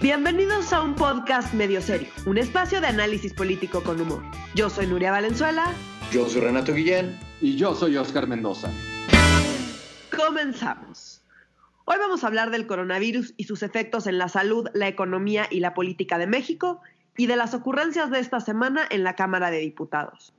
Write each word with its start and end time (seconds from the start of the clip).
Bienvenidos 0.00 0.72
a 0.72 0.80
un 0.80 0.94
podcast 0.94 1.52
medio 1.54 1.82
serio, 1.82 2.06
un 2.24 2.38
espacio 2.38 2.80
de 2.80 2.86
análisis 2.86 3.34
político 3.34 3.82
con 3.82 4.00
humor. 4.00 4.22
Yo 4.54 4.70
soy 4.70 4.86
Nuria 4.86 5.10
Valenzuela. 5.10 5.74
Yo 6.12 6.28
soy 6.28 6.42
Renato 6.42 6.72
Guillén. 6.72 7.18
Y 7.40 7.56
yo 7.56 7.74
soy 7.74 7.96
Oscar 7.96 8.28
Mendoza. 8.28 8.70
Comenzamos. 10.16 11.20
Hoy 11.84 11.96
vamos 11.98 12.22
a 12.22 12.28
hablar 12.28 12.52
del 12.52 12.68
coronavirus 12.68 13.34
y 13.36 13.44
sus 13.44 13.64
efectos 13.64 14.06
en 14.06 14.18
la 14.18 14.28
salud, 14.28 14.68
la 14.72 14.86
economía 14.86 15.48
y 15.50 15.58
la 15.58 15.74
política 15.74 16.16
de 16.16 16.28
México 16.28 16.80
y 17.16 17.26
de 17.26 17.34
las 17.34 17.52
ocurrencias 17.52 18.08
de 18.12 18.20
esta 18.20 18.38
semana 18.38 18.86
en 18.88 19.02
la 19.02 19.16
Cámara 19.16 19.50
de 19.50 19.58
Diputados. 19.58 20.32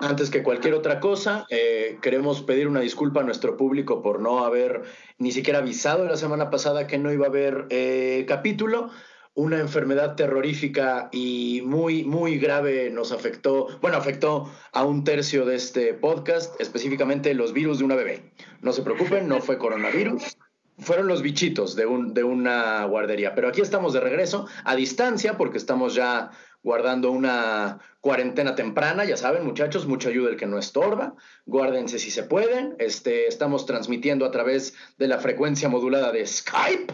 Antes 0.00 0.30
que 0.30 0.44
cualquier 0.44 0.74
otra 0.74 1.00
cosa, 1.00 1.44
eh, 1.50 1.98
queremos 2.00 2.42
pedir 2.42 2.68
una 2.68 2.78
disculpa 2.78 3.20
a 3.20 3.24
nuestro 3.24 3.56
público 3.56 4.00
por 4.00 4.20
no 4.20 4.44
haber 4.44 4.82
ni 5.18 5.32
siquiera 5.32 5.58
avisado 5.58 6.04
la 6.04 6.16
semana 6.16 6.50
pasada 6.50 6.86
que 6.86 6.98
no 6.98 7.12
iba 7.12 7.26
a 7.26 7.30
haber 7.30 7.66
eh, 7.70 8.24
capítulo. 8.28 8.90
Una 9.34 9.58
enfermedad 9.58 10.14
terrorífica 10.14 11.08
y 11.10 11.62
muy, 11.64 12.04
muy 12.04 12.38
grave 12.38 12.90
nos 12.90 13.10
afectó, 13.10 13.66
bueno, 13.80 13.96
afectó 13.96 14.48
a 14.72 14.84
un 14.84 15.02
tercio 15.02 15.44
de 15.44 15.56
este 15.56 15.94
podcast, 15.94 16.60
específicamente 16.60 17.34
los 17.34 17.52
virus 17.52 17.80
de 17.80 17.84
una 17.84 17.96
bebé. 17.96 18.32
No 18.62 18.72
se 18.72 18.82
preocupen, 18.82 19.26
no 19.26 19.40
fue 19.40 19.58
coronavirus, 19.58 20.38
fueron 20.78 21.08
los 21.08 21.22
bichitos 21.22 21.74
de, 21.74 21.86
un, 21.86 22.14
de 22.14 22.22
una 22.22 22.84
guardería. 22.84 23.34
Pero 23.34 23.48
aquí 23.48 23.60
estamos 23.60 23.92
de 23.92 24.00
regreso, 24.00 24.46
a 24.64 24.76
distancia, 24.76 25.36
porque 25.36 25.58
estamos 25.58 25.94
ya 25.94 26.30
guardando 26.62 27.10
una 27.10 27.78
cuarentena 28.00 28.54
temprana, 28.54 29.04
ya 29.04 29.16
saben, 29.16 29.44
muchachos, 29.44 29.86
mucha 29.86 30.08
ayuda 30.08 30.30
el 30.30 30.36
que 30.36 30.46
no 30.46 30.58
estorba, 30.58 31.14
guárdense 31.46 31.98
si 31.98 32.10
se 32.10 32.24
pueden, 32.24 32.74
este, 32.78 33.26
estamos 33.26 33.66
transmitiendo 33.66 34.24
a 34.24 34.30
través 34.30 34.74
de 34.98 35.08
la 35.08 35.18
frecuencia 35.18 35.68
modulada 35.68 36.12
de 36.12 36.26
Skype, 36.26 36.92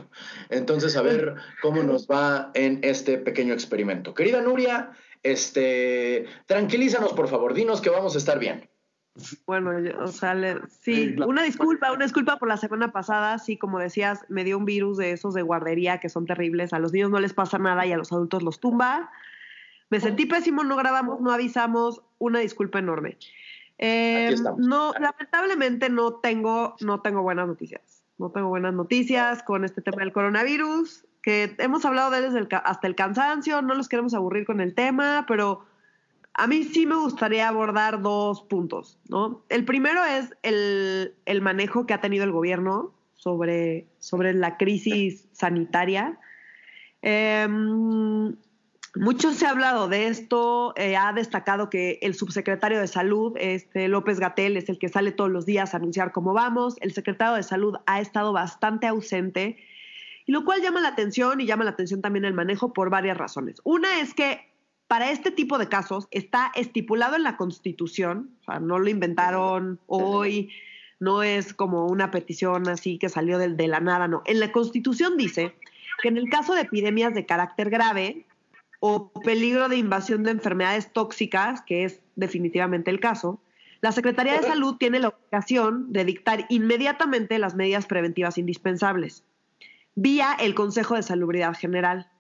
entonces 0.50 0.96
a 0.96 1.02
ver 1.02 1.34
cómo 1.62 1.82
nos 1.82 2.06
va 2.06 2.50
en 2.55 2.80
este 2.82 3.19
pequeño 3.19 3.55
experimento. 3.55 4.14
Querida 4.14 4.41
Nuria, 4.41 4.91
este, 5.22 6.27
tranquilízanos 6.46 7.12
por 7.12 7.28
favor, 7.28 7.55
dinos 7.55 7.80
que 7.80 7.91
vamos 7.91 8.14
a 8.14 8.19
estar 8.19 8.39
bien. 8.39 8.69
Bueno, 9.46 9.70
o 10.02 10.08
sea, 10.08 10.34
sí, 10.80 11.14
una 11.24 11.44
disculpa, 11.44 11.92
una 11.92 12.05
disculpa 12.05 12.36
por 12.36 12.48
la 12.48 12.56
semana 12.56 12.91
pasada, 12.91 13.39
sí, 13.39 13.56
como 13.56 13.78
decías, 13.78 14.24
me 14.28 14.42
dio 14.42 14.58
un 14.58 14.64
virus 14.64 14.96
de 14.98 15.12
esos 15.12 15.34
de 15.34 15.42
guardería 15.42 16.00
que 16.00 16.08
son 16.08 16.27
terribles, 16.27 16.72
a 16.72 16.80
los 16.80 16.92
niños 16.92 17.11
no 17.11 17.20
les 17.20 17.33
pasa 17.33 17.58
nada 17.58 17.86
y 17.86 17.92
a 17.92 17.96
los 17.96 18.12
adultos 18.12 18.42
los 18.42 18.58
tumba. 18.58 19.12
Me 19.90 20.00
sentí 20.00 20.27
pésimo, 20.27 20.64
no 20.64 20.77
grabamos, 20.77 21.20
no 21.20 21.32
avisamos, 21.32 22.02
una 22.18 22.40
disculpa 22.40 22.78
enorme. 22.78 23.18
Eh, 23.78 24.34
no, 24.58 24.92
lamentablemente 24.92 25.88
no 25.90 26.14
tengo, 26.14 26.77
no 26.80 27.00
tengo 27.00 27.22
buenas 27.22 27.46
noticias. 27.46 28.02
No 28.18 28.30
tengo 28.30 28.48
buenas 28.48 28.74
noticias 28.74 29.42
con 29.42 29.64
este 29.64 29.82
tema 29.82 30.02
del 30.02 30.12
coronavirus, 30.12 31.05
que 31.20 31.56
hemos 31.58 31.84
hablado 31.84 32.10
de 32.10 32.18
él 32.18 32.32
desde 32.32 32.46
hasta 32.64 32.86
el 32.86 32.94
cansancio, 32.94 33.60
no 33.62 33.74
los 33.74 33.88
queremos 33.88 34.14
aburrir 34.14 34.46
con 34.46 34.60
el 34.60 34.74
tema, 34.74 35.24
pero 35.27 35.64
a 36.34 36.46
mí 36.46 36.64
sí 36.64 36.86
me 36.86 36.96
gustaría 36.96 37.48
abordar 37.48 38.02
dos 38.02 38.42
puntos, 38.42 38.98
¿no? 39.08 39.42
El 39.48 39.64
primero 39.64 40.05
es 40.05 40.32
el, 40.42 41.40
manejo 41.42 41.86
que 41.86 41.94
ha 41.94 42.00
tenido 42.00 42.24
el 42.24 42.30
gobierno 42.30 42.92
sobre, 43.14 43.86
sobre 43.98 44.32
la 44.34 44.56
crisis 44.56 45.27
sanitaria. 45.32 46.20
Eh, 47.02 47.48
mucho 48.97 49.33
se 49.33 49.47
ha 49.47 49.50
hablado 49.50 49.89
de 49.89 50.06
esto, 50.06 50.73
eh, 50.77 50.97
ha 50.97 51.12
destacado 51.12 51.69
que 51.69 51.98
el 52.03 52.14
subsecretario 52.14 52.78
de 52.78 52.87
Salud, 52.87 53.33
este 53.36 53.89
López 53.89 54.20
Gatel, 54.20 54.56
es 54.56 54.69
el 54.69 54.78
que 54.78 54.89
sale 54.89 55.11
todos 55.11 55.31
los 55.31 55.47
días 55.47 55.75
a 55.75 55.78
anunciar 55.78 56.12
cómo 56.12 56.33
vamos. 56.33 56.77
El 56.81 56.92
secretario 56.92 57.34
de 57.34 57.42
Salud 57.42 57.77
ha 57.86 58.01
estado 58.01 58.33
bastante 58.33 58.86
ausente, 58.86 59.56
y 60.27 60.33
lo 60.33 60.45
cual 60.45 60.62
llama 60.62 60.81
la 60.81 60.89
atención 60.89 61.41
y 61.41 61.47
llama 61.47 61.64
la 61.64 61.70
atención 61.70 62.01
también 62.01 62.25
el 62.25 62.34
manejo 62.34 62.73
por 62.73 62.89
varias 62.89 63.19
razones. 63.19 63.61
Una 63.64 64.01
es 64.01 64.14
que 64.14 64.48
para 64.86 65.11
este 65.11 65.31
tipo 65.31 65.58
de 65.58 65.69
casos 65.69 66.06
está 66.12 66.53
estipulado 66.55 67.17
en 67.17 67.24
la 67.24 67.36
Constitución, 67.36 68.30
o 68.42 68.45
sea, 68.45 68.61
no 68.61 68.79
lo 68.79 68.89
inventaron 68.89 69.80
hoy, 69.86 70.51
no 71.01 71.23
es 71.23 71.52
como 71.52 71.86
una 71.86 72.11
petición 72.11 72.68
así 72.68 72.98
que 72.98 73.08
salió 73.08 73.39
de, 73.39 73.48
de 73.48 73.67
la 73.68 73.80
nada, 73.80 74.07
no. 74.07 74.23
En 74.24 74.39
la 74.39 74.52
Constitución 74.52 75.17
dice 75.17 75.55
que 76.01 76.08
en 76.08 76.17
el 76.17 76.29
caso 76.29 76.55
de 76.55 76.63
epidemias 76.63 77.13
de 77.13 77.27
carácter 77.27 77.70
grave, 77.70 78.24
o 78.86 79.11
peligro 79.24 79.70
de 79.70 79.78
invasión 79.78 80.24
de 80.24 80.30
enfermedades 80.30 80.92
tóxicas, 80.92 81.62
que 81.62 81.84
es 81.84 82.02
definitivamente 82.17 82.90
el 82.90 83.00
caso, 83.00 83.40
la 83.80 83.92
Secretaría 83.92 84.34
de 84.34 84.46
Salud 84.46 84.77
tiene 84.77 85.00
la 85.00 85.08
obligación 85.08 85.90
de 85.90 86.05
dictar 86.05 86.45
inmediatamente 86.50 87.39
las 87.39 87.55
medidas 87.55 87.86
preventivas 87.86 88.36
indispensables, 88.36 89.24
vía 89.94 90.36
el 90.39 90.55
Consejo 90.55 90.96
de 90.96 91.02
Salubridad 91.02 91.55
General. 91.55 92.11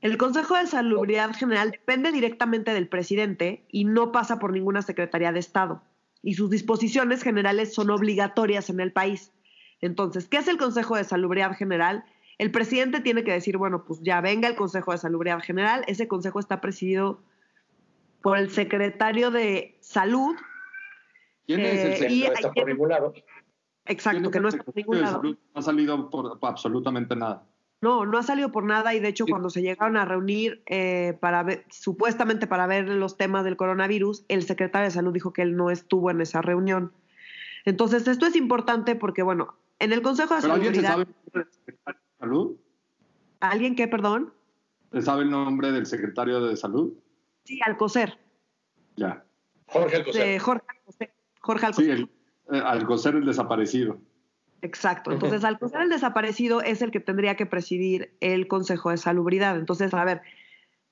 El 0.00 0.16
Consejo 0.16 0.54
de 0.54 0.68
Salubridad 0.68 1.34
General 1.34 1.72
depende 1.72 2.12
directamente 2.12 2.72
del 2.72 2.86
presidente 2.86 3.64
y 3.68 3.84
no 3.84 4.12
pasa 4.12 4.38
por 4.38 4.52
ninguna 4.52 4.82
Secretaría 4.82 5.32
de 5.32 5.40
Estado, 5.40 5.82
y 6.22 6.34
sus 6.34 6.50
disposiciones 6.50 7.24
generales 7.24 7.74
son 7.74 7.90
obligatorias 7.90 8.70
en 8.70 8.78
el 8.78 8.92
país. 8.92 9.32
Entonces, 9.80 10.28
¿qué 10.28 10.36
es 10.36 10.46
el 10.46 10.56
Consejo 10.56 10.94
de 10.94 11.02
Salubridad 11.02 11.56
General? 11.56 12.04
El 12.42 12.50
presidente 12.50 12.98
tiene 12.98 13.22
que 13.22 13.30
decir, 13.30 13.56
bueno, 13.56 13.84
pues 13.84 14.00
ya 14.02 14.20
venga 14.20 14.48
el 14.48 14.56
Consejo 14.56 14.90
de 14.90 14.98
Salubridad 14.98 15.38
General. 15.38 15.84
Ese 15.86 16.08
consejo 16.08 16.40
está 16.40 16.60
presidido 16.60 17.20
por 18.20 18.36
el 18.36 18.50
secretario 18.50 19.30
de 19.30 19.78
Salud. 19.80 20.34
¿Quién 21.46 21.60
es 21.60 21.84
el 21.84 21.92
eh, 21.92 21.96
secretario? 21.98 22.32
Está 22.32 22.52
por 22.52 22.66
ningún 22.66 22.88
lado. 22.88 23.14
Exacto, 23.84 24.32
que 24.32 24.40
no 24.40 24.48
está 24.48 24.64
por 24.64 24.74
ningún 24.74 25.02
lado. 25.02 25.22
No 25.22 25.36
ha 25.54 25.62
salido 25.62 26.10
por, 26.10 26.36
absolutamente 26.42 27.14
nada. 27.14 27.46
No, 27.80 28.06
no 28.06 28.18
ha 28.18 28.24
salido 28.24 28.50
por 28.50 28.64
nada 28.64 28.92
y 28.92 28.98
de 28.98 29.06
hecho 29.06 29.24
cuando 29.24 29.48
se 29.48 29.62
llegaron 29.62 29.96
a 29.96 30.04
reunir 30.04 30.64
eh, 30.66 31.16
para 31.20 31.44
ver, 31.44 31.64
supuestamente 31.70 32.48
para 32.48 32.66
ver 32.66 32.88
los 32.88 33.16
temas 33.16 33.44
del 33.44 33.56
coronavirus, 33.56 34.24
el 34.26 34.42
secretario 34.42 34.86
de 34.86 34.90
salud 34.90 35.12
dijo 35.12 35.32
que 35.32 35.42
él 35.42 35.56
no 35.56 35.70
estuvo 35.70 36.10
en 36.10 36.20
esa 36.20 36.42
reunión. 36.42 36.92
Entonces 37.64 38.08
esto 38.08 38.26
es 38.26 38.34
importante 38.34 38.96
porque 38.96 39.22
bueno, 39.22 39.54
en 39.78 39.92
el 39.92 40.02
Consejo 40.02 40.34
de 40.34 40.40
Salud 40.40 41.06
salud? 42.22 42.56
¿Alguien 43.40 43.74
qué, 43.74 43.88
perdón? 43.88 44.32
¿Sabe 45.00 45.24
el 45.24 45.30
nombre 45.30 45.72
del 45.72 45.86
secretario 45.86 46.40
de 46.40 46.56
salud? 46.56 46.94
Sí, 47.44 47.58
Alcocer. 47.66 48.16
Ya. 48.96 49.24
Jorge 49.66 49.96
Alcocer. 49.96 50.40
Jorge 50.40 50.66
Alcocer. 50.68 51.14
Jorge 51.40 51.66
Alcocer. 51.66 51.96
Sí, 51.96 52.02
el, 52.48 52.56
eh, 52.56 52.62
Alcocer 52.64 53.16
el 53.16 53.26
desaparecido. 53.26 53.98
Exacto. 54.60 55.10
Entonces, 55.10 55.42
Alcocer 55.42 55.80
el 55.80 55.88
desaparecido 55.88 56.62
es 56.62 56.82
el 56.82 56.92
que 56.92 57.00
tendría 57.00 57.34
que 57.34 57.46
presidir 57.46 58.14
el 58.20 58.46
Consejo 58.46 58.90
de 58.90 58.98
Salubridad. 58.98 59.56
Entonces, 59.56 59.92
a 59.92 60.04
ver, 60.04 60.22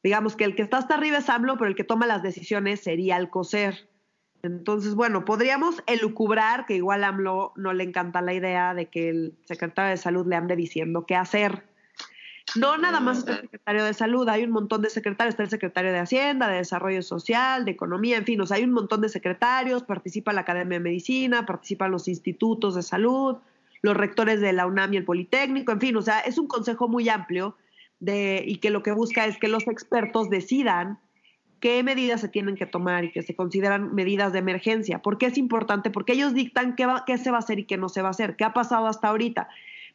digamos 0.02 0.34
que 0.34 0.44
el 0.44 0.56
que 0.56 0.62
está 0.62 0.78
hasta 0.78 0.94
arriba 0.94 1.18
es 1.18 1.28
AMLO, 1.28 1.56
pero 1.58 1.68
el 1.68 1.76
que 1.76 1.84
toma 1.84 2.08
las 2.08 2.24
decisiones 2.24 2.80
sería 2.80 3.14
Alcocer. 3.14 3.88
Entonces, 4.42 4.94
bueno, 4.94 5.24
podríamos 5.24 5.82
elucubrar 5.86 6.66
que 6.66 6.74
igual 6.74 7.04
a 7.04 7.08
AMLO 7.08 7.52
no 7.56 7.72
le 7.72 7.84
encanta 7.84 8.22
la 8.22 8.32
idea 8.32 8.74
de 8.74 8.86
que 8.86 9.10
el 9.10 9.34
secretario 9.44 9.90
de 9.90 9.96
salud 9.96 10.26
le 10.26 10.36
ande 10.36 10.56
diciendo 10.56 11.04
qué 11.06 11.14
hacer. 11.14 11.64
No 12.56 12.78
nada 12.78 13.00
más 13.00 13.26
el 13.28 13.42
secretario 13.42 13.84
de 13.84 13.94
salud, 13.94 14.28
hay 14.28 14.42
un 14.42 14.50
montón 14.50 14.82
de 14.82 14.90
secretarios, 14.90 15.34
está 15.34 15.44
el 15.44 15.50
secretario 15.50 15.92
de 15.92 15.98
Hacienda, 15.98 16.48
de 16.48 16.56
Desarrollo 16.56 17.02
Social, 17.02 17.64
de 17.64 17.70
Economía, 17.70 18.16
en 18.16 18.24
fin, 18.24 18.40
o 18.40 18.46
sea, 18.46 18.56
hay 18.56 18.64
un 18.64 18.72
montón 18.72 19.02
de 19.02 19.08
secretarios, 19.08 19.84
participa 19.84 20.32
la 20.32 20.40
Academia 20.40 20.78
de 20.78 20.84
Medicina, 20.84 21.46
participan 21.46 21.92
los 21.92 22.08
institutos 22.08 22.74
de 22.74 22.82
salud, 22.82 23.36
los 23.82 23.96
rectores 23.96 24.40
de 24.40 24.52
la 24.52 24.66
UNAM 24.66 24.94
y 24.94 24.96
el 24.96 25.04
Politécnico, 25.04 25.70
en 25.70 25.80
fin, 25.80 25.96
o 25.96 26.02
sea, 26.02 26.20
es 26.20 26.38
un 26.38 26.48
consejo 26.48 26.88
muy 26.88 27.08
amplio 27.08 27.56
de, 28.00 28.42
y 28.44 28.56
que 28.56 28.70
lo 28.70 28.82
que 28.82 28.92
busca 28.92 29.26
es 29.26 29.38
que 29.38 29.48
los 29.48 29.68
expertos 29.68 30.28
decidan 30.28 30.98
qué 31.60 31.82
medidas 31.82 32.20
se 32.20 32.28
tienen 32.28 32.56
que 32.56 32.66
tomar 32.66 33.04
y 33.04 33.12
que 33.12 33.22
se 33.22 33.36
consideran 33.36 33.94
medidas 33.94 34.32
de 34.32 34.38
emergencia. 34.38 35.00
¿Por 35.00 35.18
qué 35.18 35.26
es 35.26 35.38
importante? 35.38 35.90
Porque 35.90 36.14
ellos 36.14 36.34
dictan 36.34 36.74
qué, 36.74 36.86
qué 37.06 37.18
se 37.18 37.30
va 37.30 37.36
a 37.36 37.40
hacer 37.40 37.58
y 37.58 37.64
qué 37.64 37.76
no 37.76 37.88
se 37.88 38.02
va 38.02 38.08
a 38.08 38.10
hacer, 38.10 38.36
qué 38.36 38.44
ha 38.44 38.52
pasado 38.52 38.86
hasta 38.86 39.08
ahorita. 39.08 39.48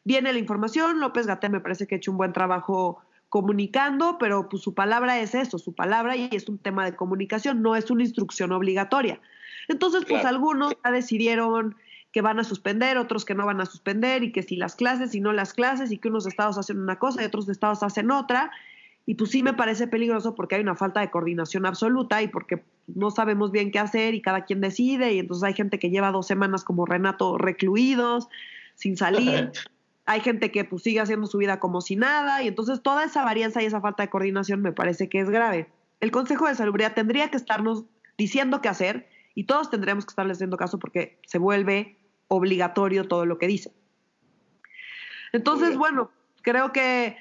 Viene 0.04 0.32
la 0.32 0.40
información, 0.40 1.00
López 1.00 1.26
Gatel 1.26 1.52
me 1.52 1.60
parece 1.60 1.88
que 1.88 1.96
ha 1.96 1.98
hecho 1.98 2.12
un 2.12 2.18
buen 2.18 2.32
trabajo 2.32 3.02
comunicando, 3.30 4.18
pero 4.20 4.48
pues 4.48 4.62
su 4.62 4.74
palabra 4.74 5.20
es 5.20 5.34
eso, 5.36 5.58
su 5.58 5.74
palabra 5.74 6.16
y 6.16 6.30
es 6.32 6.48
un 6.48 6.60
tema 6.60 6.86
de 6.86 6.96
comunicación, 6.96 7.62
no 7.62 7.76
es 7.76 7.90
una 7.90 8.04
instrucción 8.04 8.52
obligatoria. 8.52 9.20
Entonces, 9.68 10.06
pues 10.08 10.24
algunos 10.26 10.76
ya 10.84 10.92
decidieron 10.92 11.76
que 12.12 12.22
van 12.22 12.40
a 12.40 12.44
suspender, 12.44 12.98
otros 12.98 13.26
que 13.26 13.36
no 13.36 13.46
van 13.46 13.60
a 13.60 13.66
suspender 13.66 14.24
y 14.24 14.32
que 14.32 14.44
si 14.44 14.56
las 14.56 14.76
clases 14.76 15.16
y 15.16 15.20
no 15.20 15.34
las 15.34 15.54
clases 15.54 15.92
y 15.92 15.98
que 15.98 16.08
unos 16.08 16.28
estados 16.28 16.58
hacen 16.58 16.80
una 16.80 16.98
cosa 16.98 17.22
y 17.22 17.26
otros 17.26 17.50
estados 17.50 17.84
hacen 17.84 18.10
otra 18.12 18.52
y 19.06 19.16
pues 19.16 19.32
sí 19.32 19.44
me 19.44 19.54
parece 19.54 19.88
peligroso 19.88 20.34
porque 20.34 20.56
hay 20.56 20.62
una 20.62 20.76
falta 20.76 21.00
de 21.00 21.12
coordinación 21.12 21.66
absoluta 21.66 22.22
y 22.22 22.28
porque 22.28 22.64
no 22.88 23.12
sabemos 23.12 23.52
bien 23.52 23.72
qué 23.72 23.80
hacer 23.80 24.16
y 24.16 24.22
cada 24.22 24.46
quien 24.46 24.62
decide 24.62 25.14
y 25.14 25.20
entonces 25.20 25.44
hay 25.44 25.54
gente 25.54 25.78
que 25.78 25.90
lleva 25.90 26.12
dos 26.12 26.26
semanas 26.26 26.64
como 26.64 26.86
Renato 26.86 27.38
recluidos, 27.38 28.28
sin 28.74 28.98
salir. 28.98 29.52
hay 30.08 30.22
gente 30.22 30.52
que 30.52 30.64
pues 30.66 30.84
sigue 30.84 31.00
haciendo 31.00 31.28
su 31.28 31.38
vida 31.38 31.60
como 31.60 31.82
si 31.82 31.96
nada 31.96 32.42
y 32.44 32.48
entonces 32.48 32.82
toda 32.82 33.04
esa 33.04 33.24
varianza 33.24 33.62
y 33.62 33.66
esa 33.66 33.82
falta 33.82 34.04
de 34.04 34.10
coordinación 34.10 34.62
me 34.62 34.72
parece 34.72 35.08
que 35.08 35.20
es 35.20 35.30
grave. 35.30 35.70
El 36.00 36.12
Consejo 36.12 36.48
de 36.48 36.56
Salubridad 36.56 36.94
tendría 36.94 37.30
que 37.30 37.38
estarnos 37.38 37.86
diciendo 38.18 38.62
qué 38.62 38.70
hacer 38.70 39.08
y 39.36 39.46
todos 39.46 39.70
tendríamos 39.70 40.06
que 40.06 40.12
estarles 40.12 40.38
haciendo 40.38 40.58
caso 40.58 40.80
porque 40.80 41.20
se 41.26 41.38
vuelve 41.38 41.98
obligatorio 42.28 43.08
todo 43.08 43.26
lo 43.26 43.38
que 43.38 43.48
dice. 43.48 43.72
Entonces, 45.32 45.78
bueno, 45.78 46.12
creo 46.42 46.72
que 46.72 47.18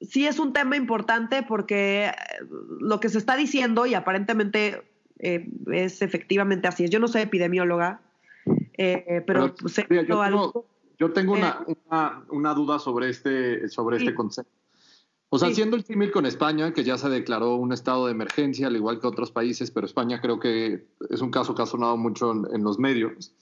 sí 0.00 0.26
es 0.26 0.38
un 0.38 0.52
tema 0.52 0.76
importante 0.76 1.42
porque 1.42 2.06
eh, 2.06 2.12
lo 2.80 3.00
que 3.00 3.08
se 3.08 3.18
está 3.18 3.36
diciendo 3.36 3.86
y 3.86 3.94
aparentemente 3.94 4.82
eh, 5.18 5.48
es 5.72 6.02
efectivamente 6.02 6.68
así. 6.68 6.88
Yo 6.88 6.98
no 6.98 7.08
soy 7.08 7.22
epidemióloga, 7.22 8.00
eh, 8.76 9.22
pero, 9.26 9.54
yo, 10.98 11.12
tengo, 11.12 11.34
una, 11.34 12.54
duda 12.54 12.78
sobre 12.78 13.10
este, 13.10 13.68
sobre 13.68 13.98
este 13.98 14.14
concepto. 14.14 14.52
O 15.32 15.38
sea, 15.38 15.48
haciendo 15.48 15.76
el 15.76 15.84
símil 15.84 16.10
con 16.10 16.26
España, 16.26 16.72
que 16.72 16.82
ya 16.82 16.98
se 16.98 17.08
declaró 17.08 17.54
un 17.54 17.72
estado 17.72 18.06
de 18.06 18.12
emergencia, 18.12 18.66
al 18.66 18.74
igual 18.74 19.00
que 19.00 19.06
otros 19.06 19.30
países, 19.30 19.70
pero 19.70 19.86
España 19.86 20.20
creo 20.20 20.40
que 20.40 20.88
es 21.08 21.20
un 21.20 21.30
caso 21.30 21.54
que 21.54 21.62
ha 21.62 21.66
sonado 21.66 21.96
mucho 21.96 22.32
en 22.32 22.64
los 22.64 22.80
medios. 22.80 23.32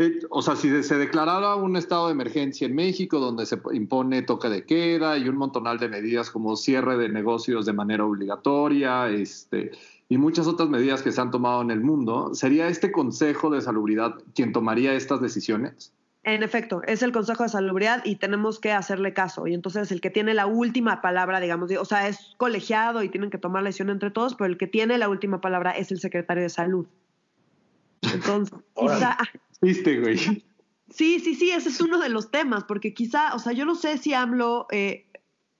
Eh, 0.00 0.18
o 0.30 0.40
sea, 0.40 0.56
si 0.56 0.82
se 0.82 0.96
declarara 0.96 1.56
un 1.56 1.76
estado 1.76 2.06
de 2.06 2.12
emergencia 2.12 2.66
en 2.66 2.74
México 2.74 3.20
donde 3.20 3.44
se 3.44 3.60
impone 3.74 4.22
toque 4.22 4.48
de 4.48 4.64
queda 4.64 5.18
y 5.18 5.28
un 5.28 5.36
montonal 5.36 5.78
de 5.78 5.90
medidas 5.90 6.30
como 6.30 6.56
cierre 6.56 6.96
de 6.96 7.10
negocios 7.10 7.66
de 7.66 7.74
manera 7.74 8.06
obligatoria 8.06 9.10
este, 9.10 9.72
y 10.08 10.16
muchas 10.16 10.46
otras 10.46 10.70
medidas 10.70 11.02
que 11.02 11.12
se 11.12 11.20
han 11.20 11.30
tomado 11.30 11.60
en 11.60 11.70
el 11.70 11.82
mundo, 11.82 12.34
¿sería 12.34 12.68
este 12.68 12.90
Consejo 12.90 13.50
de 13.50 13.60
Salubridad 13.60 14.14
quien 14.34 14.54
tomaría 14.54 14.94
estas 14.94 15.20
decisiones? 15.20 15.92
En 16.22 16.42
efecto, 16.42 16.80
es 16.86 17.02
el 17.02 17.12
Consejo 17.12 17.42
de 17.42 17.50
Salubridad 17.50 18.02
y 18.02 18.16
tenemos 18.16 18.58
que 18.58 18.72
hacerle 18.72 19.12
caso. 19.12 19.46
Y 19.46 19.52
entonces 19.52 19.92
el 19.92 20.00
que 20.00 20.08
tiene 20.08 20.32
la 20.32 20.46
última 20.46 21.02
palabra, 21.02 21.40
digamos, 21.40 21.70
o 21.78 21.84
sea, 21.84 22.08
es 22.08 22.34
colegiado 22.38 23.02
y 23.02 23.10
tienen 23.10 23.28
que 23.28 23.36
tomar 23.36 23.62
la 23.62 23.68
decisión 23.68 23.90
entre 23.90 24.10
todos, 24.10 24.34
pero 24.34 24.46
el 24.46 24.56
que 24.56 24.66
tiene 24.66 24.96
la 24.96 25.10
última 25.10 25.42
palabra 25.42 25.72
es 25.72 25.92
el 25.92 26.00
secretario 26.00 26.42
de 26.42 26.48
Salud. 26.48 26.86
Entonces, 28.02 28.58
quizá, 28.76 29.18
¿Viste, 29.60 30.00
güey? 30.00 30.16
Sí, 30.90 31.20
sí, 31.20 31.34
sí, 31.34 31.50
ese 31.50 31.68
es 31.68 31.80
uno 31.80 31.98
de 31.98 32.08
los 32.08 32.30
temas, 32.30 32.64
porque 32.64 32.94
quizá, 32.94 33.34
o 33.34 33.38
sea, 33.38 33.52
yo 33.52 33.64
no 33.64 33.74
sé 33.74 33.98
si 33.98 34.14
AMLO 34.14 34.66
eh, 34.70 35.06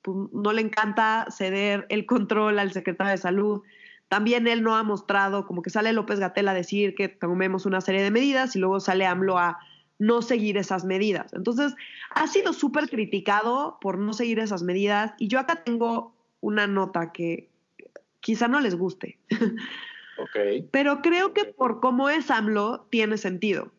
pues, 0.02 0.16
no 0.32 0.52
le 0.52 0.62
encanta 0.62 1.26
ceder 1.30 1.86
el 1.88 2.06
control 2.06 2.58
al 2.58 2.72
secretario 2.72 3.12
de 3.12 3.18
salud. 3.18 3.62
También 4.08 4.48
él 4.48 4.62
no 4.62 4.74
ha 4.76 4.82
mostrado, 4.82 5.46
como 5.46 5.62
que 5.62 5.70
sale 5.70 5.92
López 5.92 6.18
Gatel 6.18 6.48
a 6.48 6.54
decir 6.54 6.94
que 6.94 7.08
tomemos 7.08 7.66
una 7.66 7.80
serie 7.80 8.02
de 8.02 8.10
medidas 8.10 8.56
y 8.56 8.58
luego 8.58 8.80
sale 8.80 9.06
AMLO 9.06 9.38
a 9.38 9.58
no 9.98 10.22
seguir 10.22 10.56
esas 10.56 10.84
medidas. 10.84 11.32
Entonces, 11.34 11.74
ha 12.10 12.26
sido 12.26 12.52
súper 12.52 12.88
criticado 12.88 13.78
por 13.80 13.98
no 13.98 14.14
seguir 14.14 14.38
esas 14.40 14.62
medidas 14.62 15.12
y 15.18 15.28
yo 15.28 15.38
acá 15.38 15.62
tengo 15.62 16.14
una 16.40 16.66
nota 16.66 17.12
que 17.12 17.50
quizá 18.20 18.48
no 18.48 18.60
les 18.60 18.74
guste. 18.74 19.18
Okay. 20.22 20.68
Pero 20.70 21.02
creo 21.02 21.32
que 21.32 21.44
por 21.44 21.80
cómo 21.80 22.08
es 22.08 22.30
AMLO 22.30 22.86
tiene 22.90 23.16
sentido 23.16 23.72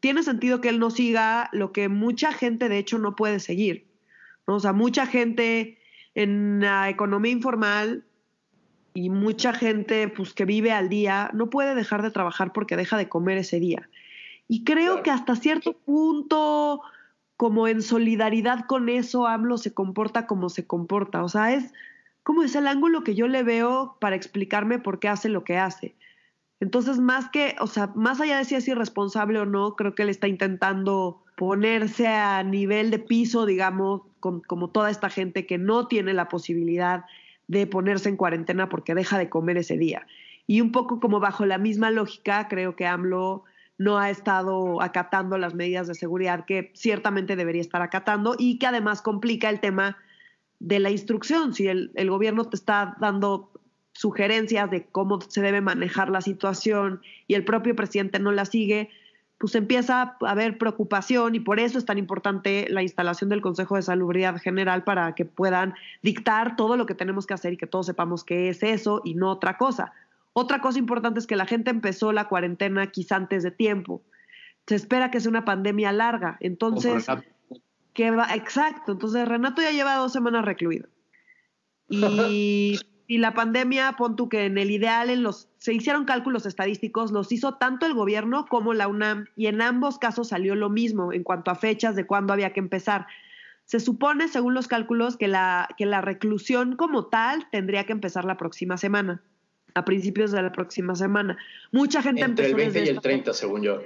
tiene 0.00 0.22
sentido 0.22 0.60
que 0.60 0.68
él 0.68 0.78
no 0.78 0.90
siga 0.90 1.48
lo 1.52 1.72
que 1.72 1.88
mucha 1.88 2.32
gente 2.32 2.68
de 2.68 2.78
hecho 2.78 2.98
no 2.98 3.16
puede 3.16 3.40
seguir. 3.40 3.86
O 4.44 4.60
sea, 4.60 4.72
mucha 4.72 5.06
gente 5.06 5.78
en 6.14 6.60
la 6.60 6.88
economía 6.88 7.32
informal 7.32 8.04
y 8.94 9.10
mucha 9.10 9.52
gente 9.52 10.08
pues, 10.08 10.32
que 10.32 10.44
vive 10.44 10.72
al 10.72 10.88
día 10.88 11.30
no 11.34 11.50
puede 11.50 11.74
dejar 11.74 12.02
de 12.02 12.10
trabajar 12.10 12.52
porque 12.52 12.76
deja 12.76 12.96
de 12.96 13.08
comer 13.08 13.38
ese 13.38 13.60
día. 13.60 13.88
Y 14.46 14.64
creo 14.64 15.02
que 15.02 15.10
hasta 15.10 15.36
cierto 15.36 15.74
punto, 15.76 16.80
como 17.36 17.68
en 17.68 17.82
solidaridad 17.82 18.64
con 18.66 18.88
eso, 18.88 19.26
AMLO 19.26 19.58
se 19.58 19.74
comporta 19.74 20.26
como 20.26 20.48
se 20.48 20.66
comporta. 20.66 21.22
O 21.22 21.28
sea, 21.28 21.52
es 21.52 21.72
como 22.28 22.42
es 22.42 22.54
el 22.56 22.66
ángulo 22.66 23.04
que 23.04 23.14
yo 23.14 23.26
le 23.26 23.42
veo 23.42 23.96
para 24.02 24.14
explicarme 24.14 24.78
por 24.78 25.00
qué 25.00 25.08
hace 25.08 25.30
lo 25.30 25.44
que 25.44 25.56
hace. 25.56 25.94
Entonces, 26.60 26.98
más 26.98 27.30
que, 27.30 27.56
o 27.58 27.66
sea, 27.66 27.90
más 27.94 28.20
allá 28.20 28.36
de 28.36 28.44
si 28.44 28.54
es 28.54 28.68
irresponsable 28.68 29.38
o 29.38 29.46
no, 29.46 29.76
creo 29.76 29.94
que 29.94 30.02
él 30.02 30.10
está 30.10 30.28
intentando 30.28 31.24
ponerse 31.38 32.06
a 32.06 32.42
nivel 32.42 32.90
de 32.90 32.98
piso, 32.98 33.46
digamos, 33.46 34.02
como 34.20 34.68
toda 34.68 34.90
esta 34.90 35.08
gente 35.08 35.46
que 35.46 35.56
no 35.56 35.86
tiene 35.86 36.12
la 36.12 36.28
posibilidad 36.28 37.06
de 37.46 37.66
ponerse 37.66 38.10
en 38.10 38.18
cuarentena 38.18 38.68
porque 38.68 38.94
deja 38.94 39.16
de 39.16 39.30
comer 39.30 39.56
ese 39.56 39.78
día. 39.78 40.06
Y 40.46 40.60
un 40.60 40.70
poco 40.70 41.00
como 41.00 41.20
bajo 41.20 41.46
la 41.46 41.56
misma 41.56 41.90
lógica, 41.90 42.46
creo 42.48 42.76
que 42.76 42.86
AMLO 42.86 43.44
no 43.78 43.96
ha 43.96 44.10
estado 44.10 44.82
acatando 44.82 45.38
las 45.38 45.54
medidas 45.54 45.86
de 45.86 45.94
seguridad 45.94 46.44
que 46.44 46.72
ciertamente 46.74 47.36
debería 47.36 47.62
estar 47.62 47.80
acatando 47.80 48.36
y 48.38 48.58
que 48.58 48.66
además 48.66 49.00
complica 49.00 49.48
el 49.48 49.60
tema 49.60 49.96
de 50.60 50.78
la 50.78 50.90
instrucción. 50.90 51.54
Si 51.54 51.66
el, 51.66 51.90
el 51.94 52.10
gobierno 52.10 52.44
te 52.44 52.56
está 52.56 52.96
dando 53.00 53.50
sugerencias 53.92 54.70
de 54.70 54.86
cómo 54.86 55.20
se 55.20 55.42
debe 55.42 55.60
manejar 55.60 56.08
la 56.08 56.20
situación 56.20 57.02
y 57.26 57.34
el 57.34 57.44
propio 57.44 57.74
presidente 57.74 58.20
no 58.20 58.32
la 58.32 58.44
sigue, 58.44 58.90
pues 59.38 59.54
empieza 59.54 60.02
a 60.02 60.30
haber 60.30 60.58
preocupación 60.58 61.36
y 61.36 61.40
por 61.40 61.60
eso 61.60 61.78
es 61.78 61.84
tan 61.84 61.96
importante 61.96 62.66
la 62.70 62.82
instalación 62.82 63.30
del 63.30 63.40
Consejo 63.40 63.76
de 63.76 63.82
Salubridad 63.82 64.36
General 64.36 64.82
para 64.82 65.14
que 65.14 65.24
puedan 65.24 65.74
dictar 66.02 66.56
todo 66.56 66.76
lo 66.76 66.86
que 66.86 66.94
tenemos 66.94 67.26
que 67.26 67.34
hacer 67.34 67.52
y 67.52 67.56
que 67.56 67.68
todos 67.68 67.86
sepamos 67.86 68.24
qué 68.24 68.48
es 68.48 68.62
eso 68.64 69.00
y 69.04 69.14
no 69.14 69.30
otra 69.30 69.56
cosa. 69.56 69.92
Otra 70.32 70.60
cosa 70.60 70.78
importante 70.78 71.20
es 71.20 71.26
que 71.26 71.36
la 71.36 71.46
gente 71.46 71.70
empezó 71.70 72.12
la 72.12 72.28
cuarentena 72.28 72.88
quizá 72.88 73.16
antes 73.16 73.44
de 73.44 73.52
tiempo. 73.52 74.02
Se 74.66 74.74
espera 74.74 75.10
que 75.10 75.20
sea 75.20 75.30
una 75.30 75.44
pandemia 75.44 75.92
larga. 75.92 76.36
Entonces, 76.40 77.06
¿qué 77.98 78.12
va? 78.12 78.32
Exacto. 78.34 78.92
Entonces, 78.92 79.26
Renato 79.26 79.60
ya 79.60 79.72
lleva 79.72 79.96
dos 79.96 80.12
semanas 80.12 80.44
recluido. 80.44 80.88
Y 81.88 82.78
y 83.10 83.18
la 83.18 83.32
pandemia, 83.32 83.94
pon 83.96 84.16
tú 84.16 84.28
que 84.28 84.44
en 84.44 84.58
el 84.58 84.70
ideal 84.70 85.08
en 85.08 85.22
los, 85.22 85.48
se 85.56 85.72
hicieron 85.72 86.04
cálculos 86.04 86.44
estadísticos, 86.44 87.10
los 87.10 87.32
hizo 87.32 87.54
tanto 87.54 87.86
el 87.86 87.94
gobierno 87.94 88.44
como 88.46 88.74
la 88.74 88.86
UNAM, 88.86 89.28
y 89.34 89.46
en 89.46 89.62
ambos 89.62 89.98
casos 89.98 90.28
salió 90.28 90.54
lo 90.54 90.68
mismo 90.68 91.14
en 91.14 91.24
cuanto 91.24 91.50
a 91.50 91.54
fechas 91.54 91.96
de 91.96 92.06
cuándo 92.06 92.34
había 92.34 92.52
que 92.52 92.60
empezar. 92.60 93.06
Se 93.64 93.80
supone, 93.80 94.28
según 94.28 94.52
los 94.52 94.68
cálculos, 94.68 95.16
que 95.16 95.26
la, 95.26 95.70
que 95.78 95.86
la 95.86 96.02
reclusión 96.02 96.76
como 96.76 97.06
tal 97.06 97.48
tendría 97.50 97.84
que 97.84 97.92
empezar 97.92 98.26
la 98.26 98.36
próxima 98.36 98.76
semana, 98.76 99.22
a 99.72 99.86
principios 99.86 100.30
de 100.30 100.42
la 100.42 100.52
próxima 100.52 100.94
semana. 100.94 101.38
Mucha 101.72 102.02
gente 102.02 102.22
Entre 102.22 102.46
el 102.48 102.54
20 102.54 102.84
y 102.84 102.88
el 102.88 103.00
30, 103.00 103.32
según 103.32 103.62
yo. 103.62 103.80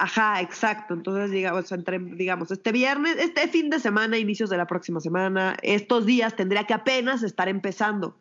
Ajá, 0.00 0.40
exacto. 0.40 0.94
Entonces, 0.94 1.30
digamos, 1.30 1.70
entre, 1.72 1.98
digamos, 1.98 2.50
este 2.50 2.72
viernes, 2.72 3.16
este 3.18 3.46
fin 3.48 3.68
de 3.68 3.78
semana, 3.78 4.16
inicios 4.16 4.48
de 4.48 4.56
la 4.56 4.66
próxima 4.66 4.98
semana, 4.98 5.58
estos 5.60 6.06
días 6.06 6.34
tendría 6.36 6.64
que 6.64 6.72
apenas 6.72 7.22
estar 7.22 7.50
empezando. 7.50 8.16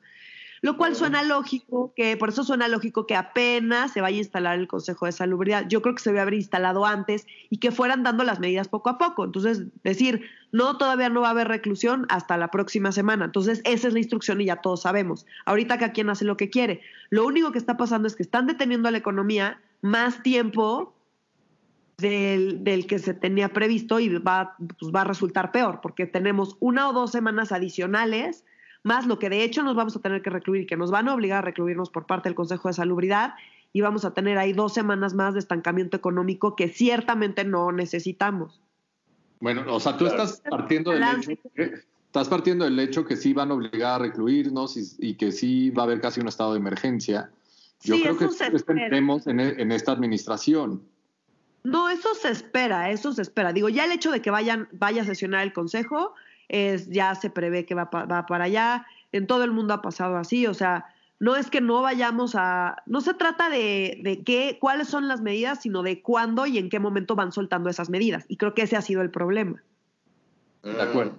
Lo 0.62 0.76
cual 0.76 0.94
suena 0.98 1.24
lógico, 1.24 1.94
que 1.96 2.18
por 2.18 2.30
eso 2.30 2.44
suena 2.44 2.68
lógico 2.68 3.08
que 3.08 3.16
apenas 3.16 3.94
se 3.94 4.02
vaya 4.02 4.18
a 4.18 4.20
instalar 4.20 4.60
el 4.60 4.68
Consejo 4.68 5.06
de 5.06 5.14
Salubridad. 5.14 5.70
Yo 5.70 5.82
creo 5.82 5.96
que 5.96 6.04
se 6.04 6.10
debe 6.10 6.20
haber 6.20 6.34
instalado 6.34 6.86
antes 6.86 7.26
y 7.50 7.60
que 7.60 7.72
fueran 7.72 8.04
dando 8.04 8.26
las 8.26 8.42
medidas 8.42 8.68
poco 8.68 8.90
a 8.90 8.98
poco. 8.98 9.24
Entonces, 9.24 9.64
decir, 9.82 10.26
no, 10.52 10.78
todavía 10.78 11.08
no 11.08 11.22
va 11.22 11.28
a 11.28 11.32
haber 11.32 11.48
reclusión 11.48 12.08
hasta 12.10 12.36
la 12.36 12.52
próxima 12.52 12.92
semana. 12.92 13.24
Entonces, 13.24 13.62
esa 13.64 13.88
es 13.88 13.94
la 13.94 14.00
instrucción 14.00 14.42
y 14.42 14.48
ya 14.48 14.58
todos 14.58 14.82
sabemos. 14.82 15.26
Ahorita 15.46 15.78
cada 15.78 15.94
quien 15.94 16.10
hace 16.10 16.26
lo 16.26 16.36
que 16.36 16.50
quiere. 16.50 16.82
Lo 17.10 17.26
único 17.26 17.54
que 17.54 17.58
está 17.58 17.78
pasando 17.78 18.10
es 18.10 18.18
que 18.18 18.24
están 18.24 18.48
deteniendo 18.48 18.90
a 18.90 18.92
la 18.92 18.98
economía 18.98 19.62
más 19.82 20.22
tiempo 20.24 20.94
del, 22.00 22.64
del, 22.64 22.88
que 22.88 23.00
se 23.00 23.14
tenía 23.14 23.50
previsto 23.50 24.00
y 24.00 24.10
va, 24.10 24.56
pues 24.80 24.92
va 24.94 25.02
a 25.02 25.06
resultar 25.06 25.52
peor, 25.52 25.80
porque 25.82 26.06
tenemos 26.06 26.58
una 26.60 26.90
o 26.90 26.94
dos 26.94 27.12
semanas 27.12 27.52
adicionales 27.52 28.44
más 28.84 29.06
lo 29.06 29.20
que 29.20 29.30
de 29.30 29.44
hecho 29.44 29.64
nos 29.64 29.76
vamos 29.76 29.96
a 29.96 30.00
tener 30.00 30.22
que 30.22 30.30
recluir, 30.30 30.66
que 30.66 30.78
nos 30.78 30.92
van 30.92 31.08
a 31.08 31.14
obligar 31.14 31.40
a 31.40 31.42
recluirnos 31.42 31.90
por 31.90 32.06
parte 32.06 32.30
del 32.30 32.36
Consejo 32.36 32.70
de 32.70 32.74
Salubridad, 32.74 33.34
y 33.72 33.82
vamos 33.82 34.04
a 34.04 34.14
tener 34.14 34.38
ahí 34.38 34.54
dos 34.54 34.74
semanas 34.74 35.14
más 35.14 35.34
de 35.34 35.40
estancamiento 35.40 35.96
económico 35.96 36.56
que 36.56 36.70
ciertamente 36.70 37.44
no 37.44 37.72
necesitamos. 37.72 38.62
Bueno, 39.40 39.64
o 39.68 39.80
sea, 39.80 39.96
tú 39.96 40.08
estás 40.08 40.42
partiendo 40.50 40.92
del 40.92 41.04
hecho 41.04 41.32
que, 41.54 41.74
estás 42.06 42.28
partiendo 42.28 42.66
del 42.66 42.80
hecho 42.80 43.06
que 43.06 43.16
sí 43.16 43.34
van 43.34 43.52
a 43.52 43.54
obligar 43.54 44.02
a 44.02 44.06
recluirnos 44.06 44.76
y, 45.00 45.14
que 45.16 45.32
sí 45.32 45.70
va 45.70 45.84
a 45.84 45.86
haber 45.86 46.02
casi 46.02 46.20
un 46.20 46.28
estado 46.28 46.54
de 46.54 46.60
emergencia. 46.60 47.30
Yo 47.82 47.96
creo 48.02 48.18
que 48.18 48.28
tendremos 48.66 49.28
en, 49.28 49.40
en 49.40 49.72
esta 49.72 49.92
administración. 49.92 50.82
No, 51.64 51.90
eso 51.90 52.14
se 52.16 52.30
espera, 52.30 52.90
eso 52.90 53.12
se 53.12 53.22
espera. 53.22 53.54
Digo, 53.54 53.70
ya 53.70 53.86
el 53.86 53.92
hecho 53.92 54.12
de 54.12 54.22
que 54.22 54.32
vayan, 54.32 54.70
vaya 54.72 55.02
a 55.02 55.06
sesionar 55.06 55.44
el 55.44 55.54
Consejo, 55.54 56.14
es, 56.48 56.90
ya 56.90 57.16
se 57.16 57.30
prevé 57.30 57.66
que 57.66 57.76
va, 57.76 57.86
va 57.86 58.26
para 58.26 58.46
allá, 58.46 58.86
en 59.12 59.28
todo 59.28 59.44
el 59.44 59.52
mundo 59.52 59.74
ha 59.74 59.82
pasado 59.82 60.18
así, 60.18 60.48
o 60.48 60.54
sea, 60.54 60.86
no 61.20 61.36
es 61.36 61.50
que 61.50 61.60
no 61.60 61.82
vayamos 61.82 62.34
a, 62.36 62.78
no 62.86 63.02
se 63.02 63.14
trata 63.14 63.50
de, 63.50 64.00
de 64.04 64.24
qué, 64.24 64.58
cuáles 64.60 64.88
son 64.88 65.08
las 65.08 65.22
medidas, 65.22 65.62
sino 65.62 65.84
de 65.84 66.02
cuándo 66.02 66.46
y 66.46 66.58
en 66.58 66.70
qué 66.70 66.80
momento 66.80 67.16
van 67.16 67.34
soltando 67.34 67.70
esas 67.70 67.90
medidas. 67.90 68.26
Y 68.30 68.38
creo 68.38 68.54
que 68.54 68.62
ese 68.62 68.78
ha 68.78 68.82
sido 68.82 69.02
el 69.02 69.12
problema. 69.12 69.62
De 70.64 70.82
acuerdo. 70.82 71.18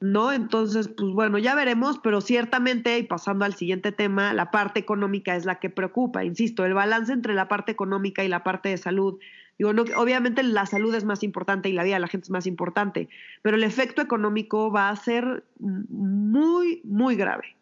¿No? 0.00 0.32
Entonces, 0.32 0.88
pues 0.88 1.10
bueno, 1.12 1.38
ya 1.38 1.54
veremos, 1.54 1.98
pero 1.98 2.20
ciertamente, 2.20 2.98
y 2.98 3.02
pasando 3.02 3.44
al 3.44 3.54
siguiente 3.54 3.90
tema, 3.90 4.32
la 4.32 4.50
parte 4.50 4.78
económica 4.78 5.34
es 5.34 5.44
la 5.44 5.58
que 5.58 5.70
preocupa. 5.70 6.24
Insisto, 6.24 6.64
el 6.64 6.74
balance 6.74 7.12
entre 7.12 7.34
la 7.34 7.48
parte 7.48 7.72
económica 7.72 8.22
y 8.22 8.28
la 8.28 8.44
parte 8.44 8.68
de 8.68 8.76
salud 8.78 9.18
Digo, 9.58 9.72
no, 9.72 9.82
obviamente 9.96 10.42
la 10.44 10.66
salud 10.66 10.94
es 10.94 11.04
más 11.04 11.24
importante 11.24 11.68
y 11.68 11.72
la 11.72 11.82
vida 11.82 11.94
de 11.94 12.00
la 12.00 12.06
gente 12.06 12.26
es 12.26 12.30
más 12.30 12.46
importante, 12.46 13.08
pero 13.42 13.56
el 13.56 13.64
efecto 13.64 14.00
económico 14.00 14.70
va 14.70 14.88
a 14.88 14.96
ser 14.96 15.44
muy, 15.58 16.80
muy 16.84 17.16
grave. 17.16 17.56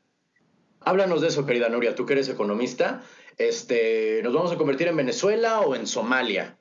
Háblanos 0.81 1.23
de 1.23 1.29
eso, 1.29 1.47
querida 1.47 1.71
Nuria, 1.71 1.95
tú 1.95 2.05
que 2.05 2.13
eres 2.13 2.29
economista. 2.29 3.03
Este, 3.39 4.21
¿Nos 4.23 4.35
vamos 4.35 4.53
a 4.53 4.57
convertir 4.57 4.89
en 4.89 4.97
Venezuela 4.97 5.61
o 5.61 5.75
en 5.75 5.87
Somalia? 5.87 6.59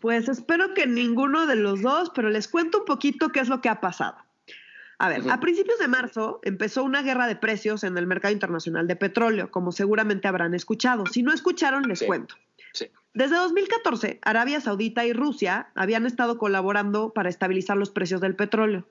Pues 0.00 0.28
espero 0.28 0.72
que 0.74 0.86
ninguno 0.86 1.46
de 1.46 1.56
los 1.56 1.82
dos, 1.82 2.10
pero 2.14 2.30
les 2.30 2.48
cuento 2.48 2.78
un 2.78 2.84
poquito 2.86 3.28
qué 3.28 3.40
es 3.40 3.48
lo 3.48 3.60
que 3.60 3.68
ha 3.68 3.80
pasado. 3.80 4.16
A 5.02 5.08
ver, 5.08 5.28
a 5.28 5.40
principios 5.40 5.80
de 5.80 5.88
marzo 5.88 6.38
empezó 6.44 6.84
una 6.84 7.02
guerra 7.02 7.26
de 7.26 7.34
precios 7.34 7.82
en 7.82 7.98
el 7.98 8.06
mercado 8.06 8.32
internacional 8.32 8.86
de 8.86 8.94
petróleo, 8.94 9.50
como 9.50 9.72
seguramente 9.72 10.28
habrán 10.28 10.54
escuchado. 10.54 11.06
Si 11.06 11.24
no 11.24 11.32
escucharon, 11.32 11.88
les 11.88 12.04
cuento. 12.04 12.36
Desde 13.12 13.34
2014, 13.34 14.20
Arabia 14.22 14.60
Saudita 14.60 15.04
y 15.04 15.12
Rusia 15.12 15.66
habían 15.74 16.06
estado 16.06 16.38
colaborando 16.38 17.12
para 17.12 17.28
estabilizar 17.28 17.76
los 17.76 17.90
precios 17.90 18.20
del 18.20 18.36
petróleo. 18.36 18.86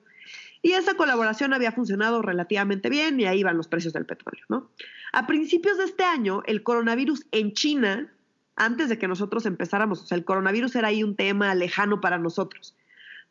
Y 0.60 0.72
esa 0.72 0.98
colaboración 0.98 1.54
había 1.54 1.72
funcionado 1.72 2.20
relativamente 2.20 2.90
bien 2.90 3.18
y 3.18 3.24
ahí 3.24 3.42
van 3.42 3.56
los 3.56 3.68
precios 3.68 3.94
del 3.94 4.04
petróleo, 4.04 4.44
¿no? 4.50 4.70
A 5.14 5.26
principios 5.26 5.78
de 5.78 5.84
este 5.84 6.04
año, 6.04 6.42
el 6.44 6.62
coronavirus 6.62 7.24
en 7.32 7.54
China, 7.54 8.12
antes 8.54 8.90
de 8.90 8.98
que 8.98 9.08
nosotros 9.08 9.46
empezáramos, 9.46 10.02
o 10.02 10.04
sea, 10.04 10.18
el 10.18 10.26
coronavirus 10.26 10.76
era 10.76 10.88
ahí 10.88 11.02
un 11.02 11.16
tema 11.16 11.54
lejano 11.54 12.02
para 12.02 12.18
nosotros. 12.18 12.76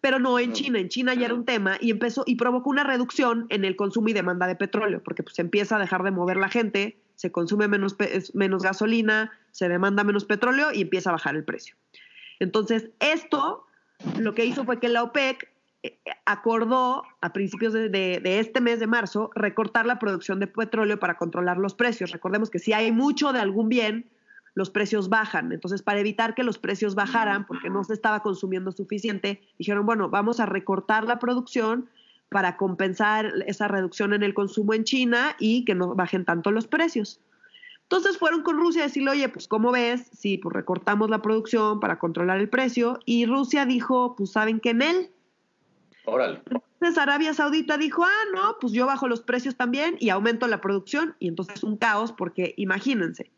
Pero 0.02 0.20
no 0.20 0.40
en 0.40 0.54
China, 0.54 0.80
en 0.80 0.90
China 0.90 1.14
ya 1.14 1.26
era 1.26 1.36
un 1.36 1.46
tema 1.46 1.78
y 1.80 1.92
empezó 1.92 2.24
y 2.26 2.36
provocó 2.36 2.70
una 2.70 2.84
reducción 2.84 3.46
en 3.50 3.64
el 3.64 3.76
consumo 3.76 4.10
y 4.10 4.14
demanda 4.14 4.48
de 4.48 4.56
petróleo, 4.56 5.02
porque 5.04 5.24
pues 5.24 5.38
empieza 5.40 5.78
a 5.78 5.80
dejar 5.80 6.04
de 6.04 6.12
mover 6.12 6.38
la 6.38 6.50
gente, 6.50 6.98
se 7.16 7.32
consume 7.32 7.68
menos, 7.68 7.96
menos 8.34 8.64
gasolina, 8.64 9.32
se 9.52 9.70
demanda 9.70 10.04
menos 10.04 10.26
petróleo 10.26 10.74
y 10.74 10.82
empieza 10.82 11.12
a 11.12 11.14
bajar 11.14 11.36
el 11.36 11.44
precio. 11.44 11.76
Entonces, 12.40 12.90
esto 13.00 13.68
lo 14.20 14.34
que 14.34 14.46
hizo 14.46 14.66
fue 14.66 14.80
que 14.80 14.90
la 14.90 15.04
OPEC 15.04 15.52
eh, 15.84 15.98
acordó 16.26 17.04
a 17.22 17.34
principios 17.34 17.74
de, 17.74 18.22
este 18.24 18.62
mes 18.62 18.80
de 18.80 18.88
marzo 18.88 19.32
recortar 19.36 19.86
la 19.86 20.00
producción 20.00 20.40
de 20.40 20.48
petróleo 20.48 21.00
para 21.00 21.18
controlar 21.18 21.58
los 21.58 21.74
precios. 21.74 22.12
Recordemos 22.12 22.50
que 22.50 22.60
si 22.60 22.74
hay 22.74 22.92
mucho 22.92 23.34
de 23.34 23.40
algún 23.40 23.70
bien, 23.70 24.10
los 24.54 24.70
precios 24.70 25.10
bajan. 25.10 25.52
Entonces, 25.52 25.82
para 25.82 26.00
evitar 26.00 26.36
que 26.36 26.44
los 26.44 26.58
precios 26.58 26.96
bajaran, 26.96 27.46
porque 27.46 27.70
no 27.70 27.84
se 27.84 27.94
estaba 27.94 28.22
consumiendo 28.22 28.72
suficiente, 28.72 29.42
dijeron, 29.58 29.86
bueno, 29.86 30.10
vamos 30.10 30.40
a 30.40 30.46
recortar 30.46 31.06
la 31.06 31.20
producción 31.20 31.90
para 32.30 32.58
compensar 32.58 33.34
esa 33.48 33.68
reducción 33.68 34.14
en 34.14 34.24
el 34.24 34.34
consumo 34.34 34.74
en 34.74 34.84
China 34.84 35.36
y 35.40 35.66
que 35.66 35.76
no 35.76 35.96
bajen 35.96 36.26
tanto 36.26 36.52
los 36.52 36.68
precios. 36.68 37.20
Entonces 37.84 38.18
fueron 38.18 38.42
con 38.44 38.58
Rusia 38.58 38.84
a 38.84 38.86
decirle, 38.86 39.12
oye, 39.12 39.28
pues 39.28 39.50
¿cómo 39.50 39.72
ves? 39.74 40.08
Si 40.14 40.38
pues 40.38 40.54
recortamos 40.54 41.10
la 41.10 41.22
producción 41.22 41.82
para 41.82 42.00
controlar 42.00 42.40
el 42.40 42.48
precio. 42.48 43.00
Y 43.06 43.26
Rusia 43.26 43.66
dijo, 43.66 44.16
pues 44.16 44.32
¿saben 44.32 44.62
qué 44.62 44.70
en 44.70 44.82
él? 44.82 45.12
Entonces 46.46 46.98
Arabia 46.98 47.34
Saudita 47.34 47.78
dijo, 47.78 48.06
ah, 48.06 48.26
no, 48.34 48.56
pues 48.62 48.72
yo 48.72 48.86
bajo 48.86 49.10
los 49.10 49.22
precios 49.22 49.58
también 49.58 49.98
y 50.00 50.10
aumento 50.10 50.48
la 50.48 50.62
producción. 50.62 51.16
Y 51.20 51.28
entonces 51.28 51.64
un 51.64 51.76
caos 51.76 52.14
porque 52.14 52.54
imagínense, 52.56 53.30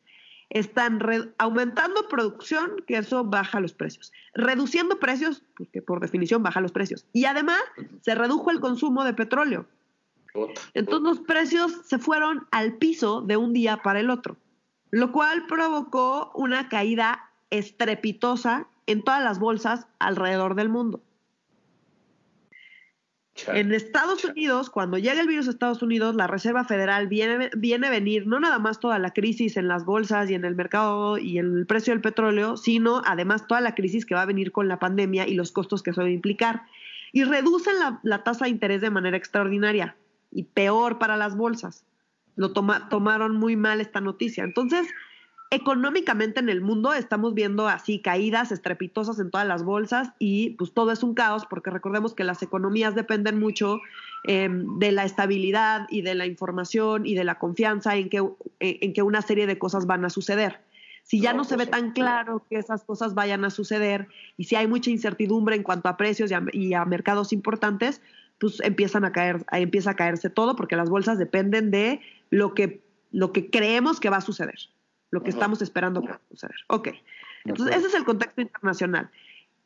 están 0.53 0.99
aumentando 1.39 2.07
producción, 2.07 2.83
que 2.87 2.97
eso 2.97 3.23
baja 3.23 3.59
los 3.59 3.73
precios. 3.73 4.13
Reduciendo 4.33 4.99
precios, 4.99 5.43
porque 5.57 5.81
por 5.81 5.99
definición 5.99 6.43
baja 6.43 6.61
los 6.61 6.71
precios. 6.71 7.05
Y 7.11 7.25
además 7.25 7.59
se 8.01 8.15
redujo 8.15 8.51
el 8.51 8.59
consumo 8.59 9.03
de 9.03 9.13
petróleo. 9.13 9.65
Entonces 10.73 11.03
los 11.03 11.19
precios 11.19 11.81
se 11.85 11.99
fueron 11.99 12.47
al 12.51 12.77
piso 12.77 13.21
de 13.21 13.37
un 13.37 13.53
día 13.53 13.77
para 13.77 13.99
el 13.99 14.09
otro, 14.09 14.37
lo 14.91 15.11
cual 15.11 15.45
provocó 15.47 16.31
una 16.35 16.69
caída 16.69 17.29
estrepitosa 17.49 18.67
en 18.87 19.03
todas 19.03 19.23
las 19.23 19.39
bolsas 19.39 19.87
alrededor 19.99 20.55
del 20.55 20.69
mundo. 20.69 21.01
En 23.47 23.73
Estados 23.73 24.23
Unidos, 24.25 24.69
cuando 24.69 24.97
llega 24.97 25.19
el 25.19 25.27
virus 25.27 25.47
a 25.47 25.51
Estados 25.51 25.81
Unidos, 25.81 26.15
la 26.15 26.27
Reserva 26.27 26.65
Federal 26.65 27.07
viene, 27.07 27.49
viene 27.57 27.87
a 27.87 27.89
venir 27.89 28.27
no 28.27 28.39
nada 28.39 28.59
más 28.59 28.79
toda 28.79 28.99
la 28.99 29.11
crisis 29.11 29.57
en 29.57 29.67
las 29.67 29.85
bolsas 29.85 30.29
y 30.29 30.35
en 30.35 30.45
el 30.45 30.55
mercado 30.55 31.17
y 31.17 31.39
en 31.39 31.57
el 31.57 31.65
precio 31.65 31.93
del 31.93 32.01
petróleo, 32.01 32.57
sino 32.57 33.01
además 33.05 33.47
toda 33.47 33.59
la 33.59 33.73
crisis 33.73 34.05
que 34.05 34.13
va 34.13 34.21
a 34.21 34.27
venir 34.27 34.51
con 34.51 34.67
la 34.67 34.77
pandemia 34.77 35.27
y 35.27 35.33
los 35.33 35.51
costos 35.51 35.81
que 35.81 35.89
eso 35.89 36.01
va 36.01 36.07
a 36.07 36.11
implicar. 36.11 36.63
Y 37.11 37.23
reducen 37.23 37.79
la, 37.79 37.99
la 38.03 38.23
tasa 38.23 38.45
de 38.45 38.51
interés 38.51 38.81
de 38.81 38.91
manera 38.91 39.17
extraordinaria 39.17 39.95
y 40.31 40.43
peor 40.43 40.99
para 40.99 41.17
las 41.17 41.35
bolsas. 41.35 41.85
Lo 42.35 42.51
tomaron 42.51 43.35
muy 43.35 43.55
mal 43.55 43.81
esta 43.81 43.99
noticia. 44.01 44.43
Entonces, 44.43 44.87
económicamente 45.53 46.39
en 46.39 46.49
el 46.49 46.61
mundo 46.61 46.93
estamos 46.93 47.35
viendo 47.35 47.67
así 47.67 47.99
caídas 47.99 48.51
estrepitosas 48.51 49.19
en 49.19 49.29
todas 49.29 49.45
las 49.45 49.63
bolsas 49.63 50.09
y 50.17 50.51
pues 50.51 50.73
todo 50.73 50.91
es 50.91 51.03
un 51.03 51.13
caos 51.13 51.45
porque 51.45 51.69
recordemos 51.69 52.15
que 52.15 52.23
las 52.23 52.41
economías 52.41 52.95
dependen 52.95 53.39
mucho 53.39 53.79
em, 54.23 54.79
de 54.79 54.91
la 54.91 55.05
estabilidad 55.05 55.85
y 55.91 56.01
de 56.01 56.15
la 56.15 56.25
información 56.25 57.05
y 57.05 57.13
de 57.13 57.23
la 57.23 57.37
confianza 57.37 57.95
en 57.95 58.09
que, 58.09 58.27
en 58.59 58.93
que 58.93 59.03
una 59.03 59.21
serie 59.21 59.45
de 59.45 59.59
cosas 59.59 59.85
van 59.85 60.03
a 60.05 60.09
suceder. 60.09 60.59
Si 61.03 61.19
ya 61.19 61.33
no 61.33 61.43
se 61.43 61.55
ve 61.55 61.67
tan 61.67 61.91
claro 61.91 62.43
que 62.49 62.57
esas 62.57 62.83
cosas 62.83 63.13
vayan 63.13 63.45
a 63.45 63.51
suceder 63.51 64.07
y 64.37 64.45
si 64.45 64.55
hay 64.55 64.65
mucha 64.65 64.89
incertidumbre 64.89 65.55
en 65.55 65.61
cuanto 65.61 65.87
a 65.87 65.97
precios 65.97 66.31
y 66.31 66.33
a, 66.33 66.43
y 66.51 66.73
a 66.73 66.83
mercados 66.85 67.31
importantes, 67.31 68.01
pues 68.39 68.59
empiezan 68.61 69.05
a 69.05 69.11
caer, 69.11 69.45
empieza 69.51 69.91
a 69.91 69.95
caerse 69.95 70.31
todo 70.31 70.55
porque 70.55 70.75
las 70.77 70.89
bolsas 70.89 71.19
dependen 71.19 71.69
de 71.69 72.01
lo 72.31 72.55
que, 72.55 72.81
lo 73.11 73.31
que 73.31 73.51
creemos 73.51 73.99
que 73.99 74.09
va 74.09 74.17
a 74.17 74.21
suceder 74.21 74.57
lo 75.13 75.21
que 75.21 75.29
estamos 75.29 75.61
esperando 75.61 76.01
que 76.01 76.11
suceder. 76.31 76.55
Ok, 76.69 76.89
entonces 77.45 77.75
ese 77.75 77.87
es 77.87 77.93
el 77.93 78.03
contexto 78.03 78.41
internacional. 78.41 79.11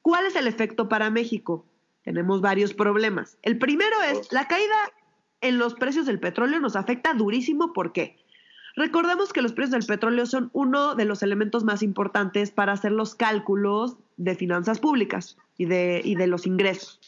¿Cuál 0.02 0.26
es 0.26 0.36
el 0.36 0.46
efecto 0.46 0.90
para 0.90 1.10
México? 1.10 1.66
Tenemos 2.04 2.42
varios 2.42 2.74
problemas. 2.74 3.38
El 3.44 3.58
primero 3.58 3.96
es 4.12 4.30
la 4.34 4.50
caída 4.50 4.76
en 5.40 5.58
los 5.58 5.74
precios 5.76 6.06
del 6.06 6.20
petróleo 6.20 6.60
nos 6.60 6.76
afecta 6.76 7.14
durísimo. 7.14 7.72
¿Por 7.72 7.94
qué? 7.94 8.18
Recordemos 8.76 9.32
que 9.32 9.42
los 9.42 9.54
precios 9.54 9.72
del 9.72 9.86
petróleo 9.86 10.26
son 10.26 10.50
uno 10.52 10.96
de 10.96 11.06
los 11.06 11.24
elementos 11.24 11.64
más 11.64 11.82
importantes 11.82 12.52
para 12.52 12.74
hacer 12.74 12.92
los 12.92 13.16
cálculos 13.16 13.96
de 14.18 14.36
finanzas 14.36 14.80
públicas 14.80 15.38
y 15.58 15.64
de, 15.66 16.02
y 16.04 16.16
de 16.16 16.28
los 16.28 16.46
ingresos. 16.46 17.00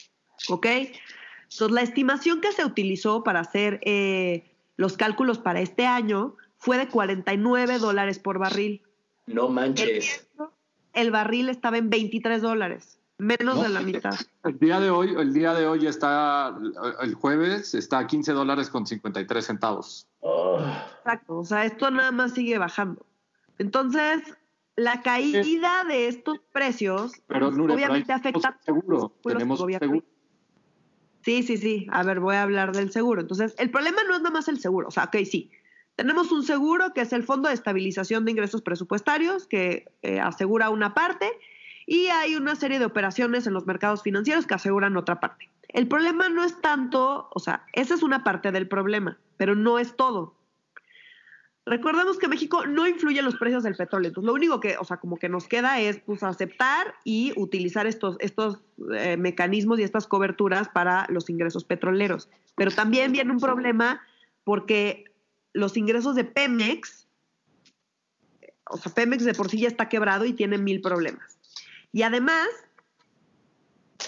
¿Ok? 0.48 0.66
Entonces, 0.66 1.70
la 1.72 1.82
estimación 1.82 2.40
que 2.40 2.52
se 2.52 2.64
utilizó 2.64 3.22
para 3.22 3.40
hacer 3.40 3.80
eh, 3.84 4.50
los 4.78 4.96
cálculos 4.96 5.38
para 5.38 5.60
este 5.60 5.84
año 5.84 6.36
fue 6.60 6.76
de 6.76 6.88
49 6.88 7.78
dólares 7.78 8.18
por 8.18 8.38
barril. 8.38 8.82
No 9.26 9.48
manches. 9.48 10.28
El, 10.92 11.10
barril 11.10 11.48
estaba 11.48 11.78
en 11.78 11.88
23 11.88 12.42
dólares, 12.42 13.00
menos 13.16 13.62
de 13.62 13.70
la 13.70 13.80
mitad. 13.80 14.14
El 14.44 14.58
día 14.58 14.78
de 14.78 14.90
hoy, 14.90 15.14
el 15.16 15.32
día 15.32 15.54
de 15.54 15.66
hoy 15.66 15.86
está, 15.86 16.54
el 17.00 17.14
jueves 17.14 17.74
está 17.74 18.00
a 18.00 18.06
15 18.06 18.32
dólares 18.32 18.68
con 18.68 18.86
53 18.86 19.44
centavos. 19.44 20.06
Exacto, 20.98 21.38
o 21.38 21.44
sea, 21.44 21.64
esto 21.64 21.90
nada 21.90 22.10
más 22.10 22.34
sigue 22.34 22.58
bajando. 22.58 23.06
Entonces, 23.58 24.22
la 24.76 25.00
caída 25.00 25.84
de 25.84 26.08
estos 26.08 26.40
precios 26.52 27.12
pues, 27.26 27.42
obviamente 27.42 28.12
afecta 28.12 28.58
seguro, 28.64 29.14
tenemos 29.22 29.60
seguro. 29.60 30.04
Sí, 31.22 31.42
sí, 31.42 31.56
sí. 31.56 31.86
A 31.90 32.02
ver, 32.02 32.20
voy 32.20 32.36
a 32.36 32.42
hablar 32.42 32.72
del 32.72 32.90
seguro. 32.90 33.20
Entonces, 33.20 33.54
el 33.58 33.70
problema 33.70 34.02
no 34.04 34.14
es 34.14 34.20
nada 34.20 34.32
más 34.32 34.48
el 34.48 34.58
seguro. 34.58 34.88
O 34.88 34.90
sea, 34.90 35.04
ok, 35.04 35.16
sí. 35.30 35.50
Tenemos 36.00 36.32
un 36.32 36.42
seguro 36.42 36.94
que 36.94 37.02
es 37.02 37.12
el 37.12 37.24
Fondo 37.24 37.48
de 37.48 37.54
Estabilización 37.54 38.24
de 38.24 38.30
Ingresos 38.30 38.62
Presupuestarios, 38.62 39.46
que 39.46 39.84
eh, 40.00 40.18
asegura 40.18 40.70
una 40.70 40.94
parte, 40.94 41.30
y 41.84 42.06
hay 42.06 42.36
una 42.36 42.56
serie 42.56 42.78
de 42.78 42.86
operaciones 42.86 43.46
en 43.46 43.52
los 43.52 43.66
mercados 43.66 44.02
financieros 44.02 44.46
que 44.46 44.54
aseguran 44.54 44.96
otra 44.96 45.20
parte. 45.20 45.50
El 45.68 45.88
problema 45.88 46.30
no 46.30 46.42
es 46.42 46.58
tanto, 46.62 47.28
o 47.30 47.38
sea, 47.38 47.66
esa 47.74 47.92
es 47.92 48.02
una 48.02 48.24
parte 48.24 48.50
del 48.50 48.66
problema, 48.66 49.18
pero 49.36 49.54
no 49.54 49.78
es 49.78 49.94
todo. 49.94 50.34
Recordemos 51.66 52.16
que 52.16 52.28
México 52.28 52.64
no 52.64 52.88
influye 52.88 53.18
en 53.18 53.26
los 53.26 53.36
precios 53.36 53.62
del 53.62 53.76
petróleo, 53.76 54.08
entonces 54.08 54.26
lo 54.26 54.32
único 54.32 54.58
que, 54.58 54.78
o 54.78 54.84
sea, 54.84 54.96
como 54.96 55.18
que 55.18 55.28
nos 55.28 55.48
queda 55.48 55.80
es 55.80 55.98
pues 55.98 56.22
aceptar 56.22 56.94
y 57.04 57.34
utilizar 57.36 57.86
estos, 57.86 58.16
estos 58.20 58.62
eh, 58.96 59.18
mecanismos 59.18 59.78
y 59.78 59.82
estas 59.82 60.06
coberturas 60.06 60.70
para 60.70 61.04
los 61.10 61.28
ingresos 61.28 61.64
petroleros. 61.64 62.30
Pero 62.56 62.70
también 62.70 63.12
viene 63.12 63.32
un 63.32 63.38
problema 63.38 64.00
porque 64.44 65.09
los 65.52 65.76
ingresos 65.76 66.14
de 66.14 66.24
Pemex, 66.24 67.08
o 68.66 68.76
sea, 68.76 68.92
Pemex 68.92 69.24
de 69.24 69.34
por 69.34 69.48
sí 69.48 69.60
ya 69.60 69.68
está 69.68 69.88
quebrado 69.88 70.24
y 70.24 70.32
tiene 70.32 70.58
mil 70.58 70.80
problemas. 70.80 71.38
Y 71.92 72.02
además, 72.02 72.48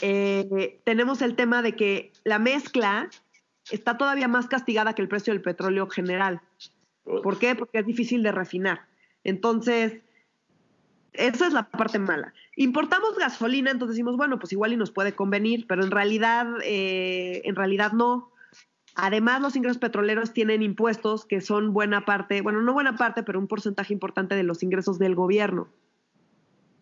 eh, 0.01 0.81
tenemos 0.85 1.21
el 1.23 1.35
tema 1.35 1.63
de 1.63 1.75
que 1.75 2.13
la 2.25 2.39
mezcla 2.39 3.11
está 3.71 3.99
todavía 3.99 4.29
más 4.29 4.47
castigada 4.47 4.95
que 4.95 5.03
el 5.03 5.09
precio 5.09 5.33
del 5.33 5.43
petróleo 5.43 5.89
general. 5.89 6.41
¿Por 7.05 7.39
qué? 7.39 7.55
Porque 7.55 7.79
es 7.79 7.87
difícil 7.87 8.23
de 8.23 8.33
refinar. 8.33 8.87
Entonces, 9.25 10.01
esa 11.13 11.47
es 11.47 11.53
la 11.53 11.69
parte 11.69 11.99
mala. 11.99 12.33
Importamos 12.57 13.17
gasolina, 13.19 13.71
entonces 13.71 13.97
decimos, 13.97 14.17
bueno, 14.17 14.39
pues 14.39 14.53
igual 14.53 14.73
y 14.73 14.77
nos 14.77 14.91
puede 14.91 15.15
convenir, 15.15 15.67
pero 15.67 15.85
en 15.85 15.91
realidad, 15.91 16.47
eh, 16.65 17.43
en 17.45 17.55
realidad 17.55 17.93
no. 17.93 18.32
Además, 18.95 19.41
los 19.41 19.57
ingresos 19.57 19.79
petroleros 19.79 20.33
tienen 20.33 20.63
impuestos 20.63 21.25
que 21.25 21.41
son 21.41 21.73
buena 21.73 22.05
parte, 22.05 22.43
bueno, 22.43 22.61
no 22.61 22.73
buena 22.73 22.97
parte, 22.97 23.23
pero 23.23 23.39
un 23.39 23.49
porcentaje 23.49 23.93
importante 23.93 24.35
de 24.35 24.43
los 24.43 24.63
ingresos 24.63 24.99
del 24.99 25.15
gobierno. 25.15 25.69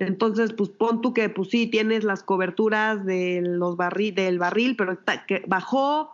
Entonces, 0.01 0.53
pues 0.53 0.71
pon 0.71 1.03
tú 1.03 1.13
que, 1.13 1.29
pues 1.29 1.51
sí, 1.51 1.67
tienes 1.67 2.05
las 2.05 2.23
coberturas 2.23 3.05
de 3.05 3.43
los 3.45 3.77
del 3.77 4.39
barril, 4.39 4.75
pero 4.75 4.99
que 5.29 5.45
bajó, 5.47 6.13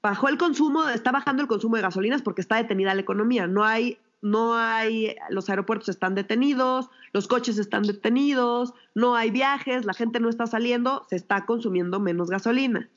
bajó 0.00 0.28
el 0.28 0.38
consumo, 0.38 0.88
está 0.88 1.10
bajando 1.10 1.42
el 1.42 1.48
consumo 1.48 1.76
de 1.76 1.82
gasolinas 1.82 2.22
porque 2.22 2.40
está 2.40 2.56
detenida 2.56 2.94
la 2.94 3.00
economía. 3.00 3.48
No 3.48 3.64
hay, 3.64 3.98
no 4.22 4.54
hay, 4.54 5.16
los 5.30 5.50
aeropuertos 5.50 5.88
están 5.88 6.14
detenidos, 6.14 6.88
los 7.12 7.26
coches 7.26 7.58
están 7.58 7.82
detenidos, 7.82 8.72
no 8.94 9.16
hay 9.16 9.30
viajes, 9.30 9.84
la 9.84 9.92
gente 9.92 10.20
no 10.20 10.28
está 10.28 10.46
saliendo, 10.46 11.04
se 11.10 11.16
está 11.16 11.44
consumiendo 11.44 11.98
menos 11.98 12.30
gasolina. 12.30 12.88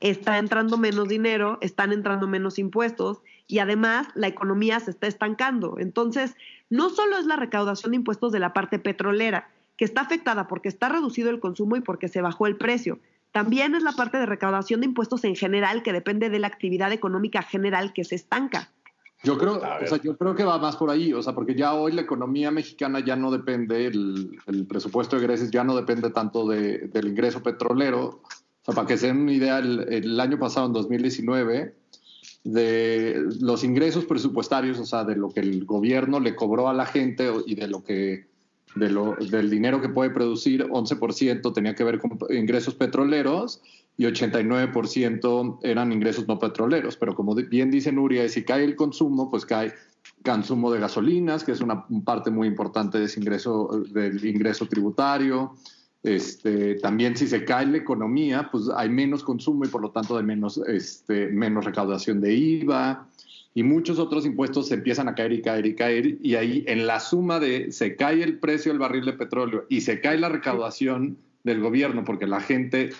Está 0.00 0.38
entrando 0.38 0.78
menos 0.78 1.08
dinero, 1.08 1.58
están 1.60 1.92
entrando 1.92 2.26
menos 2.26 2.58
impuestos 2.58 3.22
y 3.46 3.58
además 3.58 4.08
la 4.14 4.26
economía 4.26 4.80
se 4.80 4.90
está 4.90 5.06
estancando. 5.06 5.76
Entonces, 5.78 6.36
no 6.70 6.90
solo 6.90 7.18
es 7.18 7.26
la 7.26 7.36
recaudación 7.36 7.92
de 7.92 7.96
impuestos 7.96 8.32
de 8.32 8.38
la 8.38 8.52
parte 8.52 8.78
petrolera, 8.78 9.50
que 9.76 9.84
está 9.84 10.02
afectada 10.02 10.46
porque 10.48 10.68
está 10.68 10.88
reducido 10.88 11.30
el 11.30 11.40
consumo 11.40 11.76
y 11.76 11.80
porque 11.80 12.08
se 12.08 12.20
bajó 12.20 12.46
el 12.46 12.56
precio. 12.56 12.98
También 13.32 13.74
es 13.74 13.82
la 13.82 13.92
parte 13.92 14.18
de 14.18 14.26
recaudación 14.26 14.80
de 14.80 14.86
impuestos 14.86 15.24
en 15.24 15.36
general, 15.36 15.82
que 15.82 15.92
depende 15.92 16.30
de 16.30 16.38
la 16.38 16.48
actividad 16.48 16.92
económica 16.92 17.42
general 17.42 17.92
que 17.92 18.04
se 18.04 18.16
estanca. 18.16 18.70
Yo 19.22 19.36
creo, 19.36 19.56
o 19.58 19.86
sea, 19.86 20.00
yo 20.02 20.16
creo 20.16 20.34
que 20.34 20.44
va 20.44 20.58
más 20.58 20.76
por 20.76 20.90
ahí, 20.90 21.12
o 21.12 21.22
sea, 21.22 21.34
porque 21.34 21.54
ya 21.54 21.74
hoy 21.74 21.92
la 21.92 22.00
economía 22.00 22.50
mexicana 22.50 23.00
ya 23.00 23.16
no 23.16 23.30
depende, 23.30 23.86
el, 23.86 24.66
presupuesto 24.66 25.16
de 25.16 25.22
egresos 25.22 25.50
ya 25.50 25.62
no 25.62 25.76
depende 25.76 26.10
tanto 26.10 26.48
del 26.48 27.06
ingreso 27.06 27.42
petrolero. 27.42 28.22
Para 28.74 28.86
que 28.86 28.96
se 28.96 29.08
den 29.08 29.18
una 29.18 29.32
idea, 29.32 29.58
el, 29.58 30.20
año 30.20 30.38
pasado, 30.38 30.66
en 30.66 30.72
2019, 30.72 31.74
de 32.44 33.22
los 33.40 33.64
ingresos 33.64 34.04
presupuestarios, 34.04 34.78
o 34.78 34.86
sea, 34.86 35.04
de 35.04 35.16
lo 35.16 35.30
que 35.30 35.40
el 35.40 35.64
gobierno 35.64 36.20
le 36.20 36.34
cobró 36.34 36.68
a 36.68 36.74
la 36.74 36.86
gente 36.86 37.30
y 37.46 37.54
de 37.54 37.68
lo 37.68 37.84
que 37.84 38.30
de 38.76 38.88
lo, 38.88 39.16
del 39.16 39.50
dinero 39.50 39.80
que 39.80 39.88
puede 39.88 40.10
producir, 40.10 40.64
11% 40.68 41.52
tenía 41.52 41.74
que 41.74 41.82
ver 41.82 41.98
con 41.98 42.18
ingresos 42.30 42.74
petroleros 42.74 43.60
y 43.96 44.04
89% 44.04 45.58
eran 45.62 45.92
ingresos 45.92 46.28
no 46.28 46.38
petroleros. 46.38 46.96
Pero 46.96 47.14
como 47.14 47.34
bien 47.34 47.70
dice 47.70 47.92
Nuria, 47.92 48.28
si 48.28 48.44
cae 48.44 48.64
el 48.64 48.76
consumo, 48.76 49.30
pues 49.30 49.44
cae 49.44 49.74
consumo 50.24 50.70
de 50.70 50.80
gasolinas, 50.80 51.44
que 51.44 51.52
es 51.52 51.60
una 51.60 51.84
parte 52.04 52.30
muy 52.30 52.46
importante 52.46 52.98
de 52.98 53.06
ese 53.06 53.20
ingreso, 53.20 53.82
del 53.90 54.24
ingreso 54.24 54.66
tributario. 54.66 55.54
Este, 56.02 56.76
también 56.76 57.14
si 57.14 57.26
se 57.26 57.44
cae 57.44 57.66
la 57.66 57.76
economía, 57.76 58.48
pues 58.50 58.70
hay 58.74 58.88
menos 58.88 59.22
consumo 59.22 59.64
y 59.66 59.68
por 59.68 59.82
lo 59.82 59.90
tanto 59.90 60.16
hay 60.16 60.24
menos, 60.24 60.58
este, 60.66 61.28
menos 61.28 61.64
recaudación 61.64 62.22
de 62.22 62.34
IVA 62.34 63.06
y 63.52 63.62
muchos 63.62 63.98
otros 63.98 64.24
impuestos 64.24 64.68
se 64.68 64.74
empiezan 64.74 65.08
a 65.08 65.14
caer 65.14 65.32
y 65.32 65.42
caer 65.42 65.66
y 65.66 65.74
caer 65.74 66.06
y 66.22 66.36
ahí 66.36 66.64
en 66.66 66.86
la 66.86 67.00
suma 67.00 67.38
de 67.38 67.70
se 67.72 67.96
cae 67.96 68.22
el 68.22 68.38
precio 68.38 68.72
del 68.72 68.78
barril 68.78 69.04
de 69.04 69.12
petróleo 69.12 69.66
y 69.68 69.82
se 69.82 70.00
cae 70.00 70.18
la 70.18 70.30
recaudación 70.30 71.18
del 71.44 71.60
gobierno 71.60 72.04
porque 72.04 72.26
la 72.26 72.40
gente 72.40 72.90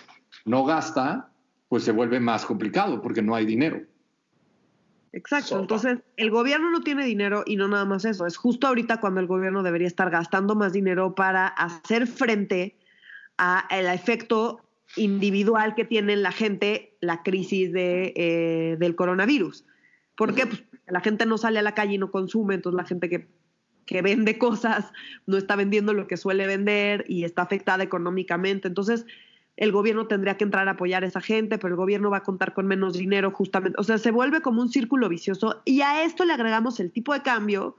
no 0.45 0.63
gasta, 0.65 1.31
pues 1.69 1.83
se 1.83 1.91
vuelve 1.91 2.19
más 2.19 2.45
complicado 2.45 3.01
porque 3.01 3.23
no 3.23 3.33
hay 3.33 3.45
dinero. 3.45 3.81
Exacto, 5.13 5.59
entonces 5.59 5.99
el 6.17 6.29
gobierno 6.29 6.69
no 6.69 6.81
tiene 6.81 7.03
dinero 7.03 7.43
y 7.45 7.55
no 7.55 7.67
nada 7.67 7.83
más 7.83 8.05
eso, 8.05 8.27
es 8.27 8.37
justo 8.37 8.67
ahorita 8.67 9.01
cuando 9.01 9.19
el 9.19 9.27
gobierno 9.27 9.63
debería 9.63 9.87
estar 9.87 10.09
gastando 10.09 10.55
más 10.55 10.71
dinero 10.71 11.15
para 11.15 11.47
hacer 11.47 12.07
frente 12.07 12.77
al 13.41 13.87
efecto 13.87 14.61
individual 14.95 15.73
que 15.73 15.85
tiene 15.85 16.13
en 16.13 16.23
la 16.23 16.31
gente 16.31 16.97
la 16.99 17.23
crisis 17.23 17.71
de, 17.73 18.13
eh, 18.15 18.77
del 18.77 18.95
coronavirus. 18.95 19.65
¿Por 20.15 20.35
qué? 20.35 20.45
Pues 20.45 20.63
la 20.87 20.99
gente 20.99 21.25
no 21.25 21.37
sale 21.37 21.59
a 21.59 21.63
la 21.63 21.73
calle 21.73 21.95
y 21.95 21.97
no 21.97 22.11
consume, 22.11 22.55
entonces 22.55 22.77
la 22.77 22.85
gente 22.85 23.09
que 23.09 23.27
que 23.85 24.01
vende 24.01 24.37
cosas 24.37 24.91
no 25.25 25.37
está 25.37 25.55
vendiendo 25.55 25.93
lo 25.93 26.07
que 26.07 26.17
suele 26.17 26.47
vender 26.47 27.03
y 27.07 27.25
está 27.25 27.41
afectada 27.41 27.83
económicamente. 27.83 28.69
Entonces, 28.69 29.05
el 29.57 29.71
gobierno 29.71 30.07
tendría 30.07 30.37
que 30.37 30.45
entrar 30.45 30.67
a 30.67 30.71
apoyar 30.71 31.03
a 31.03 31.07
esa 31.07 31.21
gente, 31.21 31.57
pero 31.57 31.73
el 31.73 31.77
gobierno 31.77 32.09
va 32.09 32.17
a 32.17 32.23
contar 32.23 32.53
con 32.53 32.67
menos 32.67 32.93
dinero 32.93 33.31
justamente. 33.31 33.77
O 33.79 33.83
sea, 33.83 33.97
se 33.97 34.11
vuelve 34.11 34.41
como 34.41 34.61
un 34.61 34.69
círculo 34.69 35.09
vicioso 35.09 35.61
y 35.65 35.81
a 35.81 36.03
esto 36.03 36.25
le 36.25 36.33
agregamos 36.33 36.79
el 36.79 36.91
tipo 36.91 37.13
de 37.13 37.21
cambio 37.21 37.75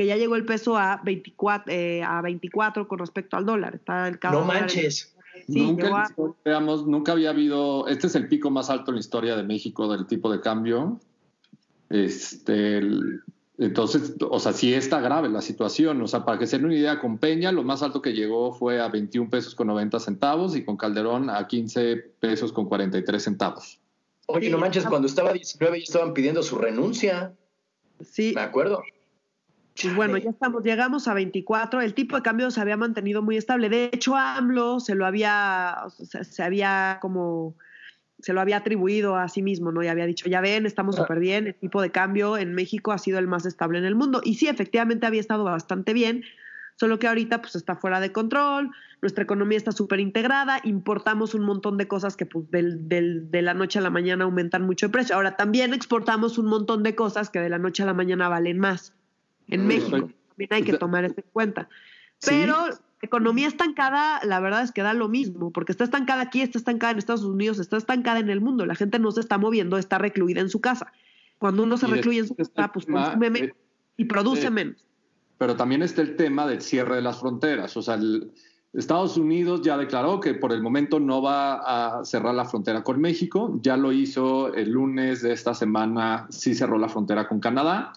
que 0.00 0.06
ya 0.06 0.16
llegó 0.16 0.34
el 0.34 0.46
peso 0.46 0.78
a 0.78 0.98
24, 1.04 1.70
eh, 1.70 2.02
a 2.02 2.22
24 2.22 2.88
con 2.88 3.00
respecto 3.00 3.36
al 3.36 3.44
dólar. 3.44 3.74
Está 3.74 4.08
el 4.08 4.18
no 4.32 4.46
manches. 4.46 5.14
nunca, 5.46 6.06
veamos, 6.42 6.86
nunca 6.86 7.12
había 7.12 7.28
habido, 7.28 7.86
este 7.86 8.06
es 8.06 8.14
el 8.14 8.26
pico 8.26 8.48
más 8.50 8.70
alto 8.70 8.92
en 8.92 8.94
la 8.94 9.00
historia 9.00 9.36
de 9.36 9.42
México 9.42 9.92
del 9.92 10.06
tipo 10.06 10.32
de 10.32 10.40
cambio. 10.40 10.98
Este, 11.90 12.80
entonces, 13.58 14.14
o 14.26 14.40
sea, 14.40 14.54
sí 14.54 14.72
está 14.72 15.00
grave 15.00 15.28
la 15.28 15.42
situación. 15.42 16.00
O 16.00 16.08
sea, 16.08 16.24
para 16.24 16.38
que 16.38 16.46
se 16.46 16.56
den 16.56 16.64
una 16.64 16.76
idea, 16.76 16.98
con 16.98 17.18
Peña 17.18 17.52
lo 17.52 17.62
más 17.62 17.82
alto 17.82 18.00
que 18.00 18.14
llegó 18.14 18.54
fue 18.54 18.80
a 18.80 18.88
21 18.88 19.28
pesos 19.28 19.54
con 19.54 19.66
90 19.66 20.00
centavos 20.00 20.56
y 20.56 20.64
con 20.64 20.78
Calderón 20.78 21.28
a 21.28 21.46
15 21.46 21.96
pesos 22.20 22.54
con 22.54 22.70
43 22.70 23.22
centavos. 23.22 23.78
Oye, 24.28 24.48
no 24.48 24.56
manches, 24.56 24.86
cuando 24.86 25.06
estaba 25.06 25.34
19 25.34 25.78
ya 25.78 25.84
estaban 25.84 26.14
pidiendo 26.14 26.42
su 26.42 26.56
renuncia. 26.56 27.34
Sí. 28.02 28.32
Me 28.34 28.40
acuerdo. 28.40 28.82
Pues 29.80 29.94
bueno, 29.94 30.16
ya 30.18 30.30
estamos, 30.30 30.62
llegamos 30.62 31.08
a 31.08 31.14
24. 31.14 31.80
El 31.80 31.94
tipo 31.94 32.16
de 32.16 32.22
cambio 32.22 32.50
se 32.50 32.60
había 32.60 32.76
mantenido 32.76 33.22
muy 33.22 33.36
estable. 33.36 33.68
De 33.68 33.90
hecho, 33.92 34.16
AMLO 34.16 34.80
se 34.80 34.94
lo 34.94 35.06
había, 35.06 35.84
se 35.98 36.42
había 36.42 36.98
como 37.00 37.54
se 38.22 38.32
lo 38.32 38.40
había 38.40 38.58
atribuido 38.58 39.16
a 39.16 39.28
sí 39.28 39.42
mismo, 39.42 39.72
¿no? 39.72 39.82
Y 39.82 39.88
había 39.88 40.06
dicho, 40.06 40.28
ya 40.28 40.40
ven, 40.40 40.66
estamos 40.66 40.96
súper 40.96 41.18
bien, 41.18 41.46
el 41.46 41.54
tipo 41.54 41.80
de 41.80 41.90
cambio 41.90 42.36
en 42.36 42.54
México 42.54 42.92
ha 42.92 42.98
sido 42.98 43.18
el 43.18 43.26
más 43.26 43.46
estable 43.46 43.78
en 43.78 43.84
el 43.84 43.94
mundo. 43.94 44.20
Y 44.22 44.34
sí, 44.34 44.46
efectivamente 44.46 45.06
había 45.06 45.20
estado 45.20 45.44
bastante 45.44 45.92
bien, 45.94 46.24
solo 46.76 46.98
que 46.98 47.08
ahorita 47.08 47.40
pues 47.40 47.56
está 47.56 47.76
fuera 47.76 48.00
de 48.00 48.12
control, 48.12 48.70
nuestra 49.00 49.24
economía 49.24 49.56
está 49.56 49.72
súper 49.72 50.00
integrada, 50.00 50.60
importamos 50.64 51.34
un 51.34 51.44
montón 51.44 51.78
de 51.78 51.88
cosas 51.88 52.16
que 52.16 52.26
pues 52.26 52.50
del, 52.50 52.88
del, 52.88 53.30
de 53.30 53.42
la 53.42 53.54
noche 53.54 53.78
a 53.78 53.82
la 53.82 53.90
mañana 53.90 54.24
aumentan 54.24 54.66
mucho 54.66 54.86
de 54.86 54.92
precio. 54.92 55.16
Ahora 55.16 55.36
también 55.36 55.72
exportamos 55.72 56.36
un 56.36 56.46
montón 56.46 56.82
de 56.82 56.94
cosas 56.94 57.30
que 57.30 57.40
de 57.40 57.48
la 57.48 57.58
noche 57.58 57.82
a 57.82 57.86
la 57.86 57.94
mañana 57.94 58.28
valen 58.28 58.58
más 58.58 58.92
en 59.50 59.66
México. 59.66 60.10
También 60.28 60.48
hay 60.50 60.62
que 60.62 60.78
tomar 60.78 61.04
eso 61.04 61.14
en 61.18 61.24
cuenta. 61.32 61.68
Pero 62.24 62.56
economía 63.02 63.48
estancada, 63.48 64.20
la 64.24 64.40
verdad 64.40 64.62
es 64.62 64.72
que 64.72 64.82
da 64.82 64.92
lo 64.92 65.08
mismo, 65.08 65.50
porque 65.50 65.72
está 65.72 65.84
estancada 65.84 66.22
aquí, 66.22 66.42
está 66.42 66.58
estancada 66.58 66.92
en 66.92 66.98
Estados 66.98 67.24
Unidos, 67.24 67.58
está 67.58 67.76
estancada 67.76 68.18
en 68.18 68.28
el 68.28 68.40
mundo. 68.40 68.66
La 68.66 68.74
gente 68.74 68.98
no 68.98 69.10
se 69.10 69.20
está 69.20 69.38
moviendo, 69.38 69.78
está 69.78 69.98
recluida 69.98 70.40
en 70.40 70.50
su 70.50 70.60
casa. 70.60 70.92
Cuando 71.38 71.62
uno 71.62 71.76
se 71.78 71.86
recluye 71.86 72.18
en 72.18 72.28
su 72.28 72.34
casa, 72.34 72.70
pues 72.72 72.84
consume 72.86 73.30
menos 73.30 73.56
y 73.96 74.04
produce 74.04 74.50
menos. 74.50 74.86
Pero 75.38 75.56
también 75.56 75.82
está 75.82 76.02
el 76.02 76.16
tema 76.16 76.46
del 76.46 76.60
cierre 76.60 76.96
de 76.96 77.02
las 77.02 77.20
fronteras. 77.20 77.74
O 77.78 77.82
sea, 77.82 77.98
Estados 78.74 79.16
Unidos 79.16 79.62
ya 79.62 79.78
declaró 79.78 80.20
que 80.20 80.34
por 80.34 80.52
el 80.52 80.60
momento 80.60 81.00
no 81.00 81.22
va 81.22 82.00
a 82.00 82.04
cerrar 82.04 82.34
la 82.34 82.44
frontera 82.44 82.82
con 82.82 83.00
México. 83.00 83.58
Ya 83.62 83.78
lo 83.78 83.92
hizo 83.92 84.52
el 84.52 84.70
lunes 84.70 85.22
de 85.22 85.32
esta 85.32 85.54
semana, 85.54 86.26
sí 86.28 86.54
cerró 86.54 86.78
la 86.78 86.90
frontera 86.90 87.26
con 87.26 87.40
Canadá 87.40 87.94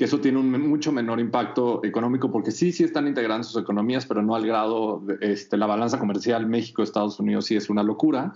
que 0.00 0.06
eso 0.06 0.18
tiene 0.18 0.38
un 0.38 0.50
mucho 0.66 0.92
menor 0.92 1.20
impacto 1.20 1.84
económico 1.84 2.32
porque 2.32 2.52
sí, 2.52 2.72
sí 2.72 2.84
están 2.84 3.06
integrando 3.06 3.44
sus 3.44 3.60
economías, 3.60 4.06
pero 4.06 4.22
no 4.22 4.34
al 4.34 4.46
grado, 4.46 5.02
de, 5.04 5.18
este, 5.20 5.58
la 5.58 5.66
balanza 5.66 5.98
comercial 5.98 6.46
México-Estados 6.46 7.20
Unidos 7.20 7.44
sí 7.44 7.56
es 7.56 7.68
una 7.68 7.82
locura. 7.82 8.32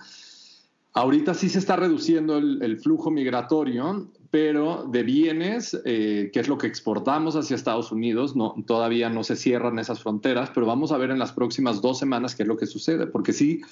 Ahorita 0.92 1.32
sí 1.32 1.48
se 1.48 1.58
está 1.58 1.76
reduciendo 1.76 2.36
el, 2.36 2.78
flujo 2.80 3.10
migratorio, 3.10 4.10
pero 4.30 4.86
de 4.92 5.04
bienes, 5.04 5.80
eh, 5.86 6.28
que 6.34 6.40
es 6.40 6.48
lo 6.48 6.58
que 6.58 6.66
exportamos 6.66 7.34
hacia 7.34 7.56
Estados 7.56 7.90
Unidos, 7.90 8.34
todavía 8.66 9.08
no 9.08 9.24
se 9.24 9.34
cierran 9.34 9.78
esas 9.78 10.02
fronteras, 10.02 10.50
pero 10.54 10.66
vamos 10.66 10.92
a 10.92 10.98
ver 10.98 11.12
en 11.12 11.18
las 11.18 11.32
próximas 11.32 11.80
dos 11.80 11.98
semanas 11.98 12.34
qué 12.34 12.42
es 12.42 12.46
lo 12.46 12.58
que 12.58 12.66
sucede, 12.66 13.06
porque 13.06 13.32
sí 13.32 13.62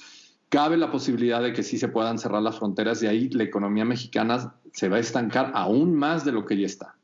cabe 0.48 0.78
la 0.78 0.90
posibilidad 0.90 1.42
de 1.42 1.52
que 1.52 1.62
sí 1.62 1.76
se 1.76 1.88
puedan 1.88 2.18
cerrar 2.18 2.40
las 2.40 2.59
fronteras 2.59 3.02
y 3.02 3.07
ahí 3.07 3.28
la 3.28 3.42
economía 3.42 3.85
mexicana 3.85 4.55
se 4.72 4.88
va 4.88 4.96
a 4.96 5.00
estancar 5.00 5.52
aún 5.55 5.94
más 5.94 6.24
de 6.24 6.33
lo 6.33 6.46
que 6.46 6.59
ya 6.59 6.64
está. 6.64 6.96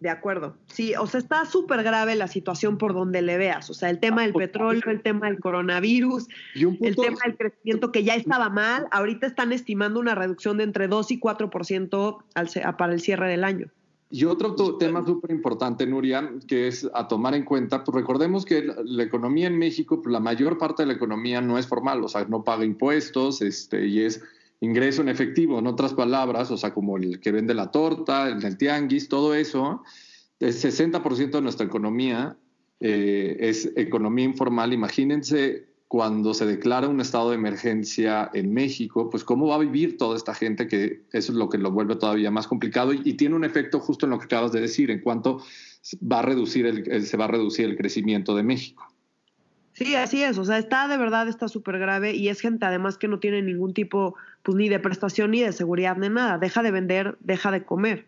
De 0.00 0.10
acuerdo. 0.10 0.56
Sí, 0.66 0.94
o 0.94 1.06
sea, 1.06 1.18
está 1.18 1.44
súper 1.44 1.82
grave 1.82 2.14
la 2.14 2.28
situación 2.28 2.78
por 2.78 2.94
donde 2.94 3.20
le 3.20 3.36
veas. 3.36 3.68
O 3.68 3.74
sea, 3.74 3.90
el 3.90 3.98
tema 3.98 4.22
del 4.22 4.32
petróleo, 4.32 4.82
el 4.86 5.02
tema 5.02 5.26
del 5.26 5.40
coronavirus, 5.40 6.28
el 6.54 6.96
tema 6.96 7.18
del 7.24 7.36
crecimiento 7.36 7.90
que 7.90 8.04
ya 8.04 8.14
estaba 8.14 8.48
mal. 8.48 8.86
Ahorita 8.92 9.26
están 9.26 9.52
estimando 9.52 9.98
una 9.98 10.14
reducción 10.14 10.58
de 10.58 10.64
entre 10.64 10.86
2 10.86 11.10
y 11.10 11.20
4% 11.20 12.18
al, 12.34 12.76
para 12.76 12.92
el 12.92 13.00
cierre 13.00 13.28
del 13.28 13.42
año. 13.42 13.70
Y 14.10 14.24
otro 14.24 14.54
tema 14.78 15.04
súper 15.04 15.30
importante, 15.32 15.86
Nuria, 15.86 16.32
que 16.46 16.66
es 16.66 16.88
a 16.94 17.08
tomar 17.08 17.34
en 17.34 17.44
cuenta, 17.44 17.84
pues 17.84 17.94
recordemos 17.94 18.46
que 18.46 18.62
la, 18.62 19.02
economía 19.02 19.48
en 19.48 19.58
México, 19.58 20.00
pues 20.00 20.10
la 20.10 20.20
mayor 20.20 20.56
parte 20.56 20.82
de 20.82 20.86
la 20.86 20.94
economía 20.94 21.42
no 21.42 21.58
es 21.58 21.66
formal, 21.66 22.02
o 22.02 22.08
sea, 22.08 22.24
no 22.24 22.42
paga 22.42 22.64
impuestos 22.64 23.42
este, 23.42 23.86
y 23.86 24.00
es 24.00 24.22
ingreso 24.60 25.02
en 25.02 25.08
efectivo, 25.08 25.58
en 25.58 25.66
otras 25.66 25.94
palabras, 25.94 26.50
o 26.50 26.56
sea, 26.56 26.74
como 26.74 26.96
el 26.96 27.20
que 27.20 27.32
vende 27.32 27.54
la 27.54 27.70
torta, 27.70 28.28
el 28.28 28.58
tianguis, 28.58 29.08
todo 29.08 29.34
eso, 29.34 29.82
el 30.40 30.52
60% 30.52 31.30
de 31.30 31.42
nuestra 31.42 31.66
economía 31.66 32.36
eh, 32.80 33.36
es 33.40 33.72
economía 33.76 34.24
informal. 34.24 34.72
Imagínense 34.72 35.68
cuando 35.88 36.34
se 36.34 36.44
declara 36.44 36.86
un 36.86 37.00
estado 37.00 37.30
de 37.30 37.36
emergencia 37.36 38.30
en 38.34 38.52
México, 38.52 39.08
pues 39.08 39.24
cómo 39.24 39.48
va 39.48 39.54
a 39.54 39.58
vivir 39.58 39.96
toda 39.96 40.16
esta 40.16 40.34
gente, 40.34 40.68
que 40.68 41.02
eso 41.12 41.32
es 41.32 41.38
lo 41.38 41.48
que 41.48 41.56
lo 41.56 41.72
vuelve 41.72 41.96
todavía 41.96 42.30
más 42.30 42.46
complicado 42.46 42.92
y, 42.92 43.14
tiene 43.14 43.34
un 43.34 43.44
efecto 43.44 43.80
justo 43.80 44.04
en 44.04 44.10
lo 44.10 44.18
que 44.18 44.26
acabas 44.26 44.52
de 44.52 44.60
decir, 44.60 44.90
en 44.90 45.00
cuanto 45.00 45.42
va 46.00 46.18
a 46.18 46.22
reducir 46.22 46.66
el, 46.66 47.06
se 47.06 47.16
va 47.16 47.24
a 47.24 47.28
reducir 47.28 47.64
el 47.64 47.76
crecimiento 47.76 48.36
de 48.36 48.42
México. 48.42 48.86
Sí, 49.72 49.94
así 49.94 50.22
es, 50.22 50.36
o 50.36 50.44
sea, 50.44 50.58
está 50.58 50.88
de 50.88 50.98
verdad, 50.98 51.26
está 51.26 51.48
súper 51.48 51.78
grave 51.78 52.14
y 52.14 52.28
es 52.28 52.40
gente 52.40 52.66
además 52.66 52.98
que 52.98 53.08
no 53.08 53.18
tiene 53.18 53.40
ningún 53.40 53.72
tipo, 53.72 54.14
pues 54.48 54.56
ni 54.56 54.70
de 54.70 54.78
prestación 54.78 55.32
ni 55.32 55.42
de 55.42 55.52
seguridad 55.52 55.98
ni 55.98 56.08
nada, 56.08 56.38
deja 56.38 56.62
de 56.62 56.70
vender, 56.70 57.18
deja 57.20 57.50
de 57.50 57.66
comer. 57.66 58.06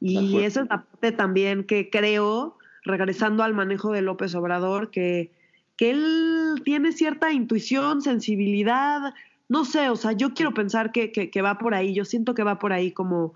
Y 0.00 0.38
esa 0.38 0.62
es 0.62 0.68
la 0.70 0.84
parte 0.84 1.12
también 1.12 1.64
que 1.64 1.90
creo, 1.90 2.56
regresando 2.82 3.42
al 3.42 3.52
manejo 3.52 3.92
de 3.92 4.00
López 4.00 4.34
Obrador, 4.34 4.90
que, 4.90 5.32
que 5.76 5.90
él 5.90 6.62
tiene 6.64 6.92
cierta 6.92 7.30
intuición, 7.30 8.00
sensibilidad, 8.00 9.12
no 9.50 9.66
sé, 9.66 9.90
o 9.90 9.96
sea, 9.96 10.12
yo 10.12 10.32
quiero 10.32 10.54
pensar 10.54 10.92
que, 10.92 11.12
que, 11.12 11.42
va 11.42 11.58
por 11.58 11.74
ahí, 11.74 11.92
yo 11.92 12.06
siento 12.06 12.32
que 12.32 12.42
va 12.42 12.58
por 12.58 12.72
ahí 12.72 12.92
como 12.92 13.34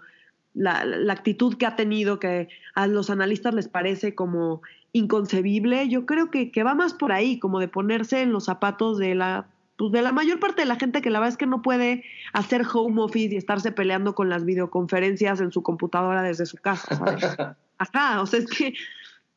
la, 0.54 0.82
la, 0.86 1.12
actitud 1.12 1.58
que 1.58 1.66
ha 1.66 1.76
tenido, 1.76 2.18
que 2.18 2.48
a 2.74 2.86
los 2.86 3.10
analistas 3.10 3.52
les 3.52 3.68
parece 3.68 4.14
como 4.14 4.62
inconcebible, 4.94 5.90
yo 5.90 6.06
creo 6.06 6.30
que, 6.30 6.50
que 6.50 6.62
va 6.62 6.74
más 6.74 6.94
por 6.94 7.12
ahí, 7.12 7.38
como 7.38 7.60
de 7.60 7.68
ponerse 7.68 8.22
en 8.22 8.32
los 8.32 8.46
zapatos 8.46 8.96
de 8.96 9.14
la 9.14 9.46
pues 9.76 9.92
de 9.92 10.02
la 10.02 10.12
mayor 10.12 10.40
parte 10.40 10.62
de 10.62 10.66
la 10.66 10.76
gente 10.76 11.02
que 11.02 11.10
la 11.10 11.20
verdad 11.20 11.32
es 11.32 11.36
que 11.36 11.46
no 11.46 11.62
puede 11.62 12.04
hacer 12.32 12.62
home 12.72 13.02
office 13.02 13.34
y 13.34 13.36
estarse 13.36 13.72
peleando 13.72 14.14
con 14.14 14.28
las 14.28 14.44
videoconferencias 14.44 15.40
en 15.40 15.52
su 15.52 15.62
computadora 15.62 16.22
desde 16.22 16.46
su 16.46 16.56
casa, 16.56 16.96
¿sabes? 16.96 17.24
Ajá, 17.78 18.22
o 18.22 18.26
sea, 18.26 18.40
es 18.40 18.46
que 18.46 18.74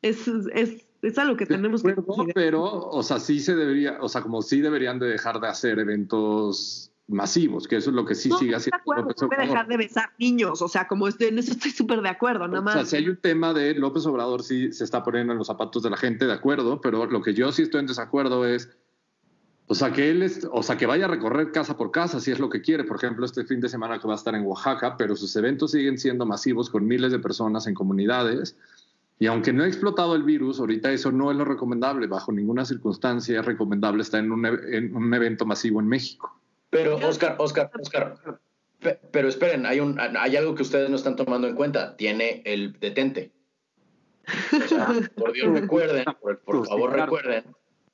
es, 0.02 0.26
es, 0.54 0.86
es 1.02 1.18
algo 1.18 1.36
que 1.36 1.46
tenemos 1.46 1.82
que 1.82 1.94
Pero, 2.34 2.64
o 2.64 3.02
sea, 3.02 3.20
sí 3.20 3.40
se 3.40 3.54
debería, 3.54 3.98
o 4.00 4.08
sea, 4.08 4.22
como 4.22 4.42
sí 4.42 4.60
deberían 4.60 4.98
de 4.98 5.08
dejar 5.08 5.40
de 5.40 5.48
hacer 5.48 5.78
eventos 5.78 6.90
masivos, 7.10 7.66
que 7.66 7.76
eso 7.76 7.90
es 7.90 7.96
lo 7.96 8.04
que 8.04 8.14
sí 8.14 8.30
sigue 8.38 8.54
haciendo. 8.54 8.78
López 8.86 9.22
Obrador. 9.22 9.46
dejar 9.46 9.66
de 9.66 9.76
besar 9.76 10.10
niños, 10.18 10.62
o 10.62 10.68
sea, 10.68 10.86
como 10.86 11.08
estoy, 11.08 11.28
en 11.28 11.38
eso 11.38 11.52
estoy 11.52 11.72
súper 11.72 12.02
de 12.02 12.08
acuerdo, 12.08 12.46
nada 12.46 12.62
más. 12.62 12.76
O 12.76 12.78
sea, 12.78 12.86
si 12.86 12.96
hay 12.96 13.08
un 13.08 13.16
tema 13.16 13.52
de 13.52 13.74
López 13.74 14.06
Obrador 14.06 14.42
sí 14.42 14.72
se 14.72 14.84
está 14.84 15.02
poniendo 15.02 15.32
en 15.32 15.38
los 15.38 15.48
zapatos 15.48 15.82
de 15.82 15.90
la 15.90 15.96
gente, 15.96 16.26
de 16.26 16.32
acuerdo, 16.32 16.80
pero 16.80 17.06
lo 17.06 17.20
que 17.20 17.34
yo 17.34 17.50
sí 17.52 17.62
estoy 17.62 17.80
en 17.80 17.86
desacuerdo 17.86 18.46
es, 18.46 18.70
o 19.70 19.74
sea, 19.76 19.92
que 19.92 20.10
él 20.10 20.24
es, 20.24 20.48
o 20.50 20.64
sea, 20.64 20.76
que 20.76 20.84
vaya 20.84 21.04
a 21.04 21.08
recorrer 21.08 21.52
casa 21.52 21.76
por 21.76 21.92
casa 21.92 22.18
si 22.18 22.32
es 22.32 22.40
lo 22.40 22.50
que 22.50 22.60
quiere. 22.60 22.82
Por 22.82 22.96
ejemplo, 22.96 23.24
este 23.24 23.44
fin 23.44 23.60
de 23.60 23.68
semana 23.68 24.00
que 24.00 24.08
va 24.08 24.14
a 24.14 24.16
estar 24.16 24.34
en 24.34 24.44
Oaxaca, 24.44 24.96
pero 24.96 25.14
sus 25.14 25.36
eventos 25.36 25.70
siguen 25.70 25.96
siendo 25.96 26.26
masivos 26.26 26.68
con 26.68 26.88
miles 26.88 27.12
de 27.12 27.20
personas 27.20 27.68
en 27.68 27.74
comunidades 27.74 28.56
y 29.20 29.28
aunque 29.28 29.52
no 29.52 29.62
ha 29.62 29.68
explotado 29.68 30.16
el 30.16 30.24
virus, 30.24 30.58
ahorita 30.58 30.90
eso 30.90 31.12
no 31.12 31.30
es 31.30 31.36
lo 31.36 31.44
recomendable. 31.44 32.08
Bajo 32.08 32.32
ninguna 32.32 32.64
circunstancia 32.64 33.38
es 33.38 33.46
recomendable 33.46 34.02
estar 34.02 34.18
en 34.18 34.32
un, 34.32 34.44
en 34.44 34.96
un 34.96 35.14
evento 35.14 35.46
masivo 35.46 35.78
en 35.78 35.86
México. 35.86 36.36
Pero, 36.70 36.96
Oscar, 36.96 37.36
Oscar, 37.38 37.70
Oscar, 37.80 38.40
pero 39.12 39.28
esperen, 39.28 39.66
hay, 39.66 39.78
un, 39.78 40.00
hay 40.00 40.34
algo 40.34 40.56
que 40.56 40.62
ustedes 40.62 40.90
no 40.90 40.96
están 40.96 41.14
tomando 41.14 41.46
en 41.46 41.54
cuenta. 41.54 41.96
Tiene 41.96 42.42
el 42.44 42.72
detente. 42.80 43.30
O 44.52 44.66
sea, 44.66 44.88
por 45.14 45.32
Dios 45.32 45.60
recuerden, 45.60 46.06
por 46.44 46.66
favor 46.66 46.92
recuerden 46.92 47.44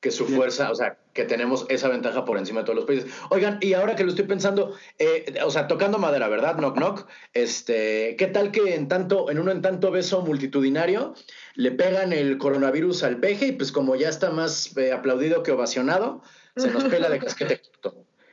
que 0.07 0.13
su 0.13 0.25
fuerza, 0.25 0.71
o 0.71 0.75
sea, 0.77 0.97
que 1.15 1.25
tenemos 1.25 1.67
esa 1.69 1.89
ventaja 1.89 2.25
por 2.25 2.39
encima 2.39 2.61
de 2.61 2.67
todos 2.67 2.77
los 2.77 2.85
países. 2.85 3.11
Oigan, 3.31 3.59
y 3.61 3.73
ahora 3.73 3.97
que 3.97 4.05
lo 4.05 4.11
estoy 4.11 4.25
pensando, 4.25 4.77
eh, 5.01 5.35
o 5.45 5.51
sea, 5.51 5.67
tocando 5.67 5.99
madera, 5.99 6.29
¿verdad? 6.29 6.55
Knock 6.59 6.77
knock. 6.77 7.09
Este, 7.33 8.15
¿qué 8.17 8.29
tal 8.29 8.53
que 8.53 8.77
en 8.77 8.87
tanto, 8.87 9.29
en 9.33 9.41
uno 9.41 9.51
en 9.51 9.63
tanto 9.63 9.91
beso 9.91 10.23
multitudinario, 10.23 11.15
le 11.57 11.73
pegan 11.73 12.13
el 12.13 12.39
coronavirus 12.39 13.03
al 13.03 13.19
peje 13.19 13.49
y 13.49 13.53
pues 13.53 13.73
como 13.73 13.97
ya 13.97 14.09
está 14.09 14.31
más 14.31 14.77
eh, 14.77 14.93
aplaudido 14.93 15.43
que 15.43 15.51
ovacionado, 15.51 16.23
se 16.57 16.71
nos 16.71 16.85
pela 16.85 17.09
de 17.09 17.19
casquete. 17.19 17.63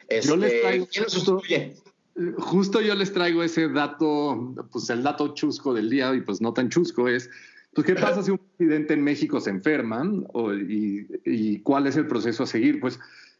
Este, 0.09 0.27
yo 0.27 0.36
les 0.36 0.62
traigo, 0.62 0.86
justo, 0.86 1.41
justo 2.38 2.81
yo 2.81 2.93
les 2.93 3.13
traigo 3.13 3.41
ese 3.41 3.69
dato, 3.69 4.53
pues 4.69 4.89
el 4.89 5.01
dato 5.01 5.33
chusco 5.33 5.73
del 5.73 5.89
día 5.89 6.13
y 6.13 6.21
pues 6.21 6.41
no 6.41 6.53
tan 6.53 6.69
chusco 6.69 7.07
es 7.07 7.29
pues, 7.73 7.88
¿qué 7.88 7.95
pasa 7.95 8.21
si 8.21 8.31
un 8.31 8.39
presidente 8.57 8.93
en 8.93 9.03
México 9.03 9.39
se 9.39 9.49
enferma 9.49 10.03
y, 10.67 11.59
cuál 11.59 11.88
es 11.88 11.95
el 11.97 12.07
proceso 12.07 12.43
a 12.43 12.47
seguir? 12.47 12.79
Pues, 12.79 12.99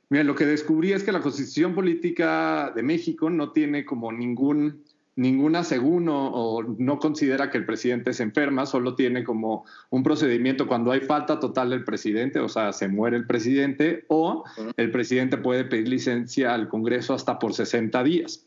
mira, 0.10 0.24
lo 0.24 0.36
que 0.36 0.46
descubrí 0.46 0.94
es 0.94 1.04
que 1.04 1.12
la 1.12 1.22
constitución 1.22 1.76
política 1.76 2.72
de 2.76 2.84
México 2.84 3.30
no 3.30 3.52
tiene 3.52 3.86
como 3.86 4.12
ningún 4.12 4.84
ninguna 5.16 5.64
según 5.64 6.08
o, 6.10 6.64
no 6.80 6.98
considera 6.98 7.52
que 7.52 7.60
el 7.60 7.66
presidente 7.66 8.14
se 8.14 8.24
enferma, 8.24 8.66
solo 8.66 8.96
tiene 8.96 9.24
como 9.24 9.64
un 9.92 10.02
procedimiento 10.02 10.68
cuando 10.68 10.92
hay 10.92 11.02
falta 11.02 11.40
total 11.40 11.70
del 11.70 11.84
presidente, 11.84 12.40
o 12.40 12.50
sea, 12.50 12.74
se 12.74 12.88
muere 12.88 13.18
el 13.18 13.28
presidente 13.28 14.06
o 14.08 14.44
el 14.76 14.90
presidente 14.90 15.38
puede 15.38 15.66
pedir 15.66 15.88
licencia 15.88 16.54
al 16.54 16.68
Congreso 16.68 17.14
hasta 17.14 17.38
por 17.38 17.54
60 17.54 18.04
días. 18.04 18.44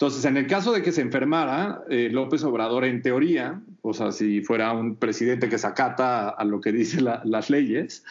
Entonces, 0.00 0.24
en 0.24 0.38
el 0.38 0.46
caso 0.46 0.72
de 0.72 0.80
que 0.80 0.92
se 0.92 1.02
enfermara, 1.02 1.84
eh, 1.90 2.08
López 2.10 2.42
Obrador, 2.42 2.86
en 2.86 3.02
teoría, 3.02 3.60
o 3.82 3.92
sea, 3.92 4.12
si 4.12 4.40
fuera 4.40 4.72
un 4.72 4.96
presidente 4.96 5.50
que 5.50 5.58
se 5.58 5.66
acata 5.66 6.30
a 6.30 6.42
lo 6.46 6.62
que 6.62 6.72
dicen 6.72 7.04
las 7.04 7.50
leyes, 7.50 8.02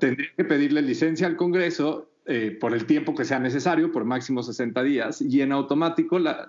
tendría 0.00 0.30
que 0.34 0.44
pedirle 0.44 0.80
licencia 0.80 1.26
al 1.26 1.36
Congreso 1.36 2.08
eh, 2.24 2.56
por 2.58 2.72
el 2.72 2.86
tiempo 2.86 3.14
que 3.14 3.26
sea 3.26 3.38
necesario, 3.38 3.92
por 3.92 4.06
máximo 4.06 4.42
60 4.42 4.82
días, 4.82 5.20
y 5.20 5.42
en 5.42 5.52
automático 5.52 6.18
la, 6.18 6.48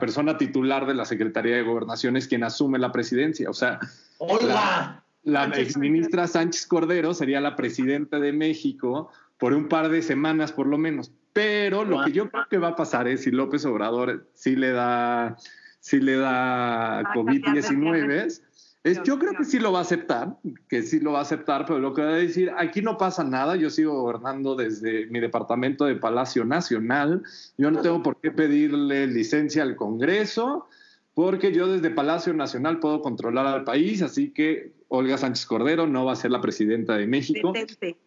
persona 0.00 0.36
titular 0.36 0.84
de 0.84 0.94
la 0.94 1.04
Secretaría 1.04 1.54
de 1.54 1.62
Gobernación 1.62 2.16
es 2.16 2.26
quien 2.26 2.42
asume 2.42 2.80
la 2.80 2.90
presidencia. 2.90 3.48
O 3.48 3.54
sea, 3.54 3.78
¡Hola! 4.18 5.04
la, 5.22 5.46
la 5.46 5.60
exministra 5.60 6.26
Sánchez 6.26 6.66
Cordero 6.66 7.14
sería 7.14 7.40
la 7.40 7.54
presidenta 7.54 8.18
de 8.18 8.32
México 8.32 9.12
por 9.38 9.54
un 9.54 9.68
par 9.68 9.90
de 9.90 10.02
semanas 10.02 10.50
por 10.50 10.66
lo 10.66 10.76
menos. 10.76 11.12
Pero 11.34 11.84
lo 11.84 12.04
que 12.04 12.12
yo 12.12 12.30
creo 12.30 12.46
que 12.48 12.58
va 12.58 12.68
a 12.68 12.76
pasar 12.76 13.08
es 13.08 13.24
si 13.24 13.32
López 13.32 13.64
Obrador 13.66 14.28
sí 14.34 14.54
le 14.54 14.70
da, 14.70 15.36
sí 15.80 15.98
le 15.98 16.16
da 16.16 17.02
COVID-19, 17.12 18.40
es, 18.84 19.02
yo 19.02 19.18
creo 19.18 19.32
que 19.32 19.44
sí 19.44 19.58
lo 19.58 19.72
va 19.72 19.80
a 19.80 19.82
aceptar, 19.82 20.36
que 20.68 20.82
sí 20.82 21.00
lo 21.00 21.10
va 21.12 21.18
a 21.18 21.22
aceptar, 21.22 21.64
pero 21.66 21.80
lo 21.80 21.92
que 21.92 22.02
va 22.02 22.10
a 22.10 22.16
decir, 22.16 22.52
aquí 22.56 22.82
no 22.82 22.96
pasa 22.98 23.24
nada, 23.24 23.56
yo 23.56 23.68
sigo 23.68 24.00
gobernando 24.00 24.54
desde 24.54 25.06
mi 25.06 25.18
departamento 25.18 25.86
de 25.86 25.96
Palacio 25.96 26.44
Nacional, 26.44 27.22
yo 27.58 27.70
no 27.72 27.80
tengo 27.80 28.00
por 28.00 28.20
qué 28.20 28.30
pedirle 28.30 29.08
licencia 29.08 29.64
al 29.64 29.74
Congreso, 29.74 30.68
porque 31.14 31.52
yo 31.52 31.66
desde 31.66 31.90
Palacio 31.90 32.32
Nacional 32.32 32.78
puedo 32.78 33.02
controlar 33.02 33.46
al 33.48 33.64
país, 33.64 34.02
así 34.02 34.30
que 34.30 34.72
Olga 34.86 35.18
Sánchez 35.18 35.46
Cordero 35.46 35.88
no 35.88 36.04
va 36.04 36.12
a 36.12 36.16
ser 36.16 36.30
la 36.30 36.40
presidenta 36.40 36.96
de 36.96 37.08
México. 37.08 37.52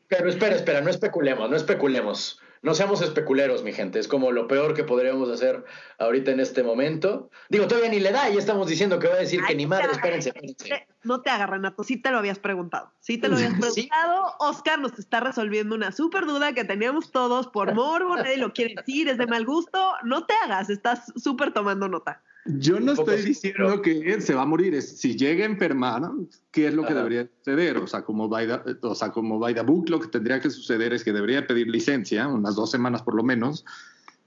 Pero 0.08 0.30
espera, 0.30 0.56
espera, 0.56 0.80
no 0.80 0.90
especulemos, 0.90 1.50
no 1.50 1.58
especulemos. 1.58 2.40
No 2.68 2.76
seamos 2.76 3.02
especuleros, 3.02 3.64
mi 3.64 3.72
gente. 3.72 3.98
Es 3.98 4.10
como 4.10 4.34
lo 4.34 4.50
peor 4.50 4.74
que 4.74 4.84
podríamos 4.84 5.30
hacer 5.30 5.64
ahorita 6.00 6.32
en 6.32 6.42
este 6.42 6.64
momento. 6.64 7.30
Digo, 7.48 7.66
todavía 7.66 7.90
ni 7.90 8.02
le 8.02 8.12
da 8.12 8.30
y 8.30 8.34
ya 8.34 8.40
estamos 8.40 8.68
diciendo 8.68 9.00
que 9.00 9.08
va 9.08 9.14
a 9.14 9.20
decir 9.20 9.42
que 9.42 9.56
ni 9.56 9.66
madre. 9.66 9.88
Espérense, 9.94 10.30
espérense. 10.36 10.86
No 11.04 11.22
te 11.22 11.30
hagas, 11.30 11.50
Renato. 11.50 11.86
Sí 11.86 11.96
te 11.96 12.12
lo 12.12 12.18
habías 12.18 12.40
preguntado. 12.40 12.92
Sí 13.00 13.18
te 13.18 13.30
lo 13.30 13.38
habías 13.38 13.54
preguntado. 13.58 14.36
Oscar 14.40 14.80
nos 14.80 15.00
está 15.00 15.22
resolviendo 15.22 15.76
una 15.76 15.94
súper 15.94 16.26
duda 16.26 16.52
que 16.52 16.66
teníamos 16.66 17.10
todos 17.14 17.48
por 17.48 17.74
morbo. 17.74 18.18
Nadie 18.18 18.36
lo 18.36 18.52
quiere 18.52 18.76
decir, 18.76 19.08
es 19.08 19.18
de 19.18 19.28
mal 19.28 19.46
gusto. 19.46 19.94
No 20.04 20.26
te 20.26 20.34
hagas. 20.44 20.70
Estás 20.70 21.14
súper 21.16 21.54
tomando 21.54 21.88
nota. 21.88 22.22
Yo 22.48 22.80
no 22.80 22.94
estoy 22.94 23.22
diciendo 23.22 23.82
que 23.82 24.22
se 24.22 24.34
va 24.34 24.44
a 24.44 24.46
morir, 24.46 24.74
es, 24.76 24.98
si 24.98 25.16
llega 25.16 25.44
a 25.44 25.48
enfermar, 25.48 26.04
¿qué 26.52 26.68
es 26.68 26.74
lo 26.74 26.86
que 26.86 26.94
debería 26.94 27.30
suceder? 27.40 27.78
O 27.78 27.88
sea, 27.88 28.04
como 28.04 28.30
by 28.30 28.48
o 28.82 28.96
sea, 28.96 29.12
como 29.12 29.40
by 29.40 29.54
the 29.54 29.62
book, 29.62 29.90
lo 29.90 30.00
que 30.00 30.08
tendría 30.08 30.40
que 30.40 30.50
suceder 30.50 30.94
es 30.94 31.04
que 31.04 31.14
debería 31.14 31.46
pedir 31.46 31.68
licencia, 31.68 32.28
unas 32.28 32.56
dos 32.56 32.72
semanas 32.72 33.02
por 33.02 33.16
lo 33.16 33.24
menos, 33.24 33.66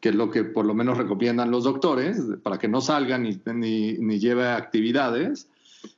que 0.01 0.11
es 0.11 0.15
lo 0.15 0.31
que 0.31 0.45
por 0.45 0.65
lo 0.65 0.75
menos 0.75 0.99
recomiendan 0.99 1.51
los 1.51 1.65
doctores, 1.65 2.21
para 2.43 2.59
que 2.59 2.69
no 2.69 2.81
salgan 2.81 3.23
ni, 3.23 3.41
ni, 3.99 4.19
lleve 4.19 4.49
actividades. 4.49 5.49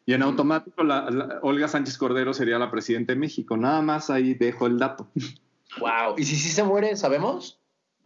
Y 0.07 0.13
en 0.13 0.23
automático, 0.23 0.85
la, 0.85 1.39
Olga 1.43 1.69
Sánchez 1.69 1.99
Cordero 1.99 2.35
sería 2.35 2.59
la 2.59 2.71
presidenta 2.71 3.13
de 3.13 3.19
México. 3.19 3.57
Nada 3.57 3.83
más 3.83 4.11
ahí 4.11 4.35
dejo 4.35 4.67
el 4.67 4.79
dato. 4.79 5.09
Wow. 5.81 6.17
¿Y 6.19 6.25
si 6.25 6.37
sí 6.37 6.51
se 6.51 6.63
muere, 6.63 6.97
sabemos? 6.97 7.62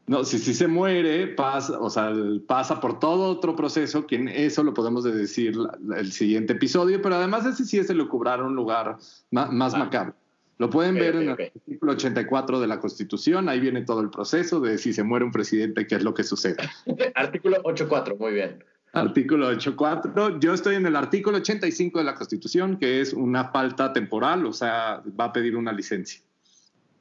No, 0.07 0.23
si, 0.23 0.39
si 0.39 0.55
se 0.55 0.69
muere, 0.69 1.27
pasa, 1.27 1.81
o 1.81 1.91
sea, 1.91 2.13
pasa 2.47 2.81
por 2.81 3.01
todo 3.01 3.29
otro 3.29 3.57
proceso, 3.57 4.07
que 4.07 4.47
eso 4.47 4.63
lo 4.63 4.73
podemos 4.73 5.03
decir 5.03 5.57
el 5.97 6.13
siguiente 6.13 6.53
episodio, 6.53 7.03
pero 7.03 7.17
además 7.17 7.45
ese 7.45 7.65
sí 7.65 7.79
es 7.79 7.91
el 7.91 7.99
lucubrar 7.99 8.41
un 8.41 8.55
lugar 8.55 8.99
más, 9.33 9.75
ah. 9.75 9.79
macabro. 9.79 10.15
Lo 10.59 10.71
pueden 10.71 10.95
ver 10.95 11.17
en 11.17 11.23
el 11.23 11.31
artículo 11.31 11.93
84 11.93 12.61
de 12.61 12.67
la 12.67 12.79
Constitución, 12.79 13.49
ahí 13.49 13.61
viene 13.61 13.83
todo 13.83 14.01
el 14.01 14.09
proceso 14.09 14.61
de 14.61 14.79
si 14.79 14.93
se 14.93 15.03
muere 15.03 15.25
un 15.25 15.33
presidente, 15.33 15.87
qué 15.87 15.97
es 15.97 16.05
lo 16.05 16.15
que 16.15 16.23
sucede. 16.23 16.57
artículo 17.15 17.59
84, 17.65 18.17
muy 18.17 18.33
bien. 18.33 18.65
Artículo 18.93 19.49
84. 19.49 20.39
Yo 20.39 20.55
estoy 20.55 20.77
en 20.77 20.87
el 20.87 20.97
artículo 20.97 21.39
85 21.39 21.99
de 21.99 22.05
la 22.05 22.15
Constitución, 22.15 22.79
que 22.79 23.01
es 23.01 23.13
una 23.13 23.51
falta 23.51 23.93
temporal, 23.93 24.47
o 24.47 24.53
sea, 24.53 25.03
va 25.21 25.27
a 25.27 25.33
pedir 25.33 25.57
una 25.57 25.73
licencia. 25.73 26.23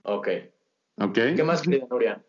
Ok. 0.04 0.28
Ok. 0.98 1.14
¿Qué 1.36 1.44
más, 1.44 1.62
querida 1.62 1.86
Nuria? 1.90 2.22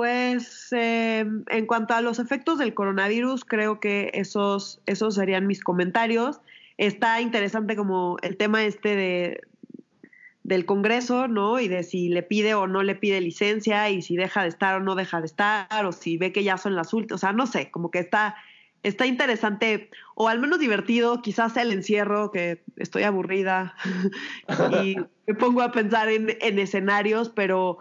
Pues 0.00 0.68
eh, 0.72 1.26
en 1.48 1.66
cuanto 1.66 1.92
a 1.92 2.00
los 2.00 2.20
efectos 2.20 2.56
del 2.56 2.72
coronavirus, 2.72 3.44
creo 3.44 3.80
que 3.80 4.10
esos, 4.14 4.80
esos 4.86 5.16
serían 5.16 5.46
mis 5.46 5.62
comentarios. 5.62 6.40
Está 6.78 7.20
interesante 7.20 7.76
como 7.76 8.16
el 8.22 8.38
tema 8.38 8.64
este 8.64 8.96
de, 8.96 9.42
del 10.42 10.64
Congreso, 10.64 11.28
¿no? 11.28 11.60
Y 11.60 11.68
de 11.68 11.82
si 11.82 12.08
le 12.08 12.22
pide 12.22 12.54
o 12.54 12.66
no 12.66 12.82
le 12.82 12.94
pide 12.94 13.20
licencia 13.20 13.90
y 13.90 14.00
si 14.00 14.16
deja 14.16 14.40
de 14.40 14.48
estar 14.48 14.76
o 14.76 14.80
no 14.80 14.94
deja 14.94 15.20
de 15.20 15.26
estar 15.26 15.84
o 15.84 15.92
si 15.92 16.16
ve 16.16 16.32
que 16.32 16.44
ya 16.44 16.56
son 16.56 16.76
las 16.76 16.94
últimas, 16.94 17.16
o 17.16 17.20
sea, 17.20 17.34
no 17.34 17.46
sé, 17.46 17.70
como 17.70 17.90
que 17.90 17.98
está, 17.98 18.36
está 18.82 19.04
interesante 19.04 19.90
o 20.14 20.28
al 20.28 20.38
menos 20.38 20.60
divertido, 20.60 21.20
quizás 21.20 21.58
el 21.58 21.72
encierro, 21.72 22.30
que 22.30 22.62
estoy 22.78 23.02
aburrida 23.02 23.74
y 24.82 24.96
me 25.26 25.34
pongo 25.34 25.60
a 25.60 25.72
pensar 25.72 26.08
en, 26.08 26.38
en 26.40 26.58
escenarios, 26.58 27.28
pero 27.28 27.76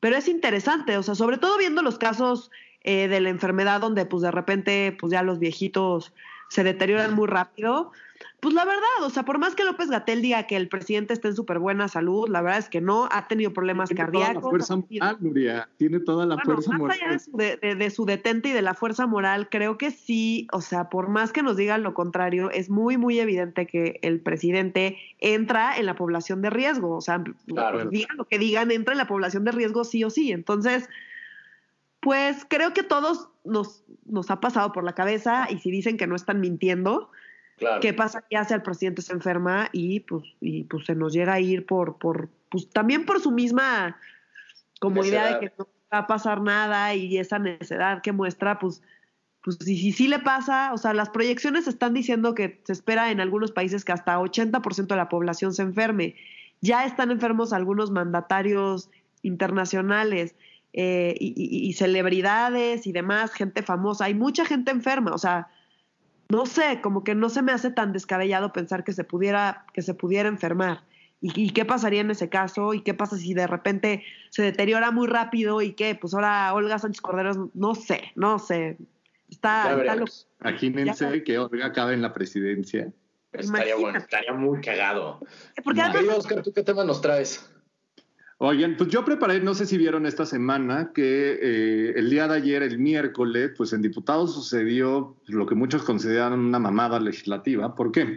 pero 0.00 0.16
es 0.16 0.28
interesante, 0.28 0.96
o 0.96 1.02
sea, 1.02 1.14
sobre 1.14 1.38
todo 1.38 1.58
viendo 1.58 1.82
los 1.82 1.98
casos 1.98 2.50
eh, 2.82 3.08
de 3.08 3.20
la 3.20 3.28
enfermedad 3.28 3.80
donde 3.80 4.06
pues 4.06 4.22
de 4.22 4.30
repente 4.30 4.96
pues 4.98 5.12
ya 5.12 5.22
los 5.22 5.38
viejitos 5.38 6.12
se 6.50 6.64
deterioran 6.64 7.14
muy 7.14 7.28
rápido. 7.28 7.92
Pues 8.40 8.54
la 8.54 8.64
verdad, 8.64 9.02
o 9.02 9.10
sea, 9.10 9.24
por 9.24 9.38
más 9.38 9.54
que 9.54 9.64
López 9.64 9.88
Gatel 9.88 10.20
diga 10.20 10.46
que 10.46 10.56
el 10.56 10.68
presidente 10.68 11.12
está 11.12 11.28
en 11.28 11.36
súper 11.36 11.58
buena 11.58 11.88
salud, 11.88 12.28
la 12.28 12.42
verdad 12.42 12.58
es 12.58 12.68
que 12.68 12.80
no, 12.80 13.08
ha 13.12 13.28
tenido 13.28 13.52
problemas 13.52 13.88
tiene 13.88 14.02
cardíacos. 14.02 14.34
Toda 14.34 14.42
la 14.42 14.50
fuerza 14.50 14.76
moral, 14.76 15.16
Nuria, 15.20 15.68
tiene 15.76 16.00
toda 16.00 16.26
la 16.26 16.38
fuerza 16.38 16.70
más 16.70 16.80
moral. 16.80 16.98
allá 17.00 17.12
de 17.12 17.18
su, 17.18 17.36
de, 17.36 17.90
su, 17.90 18.04
detente 18.04 18.48
y 18.48 18.52
de 18.52 18.62
la 18.62 18.74
fuerza 18.74 19.06
moral, 19.06 19.48
creo 19.48 19.78
que 19.78 19.90
sí, 19.90 20.48
o 20.52 20.60
sea, 20.60 20.90
por 20.90 21.08
más 21.08 21.32
que 21.32 21.42
nos 21.42 21.56
digan 21.56 21.82
lo 21.82 21.94
contrario, 21.94 22.50
es 22.50 22.68
muy, 22.68 22.96
muy 22.96 23.20
evidente 23.20 23.66
que 23.66 24.00
el 24.02 24.20
presidente 24.20 24.98
entra 25.18 25.76
en 25.76 25.86
la 25.86 25.94
población 25.94 26.42
de 26.42 26.50
riesgo, 26.50 26.96
o 26.96 27.00
sea, 27.00 27.22
digan 27.46 28.16
lo 28.16 28.24
que 28.24 28.38
digan, 28.38 28.70
entra 28.70 28.92
en 28.92 28.98
la 28.98 29.06
población 29.06 29.44
de 29.44 29.52
riesgo 29.52 29.84
sí 29.84 30.02
o 30.02 30.10
sí. 30.10 30.32
Entonces, 30.32 30.88
pues 32.00 32.44
creo 32.48 32.72
que 32.72 32.82
todos 32.82 33.29
nos, 33.44 33.84
nos 34.04 34.30
ha 34.30 34.40
pasado 34.40 34.72
por 34.72 34.84
la 34.84 34.94
cabeza 34.94 35.48
y 35.50 35.58
si 35.58 35.70
dicen 35.70 35.96
que 35.96 36.06
no 36.06 36.16
están 36.16 36.40
mintiendo, 36.40 37.10
¿Qué 37.80 37.92
pasa? 37.92 38.24
¿Qué 38.28 38.36
hace 38.36 38.54
el 38.54 38.62
presidente? 38.62 39.02
Se 39.02 39.12
enferma 39.12 39.68
y 39.72 40.00
pues, 40.00 40.24
y 40.40 40.64
pues 40.64 40.86
se 40.86 40.94
nos 40.94 41.12
llega 41.12 41.34
a 41.34 41.40
ir 41.40 41.66
por, 41.66 41.98
por 41.98 42.30
pues 42.50 42.70
también 42.70 43.04
por 43.04 43.20
su 43.20 43.30
misma 43.30 43.96
como 44.80 45.04
idea 45.04 45.34
de 45.34 45.40
que 45.40 45.52
no 45.58 45.68
va 45.92 45.98
a 45.98 46.06
pasar 46.06 46.40
nada 46.40 46.94
y 46.94 47.18
esa 47.18 47.38
necesidad 47.38 48.02
que 48.02 48.12
muestra, 48.12 48.58
pues, 48.58 48.82
pues 49.42 49.58
si 49.60 49.92
sí 49.92 50.08
le 50.08 50.18
pasa, 50.18 50.72
o 50.72 50.78
sea, 50.78 50.94
las 50.94 51.10
proyecciones 51.10 51.68
están 51.68 51.94
diciendo 51.94 52.34
que 52.34 52.60
se 52.64 52.72
espera 52.72 53.10
en 53.10 53.20
algunos 53.20 53.52
países 53.52 53.84
que 53.84 53.92
hasta 53.92 54.18
80% 54.18 54.86
de 54.86 54.96
la 54.96 55.08
población 55.08 55.52
se 55.52 55.62
enferme. 55.62 56.16
Ya 56.60 56.84
están 56.84 57.10
enfermos 57.10 57.52
algunos 57.52 57.90
mandatarios 57.90 58.90
internacionales 59.22 60.34
eh, 60.72 61.16
y 61.18 61.72
celebridades 61.72 62.86
y 62.86 62.92
demás, 62.92 63.32
gente 63.32 63.62
famosa. 63.62 64.04
Hay 64.04 64.14
mucha 64.14 64.44
gente 64.44 64.70
enferma, 64.70 65.12
o 65.12 65.18
sea, 65.18 65.48
no 66.30 66.46
sé, 66.46 66.80
como 66.80 67.02
que 67.02 67.14
no 67.14 67.28
se 67.28 67.42
me 67.42 67.52
hace 67.52 67.70
tan 67.70 67.92
descabellado 67.92 68.52
pensar 68.52 68.84
que 68.84 68.92
se 68.92 69.04
pudiera, 69.04 69.66
que 69.74 69.82
se 69.82 69.94
pudiera 69.94 70.28
enfermar. 70.28 70.84
¿Y, 71.22 71.50
qué 71.50 71.66
pasaría 71.66 72.00
en 72.00 72.10
ese 72.10 72.30
caso? 72.30 72.72
¿Y 72.72 72.80
qué 72.80 72.94
pasa 72.94 73.18
si 73.18 73.34
de 73.34 73.46
repente 73.46 74.04
se 74.30 74.42
deteriora 74.42 74.90
muy 74.90 75.06
rápido 75.06 75.60
y 75.60 75.72
qué? 75.72 75.94
Pues 75.94 76.14
ahora 76.14 76.54
Olga 76.54 76.78
Sánchez 76.78 77.02
Cordero, 77.02 77.50
no 77.52 77.74
sé, 77.74 78.12
no 78.14 78.38
sé. 78.38 78.78
Está, 79.28 79.76
está 79.78 79.96
Imagínense 80.40 81.22
que 81.22 81.38
Olga 81.38 81.66
acabe 81.66 81.92
en 81.92 82.00
la 82.00 82.14
presidencia. 82.14 82.90
Estaría 83.32 83.76
bueno, 83.76 83.98
estaría 83.98 84.32
muy 84.32 84.62
cagado. 84.62 85.20
Porque 85.62 85.82
además, 85.82 86.18
Oscar, 86.18 86.42
¿tú 86.42 86.52
qué 86.54 86.62
tema 86.62 86.84
nos 86.84 87.02
traes? 87.02 87.50
Oigan, 88.42 88.74
pues 88.78 88.88
yo 88.88 89.04
preparé, 89.04 89.38
no 89.40 89.52
sé 89.52 89.66
si 89.66 89.76
vieron 89.76 90.06
esta 90.06 90.24
semana, 90.24 90.92
que 90.94 91.38
eh, 91.42 91.92
el 91.94 92.08
día 92.08 92.26
de 92.26 92.36
ayer, 92.36 92.62
el 92.62 92.78
miércoles, 92.78 93.50
pues 93.54 93.74
en 93.74 93.82
diputados 93.82 94.32
sucedió 94.32 95.14
lo 95.26 95.44
que 95.44 95.54
muchos 95.54 95.82
consideran 95.82 96.40
una 96.40 96.58
mamada 96.58 96.98
legislativa. 97.00 97.74
¿Por 97.74 97.92
qué? 97.92 98.16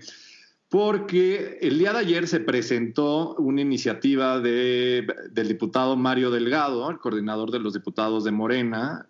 Porque 0.70 1.58
el 1.62 1.78
día 1.78 1.92
de 1.92 2.00
ayer 2.00 2.26
se 2.30 2.40
presentó 2.40 3.36
una 3.36 3.60
iniciativa 3.60 4.40
de, 4.40 5.06
del 5.30 5.50
diputado 5.50 5.98
Mario 5.98 6.32
Delgado, 6.32 6.90
el 6.90 7.00
coordinador 7.00 7.52
de 7.52 7.60
los 7.60 7.74
diputados 7.74 8.24
de 8.24 8.32
Morena, 8.32 9.10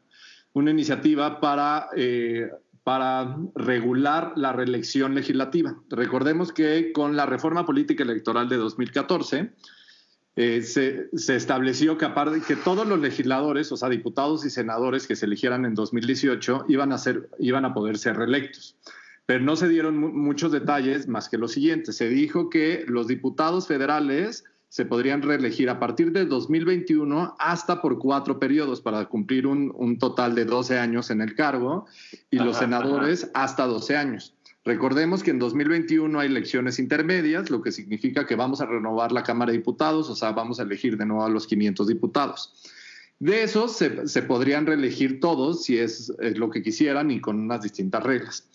una 0.54 0.72
iniciativa 0.72 1.40
para, 1.40 1.90
eh, 1.96 2.50
para 2.84 3.38
regular 3.54 4.34
la 4.36 4.52
reelección 4.52 5.14
legislativa. 5.14 5.78
Recordemos 5.92 6.52
que 6.52 6.92
con 6.92 7.16
la 7.16 7.28
reforma 7.28 7.68
política 7.68 8.02
electoral 8.02 8.50
de 8.50 8.58
2014, 8.58 9.54
eh, 10.36 10.64
se, 10.64 11.10
estableció 11.36 11.98
que, 11.98 12.06
aparte, 12.06 12.42
que 12.42 12.56
todos 12.56 12.88
los 12.88 13.00
legisladores, 13.00 13.72
o 13.72 13.78
sea, 13.78 13.90
diputados 13.90 14.46
y 14.46 14.50
senadores 14.50 15.06
que 15.06 15.16
se 15.16 15.26
eligieran 15.26 15.66
en 15.66 15.76
2018, 15.76 16.66
iban 16.70 16.92
a, 16.92 16.98
ser, 16.98 17.30
iban 17.40 17.66
a 17.66 17.74
poder 17.74 17.98
ser 17.98 18.18
reelectos. 18.18 18.76
Pero 19.26 19.44
no 19.44 19.56
se 19.56 19.70
dieron 19.70 19.98
muchos 19.98 20.52
detalles 20.52 21.08
más 21.08 21.30
que 21.30 21.38
lo 21.38 21.48
siguiente. 21.48 21.94
Se 21.94 22.10
dijo 22.10 22.50
que 22.50 22.84
los 22.88 23.08
diputados 23.08 23.68
federales 23.68 24.44
se 24.74 24.86
podrían 24.86 25.22
reelegir 25.22 25.70
a 25.70 25.80
partir 25.80 26.12
de 26.12 26.26
2021 26.26 27.36
hasta 27.38 27.80
por 27.80 28.00
cuatro 28.00 28.40
periodos 28.40 28.82
para 28.82 29.06
cumplir 29.06 29.46
un, 29.46 30.00
total 30.00 30.34
de 30.34 30.46
12 30.46 30.80
años 30.80 31.12
en 31.12 31.22
el 31.22 31.36
cargo 31.36 31.86
y 32.32 32.38
los 32.38 32.58
senadores 32.58 33.30
hasta 33.36 33.68
12 33.68 33.96
años. 33.96 34.34
Recordemos 34.66 35.24
que 35.24 35.32
en 35.32 35.40
2021 35.40 36.18
hay 36.18 36.28
elecciones 36.28 36.80
intermedias, 36.80 37.50
lo 37.50 37.62
que 37.62 37.74
significa 37.74 38.26
que 38.26 38.36
vamos 38.36 38.62
a 38.62 38.66
renovar 38.66 39.12
la 39.12 39.24
Cámara 39.24 39.52
de 39.52 39.58
Diputados, 39.58 40.10
o 40.10 40.16
sea, 40.16 40.32
vamos 40.32 40.60
a 40.60 40.64
elegir 40.64 40.96
de 40.98 41.06
nuevo 41.06 41.26
a 41.26 41.30
los 41.30 41.48
500 41.48 41.88
diputados. 41.88 42.54
De 43.20 43.44
esos 43.44 43.76
se, 43.76 44.22
podrían 44.24 44.66
reelegir 44.66 45.20
todos 45.20 45.66
si 45.66 45.78
es, 45.78 46.14
lo 46.36 46.50
que 46.50 46.64
quisieran 46.64 47.12
y 47.12 47.20
con 47.20 47.40
unas 47.40 47.62
distintas 47.62 48.04
reglas. 48.04 48.48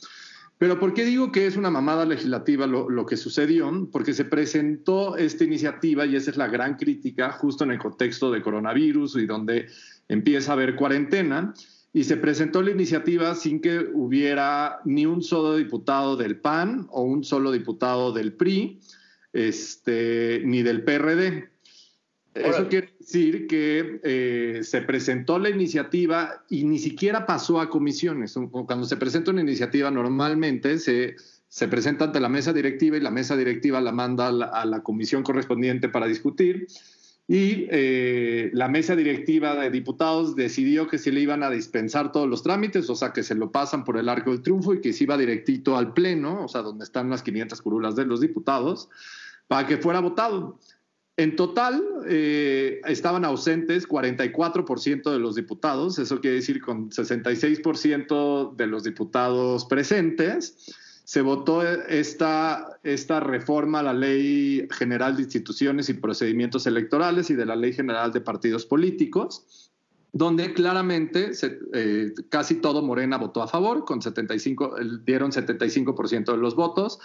Pero 0.56 0.80
¿por 0.80 0.92
qué 0.92 1.04
digo 1.04 1.30
que 1.30 1.46
es 1.46 1.56
una 1.56 1.70
mamada 1.70 2.04
legislativa 2.04 2.66
lo, 2.66 2.88
lo, 2.88 3.06
que 3.06 3.16
sucedió? 3.16 3.88
Porque 3.92 4.12
se 4.12 4.24
presentó 4.24 5.16
esta 5.16 5.44
iniciativa 5.44 6.04
y 6.04 6.16
esa 6.16 6.30
es 6.30 6.36
la 6.36 6.48
gran 6.48 6.76
crítica 6.76 7.30
justo 7.32 7.64
en 7.64 7.70
el 7.70 7.78
contexto 7.78 8.32
de 8.32 8.42
coronavirus 8.42 9.16
y 9.16 9.26
donde 9.26 9.68
empieza 10.08 10.50
a 10.50 10.54
haber 10.54 10.74
cuarentena 10.74 11.54
y 11.92 12.04
se 12.04 12.16
presentó 12.16 12.62
la 12.62 12.70
iniciativa 12.70 13.34
sin 13.34 13.60
que 13.60 13.78
hubiera 13.92 14.80
ni 14.84 15.06
un 15.06 15.22
solo 15.22 15.56
diputado 15.56 16.16
del 16.16 16.36
PAN 16.36 16.86
o 16.90 17.02
un 17.02 17.24
solo 17.24 17.50
diputado 17.50 18.12
del 18.12 18.34
PRI, 18.34 18.80
este, 19.32 20.42
ni 20.44 20.62
del 20.62 20.84
PRD. 20.84 21.48
Eso 22.34 22.68
quiere 22.68 22.94
decir 23.00 23.46
que 23.48 24.00
eh, 24.04 24.60
se 24.62 24.82
presentó 24.82 25.38
la 25.38 25.50
iniciativa 25.50 26.44
y 26.48 26.64
ni 26.64 26.78
siquiera 26.78 27.26
pasó 27.26 27.60
a 27.60 27.68
comisiones. 27.68 28.38
Cuando 28.50 28.86
se 28.86 28.96
presenta 28.96 29.32
una 29.32 29.40
iniciativa 29.40 29.90
normalmente 29.90 30.78
se, 30.78 31.16
se 31.48 31.68
presenta 31.68 32.04
ante 32.04 32.20
la 32.20 32.28
mesa 32.28 32.52
directiva 32.52 32.96
y 32.96 33.00
la 33.00 33.10
mesa 33.10 33.36
directiva 33.36 33.80
la 33.80 33.90
manda 33.90 34.28
a 34.28 34.64
la 34.66 34.82
comisión 34.82 35.24
correspondiente 35.24 35.88
para 35.88 36.06
discutir 36.06 36.68
y 37.30 37.66
eh, 37.70 38.50
la 38.54 38.68
mesa 38.68 38.96
directiva 38.96 39.54
de 39.54 39.68
diputados 39.68 40.34
decidió 40.34 40.88
que 40.88 40.96
se 40.96 41.12
le 41.12 41.20
iban 41.20 41.42
a 41.42 41.50
dispensar 41.50 42.10
todos 42.10 42.26
los 42.26 42.42
trámites, 42.42 42.88
o 42.88 42.96
sea, 42.96 43.12
que 43.12 43.22
se 43.22 43.34
lo 43.34 43.52
pasan 43.52 43.84
por 43.84 43.98
el 43.98 44.08
arco 44.08 44.30
del 44.30 44.42
triunfo 44.42 44.72
y 44.72 44.80
que 44.80 44.94
se 44.94 45.04
iba 45.04 45.18
directito 45.18 45.76
al 45.76 45.92
pleno, 45.92 46.44
o 46.44 46.48
sea, 46.48 46.62
donde 46.62 46.84
están 46.84 47.10
las 47.10 47.22
500 47.22 47.60
curulas 47.60 47.96
de 47.96 48.06
los 48.06 48.22
diputados, 48.22 48.88
para 49.46 49.66
que 49.66 49.76
fuera 49.76 50.00
votado. 50.00 50.58
En 51.18 51.36
total, 51.36 51.84
eh, 52.08 52.80
estaban 52.86 53.26
ausentes 53.26 53.86
44% 53.86 55.12
de 55.12 55.18
los 55.18 55.34
diputados, 55.34 55.98
eso 55.98 56.22
quiere 56.22 56.36
decir 56.36 56.62
con 56.62 56.90
66% 56.90 58.56
de 58.56 58.66
los 58.66 58.84
diputados 58.84 59.66
presentes 59.66 60.74
se 61.08 61.22
votó 61.22 61.62
esta, 61.62 62.78
esta 62.82 63.18
reforma 63.18 63.78
a 63.78 63.82
la 63.82 63.94
Ley 63.94 64.68
General 64.70 65.16
de 65.16 65.22
Instituciones 65.22 65.88
y 65.88 65.94
Procedimientos 65.94 66.66
Electorales 66.66 67.30
y 67.30 67.34
de 67.34 67.46
la 67.46 67.56
Ley 67.56 67.72
General 67.72 68.12
de 68.12 68.20
Partidos 68.20 68.66
Políticos, 68.66 69.70
donde 70.12 70.52
claramente 70.52 71.30
eh, 71.72 72.12
casi 72.28 72.56
todo 72.56 72.82
Morena 72.82 73.16
votó 73.16 73.42
a 73.42 73.48
favor, 73.48 73.86
con 73.86 74.02
75, 74.02 74.76
dieron 75.06 75.32
75% 75.32 76.30
de 76.30 76.36
los 76.36 76.54
votos. 76.54 76.98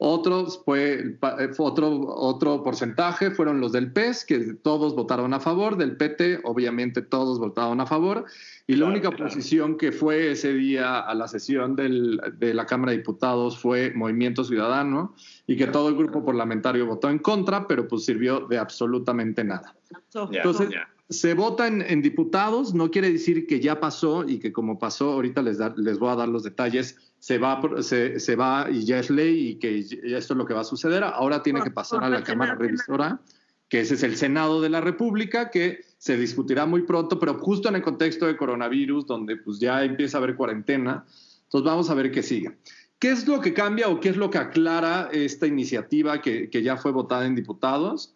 Otros 0.00 0.62
fue, 0.64 1.18
otro, 1.58 2.00
otro 2.06 2.62
porcentaje 2.62 3.32
fueron 3.32 3.60
los 3.60 3.72
del 3.72 3.92
PES, 3.92 4.24
que 4.24 4.38
todos 4.54 4.94
votaron 4.94 5.34
a 5.34 5.40
favor, 5.40 5.76
del 5.76 5.96
PT, 5.96 6.42
obviamente 6.44 7.02
todos 7.02 7.40
votaron 7.40 7.80
a 7.80 7.86
favor, 7.86 8.24
y 8.68 8.76
la 8.76 8.86
única 8.86 9.08
oposición 9.08 9.76
que 9.76 9.90
fue 9.90 10.30
ese 10.30 10.54
día 10.54 11.00
a 11.00 11.12
la 11.16 11.26
sesión 11.26 11.74
de 11.74 12.54
la 12.54 12.64
Cámara 12.64 12.92
de 12.92 12.98
Diputados 12.98 13.58
fue 13.58 13.92
Movimiento 13.92 14.44
Ciudadano, 14.44 15.16
y 15.48 15.56
que 15.56 15.66
todo 15.66 15.88
el 15.88 15.96
grupo 15.96 16.24
parlamentario 16.24 16.86
votó 16.86 17.10
en 17.10 17.18
contra, 17.18 17.66
pero 17.66 17.88
pues 17.88 18.04
sirvió 18.04 18.46
de 18.46 18.56
absolutamente 18.56 19.42
nada. 19.42 19.74
Entonces, 20.14 20.68
se 21.08 21.34
vota 21.34 21.66
en, 21.66 22.02
diputados, 22.02 22.72
no 22.72 22.90
quiere 22.92 23.10
decir 23.10 23.48
que 23.48 23.58
ya 23.58 23.80
pasó 23.80 24.24
y 24.28 24.38
que 24.38 24.52
como 24.52 24.78
pasó, 24.78 25.14
ahorita 25.14 25.42
les, 25.42 25.58
les 25.76 25.98
voy 25.98 26.10
a 26.10 26.16
dar 26.16 26.28
los 26.28 26.44
detalles 26.44 27.07
se 27.18 27.38
va, 27.38 27.60
se, 27.82 28.20
se, 28.20 28.36
va 28.36 28.68
y 28.70 28.84
ya 28.84 28.98
es 28.98 29.10
ley 29.10 29.48
y 29.48 29.54
que 29.56 29.78
esto 29.78 30.34
es 30.34 30.38
lo 30.38 30.46
que 30.46 30.54
va 30.54 30.60
a 30.60 30.64
suceder. 30.64 31.04
Ahora 31.04 31.42
tiene 31.42 31.62
que 31.62 31.70
pasar 31.70 32.04
a 32.04 32.08
la 32.08 32.22
Cámara 32.22 32.54
Revisora, 32.54 33.20
que 33.68 33.80
ese 33.80 33.94
es 33.94 34.02
el 34.02 34.16
Senado 34.16 34.60
de 34.60 34.68
la 34.68 34.80
República, 34.80 35.50
que 35.50 35.80
se 35.98 36.16
discutirá 36.16 36.64
muy 36.64 36.82
pronto, 36.82 37.18
pero 37.18 37.34
justo 37.34 37.68
en 37.68 37.76
el 37.76 37.82
contexto 37.82 38.26
de 38.26 38.36
coronavirus, 38.36 39.06
donde 39.06 39.36
pues 39.36 39.58
ya 39.58 39.84
empieza 39.84 40.18
a 40.18 40.22
haber 40.22 40.36
cuarentena. 40.36 41.04
Entonces 41.44 41.64
vamos 41.64 41.90
a 41.90 41.94
ver 41.94 42.10
qué 42.10 42.22
sigue. 42.22 42.56
¿Qué 42.98 43.10
es 43.10 43.26
lo 43.26 43.40
que 43.40 43.54
cambia 43.54 43.88
o 43.88 44.00
qué 44.00 44.08
es 44.08 44.16
lo 44.16 44.30
que 44.30 44.38
aclara 44.38 45.08
esta 45.12 45.46
iniciativa 45.46 46.20
que, 46.20 46.50
que 46.50 46.62
ya 46.62 46.76
fue 46.76 46.92
votada 46.92 47.26
en 47.26 47.34
diputados? 47.34 48.14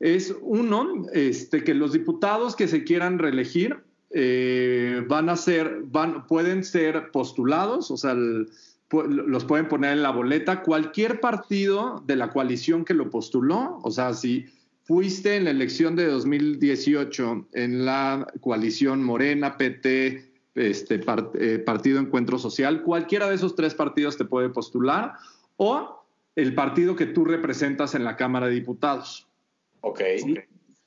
Es 0.00 0.34
uno, 0.40 1.06
este, 1.12 1.64
que 1.64 1.74
los 1.74 1.92
diputados 1.92 2.54
que 2.54 2.68
se 2.68 2.84
quieran 2.84 3.18
reelegir 3.18 3.85
eh, 4.10 5.04
van 5.08 5.28
a 5.28 5.36
ser, 5.36 5.82
van, 5.84 6.26
pueden 6.26 6.64
ser 6.64 7.10
postulados, 7.10 7.90
o 7.90 7.96
sea, 7.96 8.14
los 8.14 9.44
pueden 9.44 9.68
poner 9.68 9.92
en 9.92 10.02
la 10.02 10.10
boleta 10.10 10.62
cualquier 10.62 11.20
partido 11.20 12.02
de 12.06 12.16
la 12.16 12.30
coalición 12.30 12.84
que 12.84 12.94
lo 12.94 13.10
postuló, 13.10 13.80
o 13.82 13.90
sea, 13.90 14.14
si 14.14 14.46
fuiste 14.84 15.36
en 15.36 15.44
la 15.44 15.50
elección 15.50 15.96
de 15.96 16.06
2018 16.06 17.48
en 17.52 17.84
la 17.84 18.26
coalición 18.40 19.02
Morena, 19.02 19.56
PT, 19.56 20.30
este, 20.54 21.00
eh, 21.34 21.58
partido 21.58 21.98
Encuentro 21.98 22.38
Social. 22.38 22.82
Cualquiera 22.82 23.28
de 23.28 23.34
esos 23.34 23.56
tres 23.56 23.74
partidos 23.74 24.16
te 24.16 24.24
puede 24.24 24.48
postular 24.48 25.14
o 25.56 26.04
el 26.36 26.54
partido 26.54 26.94
que 26.94 27.06
tú 27.06 27.24
representas 27.24 27.94
en 27.94 28.04
la 28.04 28.16
Cámara 28.16 28.46
de 28.46 28.54
Diputados. 28.54 29.26
Ok. 29.80 30.00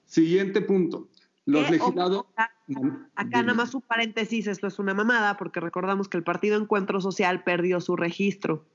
Siguiente 0.05 0.61
punto. 0.61 1.09
Los 1.45 1.69
legisladores. 1.69 2.31
Acá, 3.15 3.41
nada 3.41 3.53
más 3.53 3.73
un 3.73 3.81
paréntesis, 3.81 4.47
esto 4.47 4.67
es 4.67 4.79
una 4.79 4.93
mamada, 4.93 5.37
porque 5.37 5.59
recordamos 5.59 6.07
que 6.07 6.17
el 6.17 6.23
Partido 6.23 6.57
Encuentro 6.57 7.01
Social 7.01 7.43
perdió 7.43 7.81
su 7.81 7.95
registro. 7.95 8.65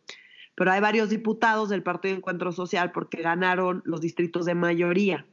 Pero 0.54 0.70
hay 0.70 0.80
varios 0.80 1.10
diputados 1.10 1.68
del 1.68 1.82
Partido 1.82 2.14
Encuentro 2.16 2.52
Social 2.52 2.92
porque 2.92 3.22
ganaron 3.22 3.82
los 3.84 4.00
distritos 4.00 4.46
de 4.46 4.54
mayoría. 4.54 5.26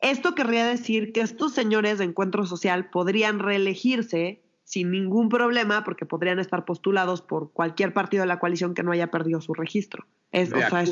Esto 0.00 0.34
querría 0.34 0.66
decir 0.66 1.12
que 1.12 1.20
estos 1.20 1.52
señores 1.54 1.98
de 1.98 2.04
Encuentro 2.04 2.46
Social 2.46 2.90
podrían 2.90 3.40
reelegirse 3.40 4.42
sin 4.68 4.90
ningún 4.90 5.28
problema 5.28 5.82
porque 5.82 6.04
podrían 6.04 6.38
estar 6.38 6.64
postulados 6.64 7.22
por 7.22 7.52
cualquier 7.52 7.94
partido 7.94 8.22
de 8.22 8.26
la 8.28 8.38
coalición 8.38 8.74
que 8.74 8.82
no 8.82 8.92
haya 8.92 9.10
perdido 9.10 9.40
su 9.40 9.54
registro. 9.54 10.06
Es, 10.30 10.52
o 10.52 10.58
sea, 10.58 10.84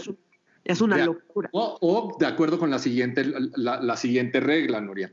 es, 0.65 0.81
una 0.81 1.05
locura. 1.05 1.51
O, 1.53 2.17
de 2.19 2.27
acuerdo 2.27 2.59
con 2.59 2.71
la 2.71 2.79
siguiente, 2.79 3.25
la, 3.55 3.97
siguiente 3.97 4.41
regla, 4.41 4.81
Nuria. 4.81 5.13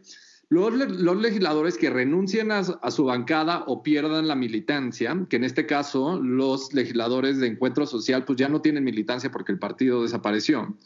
Los, 0.54 0.74
los, 1.02 1.18
legisladores 1.20 1.78
que 1.80 1.89
renuncien 1.89 2.52
a, 2.52 2.60
a, 2.60 2.92
su 2.92 3.06
bancada 3.06 3.63
o 3.66 3.82
pierdan 3.82 4.28
la 4.28 4.36
militancia, 4.36 5.18
que 5.28 5.38
en 5.38 5.44
este 5.44 5.66
caso 5.66 6.20
los 6.20 6.74
legisladores 6.74 7.39
de 7.39 7.48
Encuentro 7.48 7.88
Social 7.88 8.24
pues 8.24 8.38
ya 8.38 8.50
no 8.50 8.62
tienen 8.62 8.84
militancia 8.84 9.32
porque 9.32 9.52
el 9.52 9.58
partido 9.58 10.04
desapareció. 10.04 10.78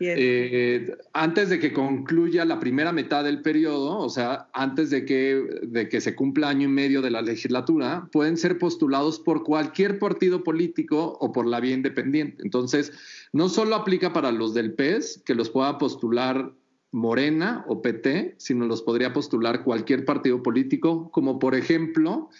Eh, 0.00 0.96
antes 1.12 1.50
de 1.50 1.58
que 1.58 1.72
concluya 1.72 2.44
la 2.44 2.58
primera 2.58 2.92
mitad 2.92 3.24
del 3.24 3.42
periodo, 3.42 3.98
o 3.98 4.08
sea, 4.08 4.48
antes 4.52 4.90
de 4.90 5.04
que, 5.04 5.60
de 5.62 5.88
que 5.88 6.00
se 6.00 6.14
cumpla 6.14 6.48
año 6.48 6.68
y 6.68 6.72
medio 6.72 7.02
de 7.02 7.10
la 7.10 7.22
legislatura, 7.22 8.08
pueden 8.10 8.36
ser 8.36 8.58
postulados 8.58 9.18
por 9.18 9.44
cualquier 9.44 9.98
partido 9.98 10.42
político 10.42 11.16
o 11.20 11.32
por 11.32 11.46
la 11.46 11.60
vía 11.60 11.74
independiente. 11.74 12.42
Entonces, 12.42 12.92
no 13.32 13.48
solo 13.48 13.76
aplica 13.76 14.12
para 14.12 14.32
los 14.32 14.54
del 14.54 14.72
PES, 14.72 15.22
que 15.24 15.34
los 15.34 15.50
pueda 15.50 15.78
postular 15.78 16.52
Morena 16.90 17.64
o 17.68 17.82
PT, 17.82 18.36
sino 18.38 18.66
los 18.66 18.82
podría 18.82 19.12
postular 19.12 19.64
cualquier 19.64 20.04
partido 20.04 20.42
político, 20.42 21.10
como 21.10 21.38
por 21.38 21.54
ejemplo 21.54 22.30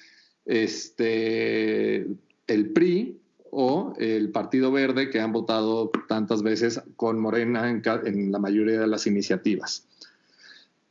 este, 0.47 2.07
el 2.47 2.73
PRI, 2.73 3.21
o 3.51 3.95
el 3.99 4.31
Partido 4.31 4.71
Verde, 4.73 5.11
que 5.11 5.21
han 5.21 5.33
votado 5.33 5.91
tantas 6.09 6.43
veces 6.43 6.83
con 6.97 7.19
Morena 7.19 7.71
en, 7.71 8.33
la 8.33 8.39
mayoría 8.39 8.81
de 8.81 8.87
las 8.87 9.07
iniciativas. 9.07 9.87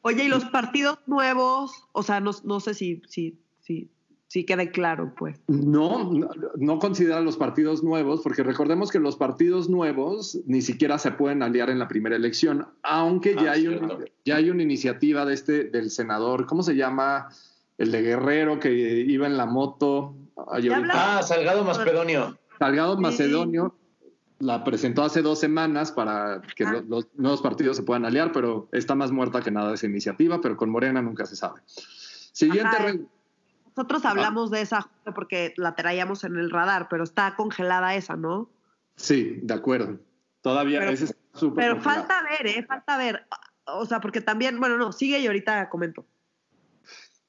Oye, 0.01 0.25
¿y 0.25 0.27
los 0.27 0.45
partidos 0.45 0.99
nuevos? 1.05 1.85
O 1.91 2.03
sea, 2.03 2.19
no, 2.19 2.33
sé 2.59 2.73
si, 2.73 3.01
si, 3.07 3.37
si, 3.61 3.89
si 4.27 4.45
quede 4.45 4.71
claro, 4.71 5.13
pues. 5.17 5.39
No, 5.47 6.11
no, 6.11 6.29
no 6.57 6.79
considera 6.79 7.21
los 7.21 7.37
partidos 7.37 7.81
nuevos, 7.81 8.21
porque 8.21 8.43
recordemos 8.43 8.91
que 8.91 8.99
los 8.99 9.15
partidos 9.15 9.69
nuevos 9.69 10.37
ni 10.45 10.61
siquiera 10.61 10.97
se 10.97 11.11
pueden 11.11 11.41
aliar 11.43 11.69
en 11.69 11.79
la 11.79 11.87
primera 11.87 12.15
elección, 12.15 12.67
aunque 12.83 13.35
ya, 13.35 13.51
ah, 13.51 13.53
hay 13.53 13.79
ya 14.25 14.35
hay 14.35 14.49
una 14.49 14.63
iniciativa 14.63 15.25
de 15.25 15.33
este, 15.33 15.63
del 15.65 15.89
senador, 15.89 16.45
¿cómo 16.45 16.61
se 16.61 16.75
llama? 16.75 17.29
El 17.77 17.91
de 17.91 18.01
Guerrero 18.01 18.59
que 18.59 18.71
iba 18.73 19.27
en 19.27 19.37
la 19.37 19.45
moto. 19.45 20.15
Ah, 20.35 21.21
Salgado 21.23 21.63
Macedonio. 21.63 22.37
Salgado 22.59 22.97
Macedonio 22.97 23.75
la 24.39 24.63
presentó 24.63 25.03
hace 25.03 25.21
dos 25.21 25.39
semanas 25.39 25.91
para 25.91 26.41
que 26.55 26.65
ah. 26.65 26.83
los, 26.87 27.07
nuevos 27.15 27.41
partidos 27.41 27.77
se 27.77 27.83
puedan 27.83 28.03
aliar, 28.03 28.31
pero 28.33 28.67
está 28.73 28.93
más 28.93 29.11
muerta 29.11 29.41
que 29.41 29.51
nada 29.51 29.73
esa 29.73 29.85
iniciativa, 29.85 30.41
pero 30.41 30.57
con 30.57 30.69
Morena 30.69 31.01
nunca 31.01 31.25
se 31.25 31.37
sabe. 31.37 31.61
Siguiente. 32.33 33.07
Nosotros 33.77 34.05
hablamos 34.05 34.49
de 34.49 34.61
esa 34.61 34.89
porque 35.13 35.53
la 35.55 35.75
traíamos 35.75 36.23
en 36.23 36.35
el 36.35 36.49
radar, 36.49 36.87
pero 36.89 37.03
está 37.03 37.35
congelada 37.35 37.93
esa, 37.93 38.15
¿no? 38.15 38.49
Sí, 38.95 39.37
de 39.43 39.53
acuerdo. 39.53 39.99
Todavía 40.41 40.79
pero, 40.79 40.91
es 40.93 41.15
súper 41.33 41.63
Pero 41.63 41.81
falta 41.81 42.23
ver, 42.23 42.47
¿eh? 42.47 42.65
Falta 42.67 42.97
ver. 42.97 43.27
O 43.65 43.85
sea, 43.85 44.01
porque 44.01 44.19
también, 44.19 44.59
bueno, 44.59 44.77
no, 44.77 44.91
sigue 44.91 45.19
y 45.19 45.27
ahorita 45.27 45.69
comento. 45.69 46.07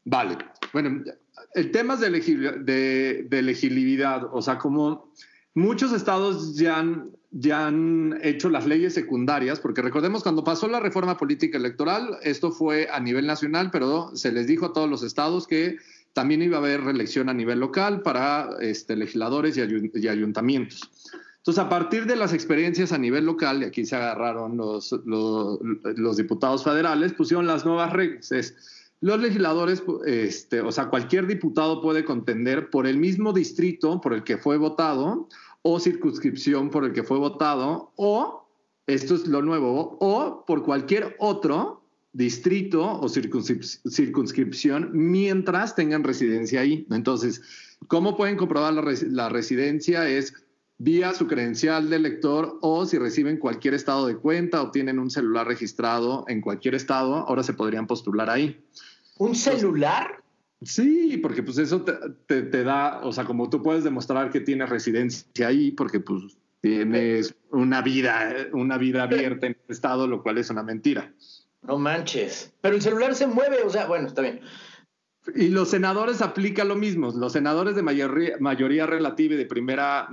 Vale. 0.04 0.38
Bueno, 0.72 1.04
el 1.52 1.70
tema 1.70 1.94
es 1.94 2.00
de, 2.00 3.26
de, 3.28 3.38
elegibilidad, 3.38 4.24
o 4.32 4.40
sea, 4.40 4.56
como 4.56 5.12
muchos 5.52 5.92
estados 5.92 6.56
ya 6.56 6.78
han, 6.78 7.10
ya 7.30 7.66
han 7.66 8.18
hecho 8.22 8.48
las 8.48 8.66
leyes 8.66 8.94
secundarias, 8.94 9.60
porque 9.60 9.82
recordemos 9.82 10.22
cuando 10.22 10.44
pasó 10.44 10.66
la 10.66 10.80
reforma 10.80 11.18
política 11.18 11.58
electoral, 11.58 12.16
esto 12.22 12.52
fue 12.52 12.88
a 12.90 13.00
nivel 13.00 13.26
nacional, 13.26 13.70
pero 13.70 14.16
se 14.16 14.32
les 14.32 14.46
dijo 14.46 14.64
a 14.64 14.72
todos 14.72 14.88
los 14.88 15.02
estados 15.02 15.46
que 15.46 15.76
también 16.18 16.42
iba 16.42 16.56
a 16.56 16.58
haber 16.58 16.80
reelección 16.80 17.28
a 17.28 17.32
nivel 17.32 17.60
local 17.60 18.02
para 18.02 18.56
este, 18.60 18.96
legisladores 18.96 19.56
y, 19.56 20.08
ayuntamientos. 20.08 20.90
Entonces, 21.36 21.62
a 21.62 21.68
partir 21.68 22.06
de 22.06 22.16
las 22.16 22.32
experiencias 22.32 22.90
a 22.90 22.98
nivel 22.98 23.24
local, 23.24 23.62
y 23.62 23.66
aquí 23.66 23.86
se 23.86 23.94
agarraron 23.94 24.56
los, 24.56 24.90
diputados 26.16 26.64
federales, 26.64 27.12
pusieron 27.12 27.46
las 27.46 27.64
nuevas 27.64 27.92
reglas. 27.92 28.52
Los 29.00 29.20
legisladores, 29.20 29.80
este, 30.06 30.60
o 30.60 30.72
sea, 30.72 30.88
cualquier 30.90 31.28
diputado 31.28 31.80
puede 31.80 32.04
contender 32.04 32.68
por 32.68 32.88
el 32.88 32.96
mismo 32.96 33.32
distrito 33.32 34.00
por 34.00 34.12
el 34.12 34.24
que 34.24 34.38
fue 34.38 34.56
votado 34.58 35.28
o 35.62 35.78
circunscripción 35.78 36.68
por 36.70 36.84
el 36.84 36.92
que 36.92 37.04
fue 37.04 37.18
votado 37.18 37.92
o, 37.94 38.44
esto 38.88 39.14
es 39.14 39.28
lo 39.28 39.40
nuevo, 39.40 39.96
o 40.00 40.44
por 40.44 40.64
cualquier 40.64 41.14
otro 41.20 41.84
distrito 42.18 43.00
o 43.00 43.08
circunscripción 43.08 44.90
mientras 44.92 45.76
tengan 45.76 46.02
residencia 46.02 46.60
ahí. 46.60 46.84
Entonces, 46.90 47.40
¿cómo 47.86 48.16
pueden 48.16 48.36
comprobar 48.36 48.74
la, 48.74 48.82
la 49.10 49.28
residencia? 49.28 50.08
Es 50.08 50.34
vía 50.78 51.14
su 51.14 51.28
credencial 51.28 51.88
de 51.88 51.94
elector 51.94 52.58
o 52.60 52.86
si 52.86 52.98
reciben 52.98 53.36
cualquier 53.36 53.74
estado 53.74 54.08
de 54.08 54.16
cuenta 54.16 54.60
o 54.62 54.72
tienen 54.72 54.98
un 54.98 55.10
celular 55.10 55.46
registrado 55.46 56.24
en 56.26 56.40
cualquier 56.40 56.74
estado, 56.74 57.14
ahora 57.14 57.44
se 57.44 57.54
podrían 57.54 57.86
postular 57.86 58.28
ahí. 58.30 58.64
¿Un 59.18 59.36
celular? 59.36 60.20
Sí, 60.60 61.18
porque 61.22 61.44
pues 61.44 61.58
eso 61.58 61.82
te, 61.82 62.64
da, 62.64 62.98
o 63.04 63.12
sea, 63.12 63.26
como 63.26 63.48
tú 63.48 63.62
puedes 63.62 63.84
demostrar 63.84 64.32
que 64.32 64.40
tienes 64.40 64.68
residencia 64.68 65.46
ahí, 65.46 65.70
porque 65.70 66.00
pues 66.00 66.36
tienes 66.60 67.32
una 67.52 67.80
vida, 67.80 68.48
una 68.52 68.76
vida 68.76 69.04
abierta 69.04 69.46
en 69.46 69.52
el 69.52 69.72
estado, 69.72 70.08
lo 70.08 70.20
cual 70.20 70.38
es 70.38 70.50
una 70.50 70.64
mentira. 70.64 71.14
No 71.68 71.78
manches. 71.78 72.50
Pero 72.62 72.76
el 72.76 72.82
celular 72.82 73.14
se 73.14 73.26
mueve, 73.26 73.62
o 73.62 73.68
sea, 73.68 73.86
bueno, 73.86 74.08
está 74.08 74.22
bien. 74.22 74.40
Y 75.34 75.48
los 75.48 75.68
senadores 75.68 76.22
aplica 76.22 76.64
lo 76.64 76.74
mismo. 76.74 77.10
Los 77.10 77.34
senadores 77.34 77.76
de 77.76 77.82
mayoría, 77.82 78.36
mayoría 78.40 78.86
relativa 78.86 79.34
y 79.34 79.36
de 79.36 79.44
primera, 79.44 80.08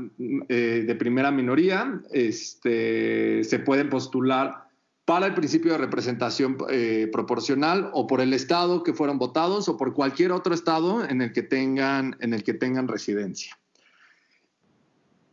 eh, 0.50 0.84
de 0.86 0.96
primera 0.96 1.32
minoría 1.32 2.02
este, 2.12 3.42
se 3.46 3.60
pueden 3.60 3.90
postular 3.90 4.66
para 5.06 5.28
el 5.28 5.34
principio 5.34 5.72
de 5.72 5.78
representación 5.78 6.58
eh, 6.70 7.08
proporcional 7.14 7.90
o 7.94 8.06
por 8.06 8.20
el 8.20 8.34
estado 8.34 8.84
que 8.84 8.94
fueron 8.94 9.18
votados 9.18 9.70
o 9.70 9.78
por 9.78 9.94
cualquier 9.94 10.34
otro 10.34 10.54
estado 10.54 11.06
en 11.08 11.22
el 11.22 11.32
que 11.32 11.44
tengan, 11.44 12.18
en 12.20 12.34
el 12.34 12.44
que 12.44 12.54
tengan 12.54 12.90
residencia. 12.90 13.58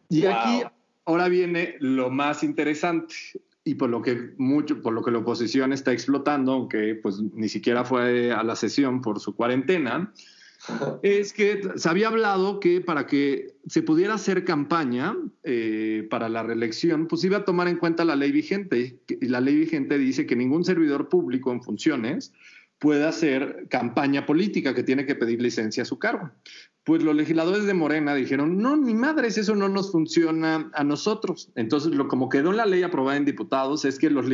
Y 0.08 0.26
aquí 0.26 0.62
ahora 1.04 1.28
viene 1.28 1.74
lo 1.80 2.10
más 2.10 2.44
interesante 2.44 3.14
y 3.64 3.74
por 3.74 3.90
lo 3.90 4.02
que 4.02 4.34
mucho, 4.38 4.82
por 4.82 4.92
lo 4.92 5.02
que 5.02 5.10
la 5.10 5.18
oposición 5.18 5.72
está 5.72 5.92
explotando, 5.92 6.52
aunque 6.52 6.94
pues 6.94 7.20
ni 7.20 7.48
siquiera 7.48 7.84
fue 7.84 8.32
a 8.32 8.42
la 8.42 8.56
sesión 8.56 9.00
por 9.00 9.20
su 9.20 9.36
cuarentena, 9.36 10.12
es 11.02 11.32
que 11.32 11.60
se 11.74 11.88
había 11.88 12.08
hablado 12.08 12.60
que 12.60 12.80
para 12.80 13.06
que 13.06 13.54
se 13.66 13.82
pudiera 13.82 14.14
hacer 14.14 14.44
campaña 14.44 15.16
eh, 15.42 16.06
para 16.08 16.28
la 16.28 16.42
reelección, 16.42 17.08
pues 17.08 17.24
iba 17.24 17.38
a 17.38 17.44
tomar 17.44 17.68
en 17.68 17.78
cuenta 17.78 18.04
la 18.04 18.16
ley 18.16 18.30
vigente. 18.30 19.00
Y 19.08 19.26
la 19.26 19.40
ley 19.40 19.56
vigente 19.56 19.98
dice 19.98 20.24
que 20.24 20.36
ningún 20.36 20.64
servidor 20.64 21.08
público 21.08 21.52
en 21.52 21.62
funciones 21.62 22.32
puede 22.78 23.04
hacer 23.04 23.66
campaña 23.70 24.26
política, 24.26 24.74
que 24.74 24.82
tiene 24.82 25.06
que 25.06 25.14
pedir 25.14 25.40
licencia 25.40 25.82
a 25.82 25.86
su 25.86 25.98
cargo. 25.98 26.30
Pues 26.84 27.02
los 27.02 27.14
legisladores 27.14 27.64
de 27.64 27.74
Morena 27.74 28.14
dijeron, 28.14 28.58
no, 28.58 28.76
ni 28.76 28.94
madres, 28.94 29.38
eso 29.38 29.54
no 29.54 29.68
nos 29.68 29.92
funciona 29.92 30.70
a 30.74 30.82
nosotros. 30.82 31.50
Entonces, 31.54 31.92
lo, 31.92 32.08
como 32.08 32.28
quedó 32.28 32.50
en 32.50 32.56
la 32.56 32.66
ley 32.66 32.82
aprobada 32.82 33.16
en 33.16 33.24
diputados, 33.24 33.84
es 33.84 33.98
que 33.98 34.10
los 34.10 34.26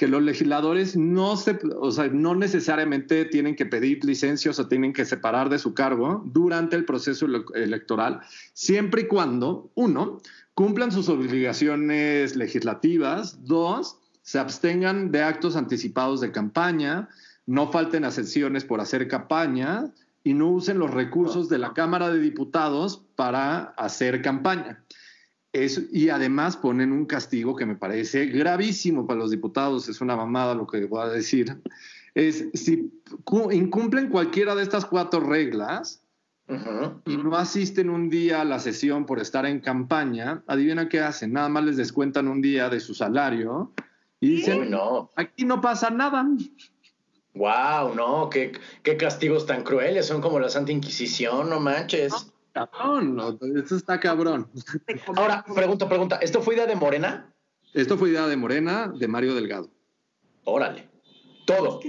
que 0.00 0.08
los 0.08 0.22
legisladores 0.22 0.96
no, 0.96 1.36
se, 1.36 1.58
o 1.78 1.90
sea, 1.90 2.08
no 2.08 2.34
necesariamente 2.34 3.26
tienen 3.26 3.54
que 3.54 3.66
pedir 3.66 4.02
licencias 4.02 4.58
o 4.58 4.66
tienen 4.66 4.94
que 4.94 5.04
separar 5.04 5.50
de 5.50 5.58
su 5.58 5.74
cargo 5.74 6.22
durante 6.24 6.74
el 6.74 6.86
proceso 6.86 7.26
electoral, 7.54 8.20
siempre 8.54 9.02
y 9.02 9.08
cuando, 9.08 9.70
uno, 9.74 10.22
cumplan 10.54 10.90
sus 10.90 11.10
obligaciones 11.10 12.34
legislativas, 12.34 13.44
dos, 13.44 13.98
se 14.22 14.38
abstengan 14.38 15.12
de 15.12 15.22
actos 15.22 15.54
anticipados 15.54 16.22
de 16.22 16.32
campaña, 16.32 17.10
no 17.44 17.70
falten 17.70 18.04
a 18.06 18.10
sesiones 18.10 18.64
por 18.64 18.80
hacer 18.80 19.06
campaña 19.06 19.92
y 20.22 20.34
no 20.34 20.48
usen 20.48 20.78
los 20.78 20.90
recursos 20.90 21.48
de 21.48 21.58
la 21.58 21.72
Cámara 21.72 22.10
de 22.10 22.20
Diputados 22.20 23.04
para 23.16 23.74
hacer 23.76 24.22
campaña 24.22 24.84
y 25.52 26.08
además 26.10 26.56
ponen 26.56 26.92
un 26.92 27.06
castigo 27.06 27.56
que 27.56 27.66
me 27.66 27.74
parece 27.74 28.26
gravísimo 28.26 29.06
para 29.06 29.18
los 29.18 29.30
diputados, 29.30 29.88
es 29.88 30.00
una 30.00 30.16
mamada 30.16 30.54
lo 30.54 30.66
que 30.66 30.84
voy 30.86 31.02
a 31.02 31.08
decir, 31.08 31.60
es 32.14 32.48
si 32.54 32.92
incumplen 33.50 34.08
cualquiera 34.08 34.54
de 34.54 34.62
estas 34.62 34.84
cuatro 34.84 35.20
reglas, 35.20 36.02
y 37.06 37.16
no 37.16 37.36
asisten 37.36 37.90
un 37.90 38.10
día 38.10 38.40
a 38.40 38.44
la 38.44 38.58
sesión 38.58 39.06
por 39.06 39.20
estar 39.20 39.46
en 39.46 39.60
campaña, 39.60 40.42
adivina 40.48 40.88
qué 40.88 40.98
hacen, 40.98 41.32
nada 41.32 41.48
más 41.48 41.64
les 41.64 41.76
descuentan 41.76 42.26
un 42.26 42.40
día 42.40 42.68
de 42.68 42.80
su 42.80 42.92
salario 42.92 43.72
y 44.18 44.30
dicen, 44.30 44.68
no. 44.68 45.10
aquí 45.14 45.44
no 45.44 45.60
pasa 45.60 45.90
nada. 45.90 46.26
Wow, 47.34 47.94
no, 47.94 48.28
qué, 48.28 48.52
qué 48.82 48.96
castigos 48.96 49.46
tan 49.46 49.62
crueles, 49.62 50.06
son 50.06 50.20
como 50.20 50.40
la 50.40 50.48
Santa 50.48 50.72
Inquisición, 50.72 51.48
no 51.48 51.60
manches. 51.60 52.32
cabrón, 52.52 53.14
no, 53.14 53.38
esto 53.56 53.76
está 53.76 54.00
cabrón. 54.00 54.48
Ahora, 55.16 55.44
pregunta, 55.54 55.88
pregunta, 55.88 56.16
¿esto 56.16 56.42
fue 56.42 56.54
idea 56.54 56.66
de 56.66 56.74
Morena? 56.74 57.32
Esto 57.72 57.96
fue 57.96 58.10
idea 58.10 58.26
de 58.26 58.36
Morena, 58.36 58.92
de 58.94 59.06
Mario 59.06 59.34
Delgado. 59.34 59.70
Órale, 60.44 60.88
todo. 61.46 61.80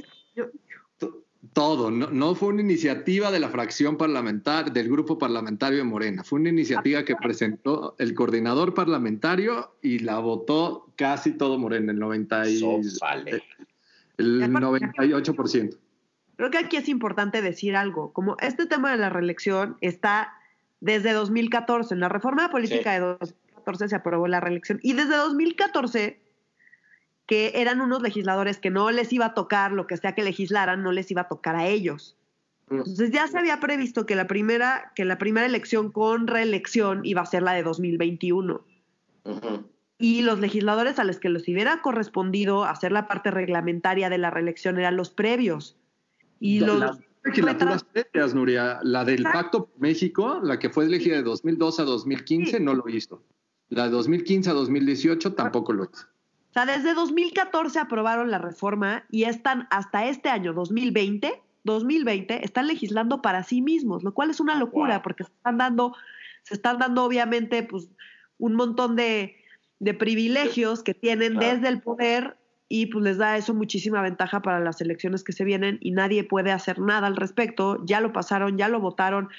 Todo, 1.54 1.90
no, 1.90 2.36
fue 2.36 2.50
una 2.50 2.62
iniciativa 2.62 3.32
de 3.32 3.40
la 3.40 3.50
fracción 3.50 3.98
parlamentar, 3.98 4.72
del 4.72 4.90
grupo 4.90 5.18
parlamentario 5.18 5.80
de 5.80 5.84
Morena, 5.84 6.24
fue 6.24 6.40
una 6.40 6.50
iniciativa 6.50 7.04
que 7.04 7.16
presentó 7.16 7.96
el 7.98 8.14
coordinador 8.14 8.74
parlamentario 8.74 9.76
y 9.82 10.00
la 10.00 10.20
votó 10.20 10.94
casi 10.96 11.34
todo 11.34 11.58
Morena, 11.58 11.92
el, 11.92 12.00
90 12.00 12.44
el 14.22 14.42
98%. 14.42 15.78
Creo 16.38 16.50
que 16.50 16.58
aquí 16.58 16.78
es 16.78 16.90
importante 16.90 17.42
decir 17.42 17.76
algo, 17.76 18.14
como 18.14 18.38
este 18.40 18.66
tema 18.66 18.92
de 18.92 18.98
la 18.98 19.10
reelección 19.10 19.78
está 19.82 20.34
desde 20.80 21.14
2014, 21.14 21.94
en 21.94 22.00
la 22.00 22.10
reforma 22.10 22.50
política 22.50 22.94
de 22.94 23.00
2014 23.00 23.90
se 23.90 23.96
aprobó 23.96 24.28
la 24.28 24.40
reelección 24.40 24.80
y 24.82 24.94
desde 24.94 25.16
2014 25.18 26.20
que 27.28 27.54
eran 27.56 27.80
unos 27.80 28.02
legisladores 28.02 28.58
que 28.58 28.72
no 28.72 28.92
les 28.92 29.14
iba 29.14 29.28
a 29.28 29.34
tocar 29.34 29.72
lo 29.72 29.88
que 29.88 29.98
sea 29.98 30.16
que 30.16 30.24
legislaran, 30.24 30.84
no 30.84 30.92
les 30.92 31.10
iba 31.12 31.22
a 31.22 31.28
tocar 31.28 31.56
a 31.56 31.68
ellos. 31.68 32.18
Mm. 32.70 32.78
Entonces 32.78 33.12
ya 33.12 33.28
se 33.28 33.38
había 33.38 33.60
previsto 33.60 34.06
que 34.06 34.16
la 34.16 34.28
primera, 34.28 34.92
que 34.96 35.06
la 35.06 35.18
primera 35.18 35.46
elección 35.46 35.92
con 35.92 36.28
reelección 36.28 37.06
iba 37.06 37.22
a 37.22 37.26
ser 37.26 37.44
la 37.44 37.54
de 37.54 37.64
2021. 37.64 38.62
Y 40.02 40.24
los 40.24 40.40
legisladores 40.40 40.98
a 41.00 41.04
los 41.04 41.20
que 41.20 41.30
les 41.30 41.48
hubiera 41.48 41.82
correspondido 41.82 42.66
hacer 42.66 42.92
la 42.92 43.08
parte 43.08 43.30
reglamentaria 43.30 44.10
de 44.10 44.18
la 44.18 44.32
reelección 44.32 44.80
eran 44.80 44.98
los 44.98 45.12
previos. 45.12 45.78
Y 46.40 46.60
los 46.60 46.80
las 46.80 47.00
legislaturas 47.24 47.84
previas, 47.84 48.34
Nuria, 48.34 48.80
la 48.84 49.06
del 49.06 49.24
Pacto 49.24 49.70
México, 49.78 50.40
la 50.42 50.58
que 50.58 50.72
fue 50.72 50.86
elegida 50.86 51.18
de 51.18 51.24
2012 51.24 51.82
a 51.84 51.86
2015, 51.86 52.60
no 52.60 52.74
lo 52.74 52.90
hizo. 52.90 53.24
La 53.70 53.86
de 53.86 53.92
2015 53.92 54.50
a 54.50 54.54
2018 54.54 55.34
tampoco 55.34 55.72
lo 55.72 55.84
hizo. 55.84 56.08
O 56.50 56.54
sea, 56.54 56.66
desde 56.66 56.94
2014 56.94 57.80
aprobaron 57.80 58.32
la 58.32 58.40
reforma 58.40 59.06
y 59.10 59.24
están 59.24 59.68
hasta 59.70 60.08
este 60.08 60.30
año 60.30 60.52
2020, 60.54 61.42
2020 61.64 62.44
están 62.44 62.68
legislando 62.68 63.22
para 63.22 63.44
sí 63.44 63.62
mismos, 63.62 64.04
lo 64.04 64.14
cual 64.14 64.32
es 64.32 64.40
una 64.40 64.56
locura 64.56 65.02
porque 65.04 65.24
se 65.24 65.32
están 65.32 65.58
dando 65.58 65.94
se 66.44 66.56
están 66.56 66.80
dando 66.80 67.04
obviamente 67.04 67.64
pues 67.64 67.88
un 68.38 68.56
montón 68.56 68.96
de, 68.96 69.41
de 69.82 69.96
privilegios 69.96 70.84
que 70.84 70.94
tienen 70.94 71.38
desde 71.38 71.68
el 71.68 71.82
poder 71.82 72.38
y 72.70 72.86
pues 72.86 73.04
les 73.04 73.18
da 73.18 73.36
eso 73.36 73.56
muchísima 73.56 74.02
ventaja 74.04 74.44
para 74.44 74.60
las 74.60 74.80
elecciones 74.80 75.24
que 75.24 75.34
se 75.34 75.44
vienen 75.44 75.80
y 75.82 75.90
nadie 75.90 76.24
puede 76.24 76.52
hacer 76.52 76.80
nada 76.80 77.08
al 77.08 77.16
respecto. 77.16 77.84
Ya 77.84 78.00
lo 78.00 78.14
pasaron, 78.14 78.60
ya 78.60 78.70
lo 78.70 78.80
votaron 78.80 79.30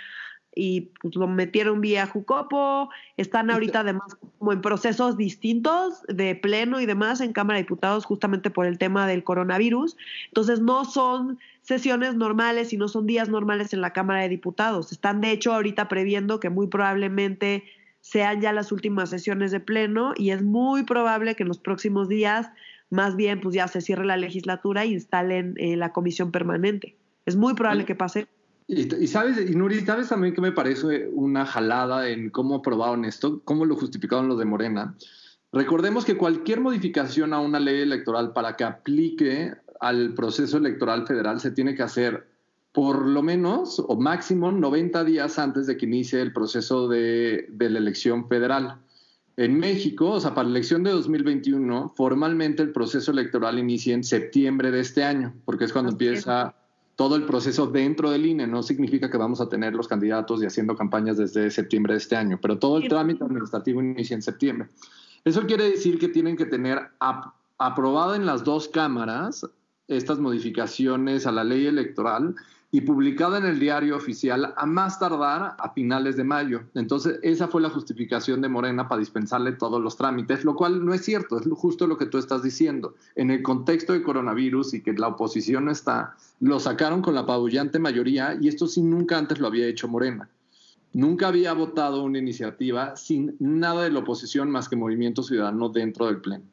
y 0.53 0.93
pues, 1.01 1.15
lo 1.15 1.29
metieron 1.29 1.81
vía 1.81 2.09
Jucopo, 2.09 2.91
están 3.17 3.53
ahorita 3.53 3.81
además 3.81 4.17
como 4.39 4.53
en 4.53 4.61
procesos 4.61 5.17
distintos 5.17 6.03
de 6.09 6.35
pleno 6.35 6.81
y 6.81 6.87
demás 6.87 7.21
en 7.21 7.33
Cámara 7.33 7.59
de 7.59 7.63
Diputados 7.63 8.05
justamente 8.05 8.51
por 8.51 8.67
el 8.67 8.79
tema 8.79 9.07
del 9.07 9.23
coronavirus. 9.23 9.97
Entonces 10.27 10.61
no 10.61 10.85
son 10.85 11.39
sesiones 11.61 12.17
normales 12.17 12.73
y 12.73 12.79
no 12.79 12.89
son 12.89 13.07
días 13.07 13.29
normales 13.29 13.73
en 13.73 13.81
la 13.81 13.93
Cámara 13.93 14.23
de 14.23 14.29
Diputados. 14.29 14.91
Están 14.91 15.21
de 15.21 15.31
hecho 15.31 15.55
ahorita 15.55 15.87
previendo 15.87 16.41
que 16.41 16.51
muy 16.51 16.67
probablemente 16.67 17.63
sean 18.13 18.43
ya 18.43 18.53
las 18.53 18.73
últimas 18.73 19.09
sesiones 19.09 19.53
de 19.53 19.61
pleno 19.61 20.13
y 20.17 20.31
es 20.31 20.43
muy 20.43 20.85
probable 20.85 21.35
que 21.35 21.45
en 21.45 21.49
los 21.49 21.59
próximos 21.59 22.11
días 22.11 22.51
más 22.91 23.17
bien 23.17 23.41
pues 23.41 23.55
ya 23.55 23.67
se 23.69 23.81
cierre 23.81 24.05
la 24.05 24.19
legislatura 24.19 24.83
e 24.83 24.89
instalen 24.89 25.55
eh, 25.57 25.77
la 25.77 25.93
comisión 25.93 26.31
permanente. 26.31 26.95
Es 27.25 27.37
muy 27.37 27.55
probable 27.55 27.87
que 27.87 27.95
pase. 27.95 28.27
Y, 28.69 29.07
sabes, 29.07 29.39
y 29.51 29.55
Nuri, 29.55 29.81
¿sabes 29.81 30.11
también 30.11 30.35
que 30.35 30.43
me 30.43 30.53
parece 30.53 31.09
una 31.09 31.47
jalada 31.47 32.11
en 32.11 32.29
cómo 32.29 32.57
aprobaron 32.57 33.07
esto? 33.07 33.41
¿Cómo 33.45 33.65
lo 33.65 33.77
justificaron 33.77 34.29
los 34.29 34.39
de 34.39 34.45
Morena? 34.45 34.95
Recordemos 35.51 36.05
que 36.05 36.19
cualquier 36.19 36.61
modificación 36.61 37.33
a 37.33 37.41
una 37.41 37.61
ley 37.61 37.81
electoral 37.81 38.35
para 38.35 38.57
que 38.57 38.65
aplique 38.65 39.55
al 39.81 40.13
proceso 40.13 40.59
electoral 40.59 41.07
federal 41.07 41.41
se 41.41 41.51
tiene 41.51 41.75
que 41.75 41.83
hacer 41.83 42.29
por 42.73 43.07
lo 43.07 43.23
menos 43.23 43.79
o 43.87 43.97
máximo 43.97 44.51
90 44.51 45.05
días 45.05 45.39
antes 45.39 45.67
de 45.67 45.77
que 45.77 45.87
inicie 45.87 46.21
el 46.21 46.33
proceso 46.33 46.89
de, 46.89 47.47
de 47.51 47.71
la 47.71 47.79
elección 47.79 48.27
federal. 48.29 48.79
En 49.37 49.59
México, 49.59 50.11
o 50.11 50.21
sea, 50.21 50.35
para 50.35 50.49
la 50.49 50.57
elección 50.57 50.83
de 50.83 50.91
2021, 50.91 51.93
formalmente 51.97 52.63
el 52.63 52.73
proceso 52.73 53.13
electoral 53.13 53.59
inicia 53.59 53.95
en 53.95 54.05
septiembre 54.05 54.71
de 54.71 54.81
este 54.81 55.05
año, 55.05 55.35
porque 55.45 55.65
es 55.65 55.73
cuando 55.73 55.93
empieza 55.93 56.55
todo 56.97 57.17
el 57.17 57.25
proceso 57.25 57.67
dentro 57.67 58.11
del 58.11 58.27
INE. 58.27 58.47
No 58.47 58.63
significa 58.63 59.11
que 59.11 59.17
vamos 59.17 59.41
a 59.41 59.49
tener 59.49 59.75
los 59.75 59.89
candidatos 59.89 60.43
y 60.43 60.47
haciendo 60.47 60.77
campañas 60.77 61.17
desde 61.17 61.51
septiembre 61.51 61.95
de 61.95 61.99
este 61.99 62.17
año, 62.17 62.39
pero 62.41 62.59
todo 62.59 62.79
el 62.79 62.89
trámite 62.89 63.25
administrativo 63.25 63.83
inicia 63.83 64.15
en 64.15 64.23
septiembre. 64.23 64.69
Eso 65.25 65.47
quiere 65.47 65.71
decir 65.71 65.99
que 65.99 66.09
tienen 66.09 66.37
que 66.37 66.47
tener 66.47 66.79
aprobado 67.59 68.15
en 68.15 68.27
las 68.27 68.45
dos 68.45 68.69
cámaras 68.69 69.47
estas 69.89 70.19
modificaciones 70.19 71.27
a 71.27 71.33
la 71.33 71.45
ley 71.45 71.67
electoral 71.67 72.35
y 72.75 72.81
publicada 72.81 73.37
en 73.37 73.45
el 73.45 73.61
diario 73.61 73.95
oficial 73.95 74.55
a 74.57 74.65
más 74.65 74.99
tardar 74.99 75.57
a 75.59 75.73
finales 75.75 76.17
de 76.17 76.25
mayo. 76.25 76.63
Entonces, 76.75 77.19
esa 77.23 77.47
fue 77.47 77.61
la 77.61 77.69
justificación 77.69 78.41
de 78.41 78.49
Morena 78.49 78.89
para 78.89 78.99
dispensarle 78.99 79.53
todos 79.53 79.79
los 79.81 79.99
trámites, 79.99 80.43
lo 80.43 80.57
cual 80.57 80.83
no 80.83 80.95
es 80.95 81.05
cierto, 81.05 81.39
es 81.39 81.47
justo 81.53 81.87
lo 81.87 81.99
que 81.99 82.07
tú 82.07 82.17
estás 82.17 82.43
diciendo. 82.43 82.95
En 83.15 83.31
el 83.31 83.43
contexto 83.43 83.93
de 83.93 84.03
coronavirus 84.03 84.73
y 84.73 84.83
que 84.83 84.95
la 84.95 85.09
oposición 85.09 85.67
no 85.67 85.71
está, 85.71 86.17
lo 86.41 86.59
sacaron 86.59 87.03
con 87.03 87.15
la 87.15 87.21
apabullante 87.21 87.79
mayoría 87.79 88.39
y 88.41 88.49
esto 88.49 88.67
sí 88.67 88.81
nunca 88.81 89.19
antes 89.19 89.39
lo 89.39 89.49
había 89.49 89.67
hecho 89.67 89.87
Morena. 89.87 90.31
Nunca 90.95 91.29
había 91.29 91.53
votado 91.53 92.03
una 92.03 92.19
iniciativa 92.19 92.97
sin 92.97 93.37
nada 93.39 93.83
de 93.85 93.91
la 93.91 93.99
oposición 93.99 94.51
más 94.51 94.71
que 94.71 94.77
Movimiento 94.77 95.23
Ciudadano 95.23 95.69
dentro 95.69 96.07
del 96.07 96.23
Pleno. 96.23 96.45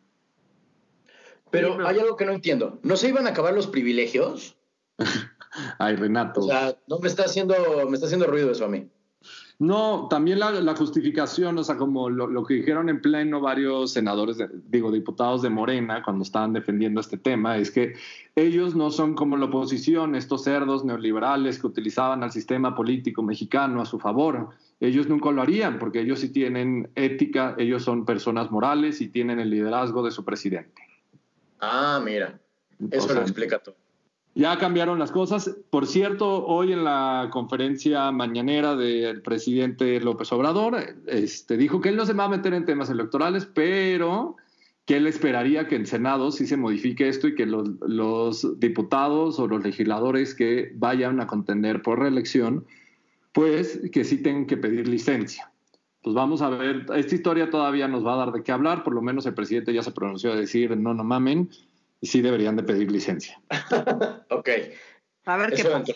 Pero 1.50 1.88
hay 1.88 1.98
algo 1.98 2.18
que 2.18 2.26
no 2.26 2.34
entiendo. 2.34 2.78
¿No 2.84 2.98
se 2.98 3.08
iban 3.08 3.26
a 3.26 3.30
acabar 3.30 3.54
los 3.54 3.68
privilegios? 3.68 4.58
Ay, 5.80 5.96
Renato. 5.96 6.42
O 6.42 6.48
sea, 6.48 6.76
no 6.88 7.00
me 7.00 7.08
está 7.08 7.24
haciendo, 7.24 7.56
me 7.88 7.96
está 7.96 8.06
haciendo 8.06 8.28
ruido 8.28 8.52
eso 8.52 8.66
a 8.66 8.70
mí. 8.70 8.88
No, 9.60 10.08
también 10.10 10.40
la, 10.40 10.74
justificación, 10.74 11.58
o 11.58 11.64
sea, 11.66 11.76
como 11.76 12.10
lo, 12.10 12.46
que 12.46 12.54
dijeron 12.54 12.88
en 12.88 13.02
pleno 13.02 13.42
varios 13.42 13.92
senadores, 13.92 14.38
digo, 14.70 14.90
diputados 14.90 15.42
de 15.42 15.50
Morena, 15.50 16.02
cuando 16.02 16.24
estaban 16.24 16.54
defendiendo 16.54 17.02
este 17.02 17.18
tema, 17.18 17.58
es 17.58 17.70
que 17.70 17.94
ellos 18.38 18.74
no 18.74 18.90
son 18.90 19.16
como 19.16 19.36
la 19.36 19.48
oposición, 19.48 20.16
estos 20.16 20.46
cerdos 20.46 20.86
neoliberales 20.86 21.60
que 21.60 21.68
utilizaban 21.68 22.24
al 22.24 22.32
sistema 22.32 22.74
político 22.74 23.22
mexicano 23.22 23.82
a 23.82 23.86
su 23.86 24.00
favor. 24.00 24.52
Ellos 24.80 25.10
nunca 25.10 25.30
lo 25.32 25.42
harían, 25.42 25.78
porque 25.78 26.00
ellos 26.00 26.22
sí 26.22 26.30
tienen 26.30 26.90
ética, 26.96 27.56
ellos 27.58 27.84
son 27.84 28.06
personas 28.06 28.52
morales 28.52 29.02
y 29.02 29.10
tienen 29.10 29.42
el 29.42 29.50
liderazgo 29.50 30.04
de 30.04 30.12
su 30.12 30.24
presidente. 30.24 30.82
Ah, 31.60 32.02
mira, 32.02 32.40
eso 32.92 33.14
lo 33.14 33.20
explica 33.20 33.60
todo. 33.60 33.76
Ya 34.40 34.58
cambiaron 34.58 35.00
las 35.00 35.12
cosas. 35.12 35.54
Por 35.70 35.86
cierto, 35.86 36.46
hoy 36.46 36.72
en 36.72 36.86
la 36.86 37.28
conferencia 37.30 38.10
mañanera 38.14 38.78
del 38.78 39.22
presidente 39.22 40.00
López 40.00 40.32
Obrador, 40.32 40.78
este, 41.08 41.58
dijo 41.58 41.82
que 41.82 41.90
él 41.90 41.98
no 41.98 42.06
se 42.06 42.14
va 42.14 42.24
a 42.24 42.30
meter 42.30 42.54
en 42.54 42.64
temas 42.64 42.90
electorales, 42.90 43.46
pero 43.46 44.38
que 44.86 44.96
él 44.96 45.08
esperaría 45.08 45.68
que 45.68 45.76
en 45.76 45.86
Senado 45.86 46.32
sí 46.32 46.48
se 46.48 46.56
modifique 46.56 47.10
esto 47.10 47.28
y 47.28 47.36
que 47.36 47.46
los, 47.46 47.68
los 47.86 48.58
diputados 48.62 49.40
o 49.40 49.48
los 49.48 49.62
legisladores 49.62 50.34
que 50.34 50.72
vayan 50.74 51.20
a 51.20 51.28
contender 51.28 51.82
por 51.82 52.00
reelección, 52.00 52.64
pues 53.34 53.90
que 53.92 54.06
sí 54.06 54.24
tengan 54.24 54.46
que 54.46 54.56
pedir 54.56 54.88
licencia. 54.88 55.52
Pues 56.02 56.16
vamos 56.16 56.42
a 56.42 56.50
ver, 56.50 56.86
esta 56.96 57.14
historia 57.14 57.50
todavía 57.50 57.90
nos 57.90 58.06
va 58.06 58.14
a 58.14 58.18
dar 58.26 58.32
de 58.32 58.42
qué 58.42 58.54
hablar, 58.54 58.86
por 58.86 58.94
lo 58.94 59.02
menos 59.02 59.26
el 59.26 59.34
presidente 59.34 59.74
ya 59.74 59.84
se 59.84 59.92
pronunció 59.92 60.32
a 60.32 60.38
decir 60.38 60.78
no, 60.78 60.94
no 60.94 61.04
mamen, 61.04 61.50
y 62.02 62.08
sí 62.08 62.22
deberían 62.22 62.56
de 62.56 62.64
pedir 62.64 62.92
licencia. 62.92 63.42
ok. 64.30 64.50
A 65.26 65.38
ver 65.38 65.54
qué 65.54 65.64
pasa. 65.66 65.94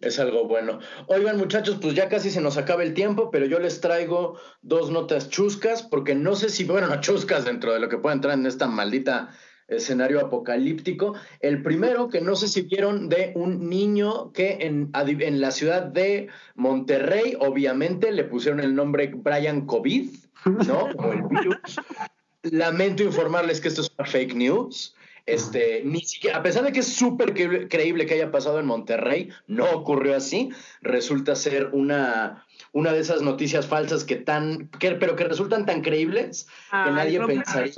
es 0.00 0.18
algo 0.18 0.46
bueno. 0.46 0.78
Oigan, 1.06 1.38
muchachos, 1.38 1.78
pues 1.80 1.94
ya 1.94 2.08
casi 2.08 2.30
se 2.30 2.40
nos 2.40 2.56
acaba 2.56 2.82
el 2.82 2.94
tiempo, 2.94 3.30
pero 3.30 3.46
yo 3.46 3.58
les 3.58 3.80
traigo 3.80 4.38
dos 4.62 4.90
notas 4.90 5.28
chuscas, 5.30 5.82
porque 5.82 6.14
no 6.14 6.36
sé 6.36 6.48
si, 6.50 6.64
bueno, 6.64 6.88
chuscas 7.00 7.44
dentro 7.44 7.72
de 7.72 7.80
lo 7.80 7.88
que 7.88 7.98
puede 7.98 8.16
entrar 8.16 8.34
en 8.34 8.46
esta 8.46 8.66
maldita 8.66 9.30
escenario 9.68 10.20
apocalíptico. 10.20 11.14
El 11.40 11.62
primero, 11.62 12.08
que 12.08 12.20
no 12.20 12.34
sé 12.36 12.48
si 12.48 12.62
vieron, 12.62 13.08
de 13.08 13.32
un 13.34 13.68
niño 13.68 14.32
que 14.32 14.58
en, 14.60 14.90
en 14.94 15.40
la 15.40 15.50
ciudad 15.50 15.82
de 15.82 16.28
Monterrey, 16.54 17.36
obviamente, 17.38 18.10
le 18.12 18.24
pusieron 18.24 18.60
el 18.60 18.74
nombre 18.74 19.12
Brian 19.14 19.66
COVID, 19.66 20.10
¿no? 20.66 20.96
Como 20.96 21.12
el 21.12 21.22
virus. 21.24 21.58
Lamento 22.42 23.02
informarles 23.02 23.60
que 23.60 23.68
esto 23.68 23.82
es 23.82 23.90
una 23.98 24.08
fake 24.08 24.34
news. 24.34 24.94
Este, 25.28 25.82
ni 25.84 26.00
siquiera, 26.00 26.38
a 26.38 26.42
pesar 26.42 26.64
de 26.64 26.72
que 26.72 26.80
es 26.80 26.88
súper 26.88 27.34
creíble 27.68 28.06
que 28.06 28.14
haya 28.14 28.30
pasado 28.30 28.58
en 28.60 28.66
Monterrey, 28.66 29.28
no 29.46 29.70
ocurrió 29.72 30.16
así. 30.16 30.48
Resulta 30.80 31.36
ser 31.36 31.68
una, 31.72 32.46
una 32.72 32.94
de 32.94 33.00
esas 33.00 33.20
noticias 33.20 33.66
falsas 33.66 34.04
que 34.04 34.16
tan, 34.16 34.70
pero 34.80 35.16
que 35.16 35.24
resultan 35.24 35.66
tan 35.66 35.82
creíbles 35.82 36.48
que 36.70 36.90
nadie 36.90 37.20
pensaría 37.20 37.72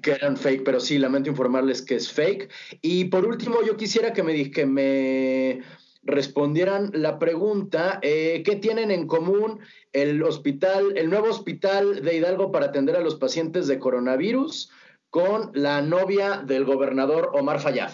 que 0.00 0.12
eran 0.12 0.38
fake, 0.38 0.64
pero 0.64 0.80
sí, 0.80 0.96
lamento 0.98 1.28
informarles 1.28 1.82
que 1.82 1.96
es 1.96 2.10
fake. 2.10 2.50
Y 2.80 3.04
por 3.04 3.26
último, 3.26 3.58
yo 3.66 3.76
quisiera 3.76 4.14
que 4.14 4.22
me, 4.22 4.50
que 4.50 4.64
me 4.64 5.60
respondieran 6.04 6.90
la 6.94 7.18
pregunta, 7.18 7.98
eh, 8.00 8.42
¿qué 8.42 8.56
tienen 8.56 8.90
en 8.90 9.06
común 9.06 9.60
el 9.92 10.22
hospital, 10.22 10.96
el 10.96 11.10
nuevo 11.10 11.28
hospital 11.28 12.02
de 12.02 12.16
Hidalgo 12.16 12.50
para 12.50 12.66
atender 12.66 12.96
a 12.96 13.00
los 13.00 13.16
pacientes 13.16 13.66
de 13.66 13.78
coronavirus 13.78 14.70
con 15.10 15.50
la 15.54 15.82
novia 15.82 16.42
del 16.44 16.64
gobernador 16.64 17.30
Omar 17.34 17.60
Fayad? 17.60 17.92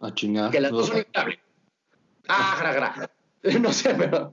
A 0.00 0.14
chingar. 0.14 0.50
Que 0.50 0.60
las 0.60 0.72
dos 0.72 0.86
son 0.86 1.04
Ah, 2.28 2.56
gra, 2.60 2.72
gra. 2.72 3.10
No 3.60 3.72
sé, 3.72 3.94
pero 3.94 4.30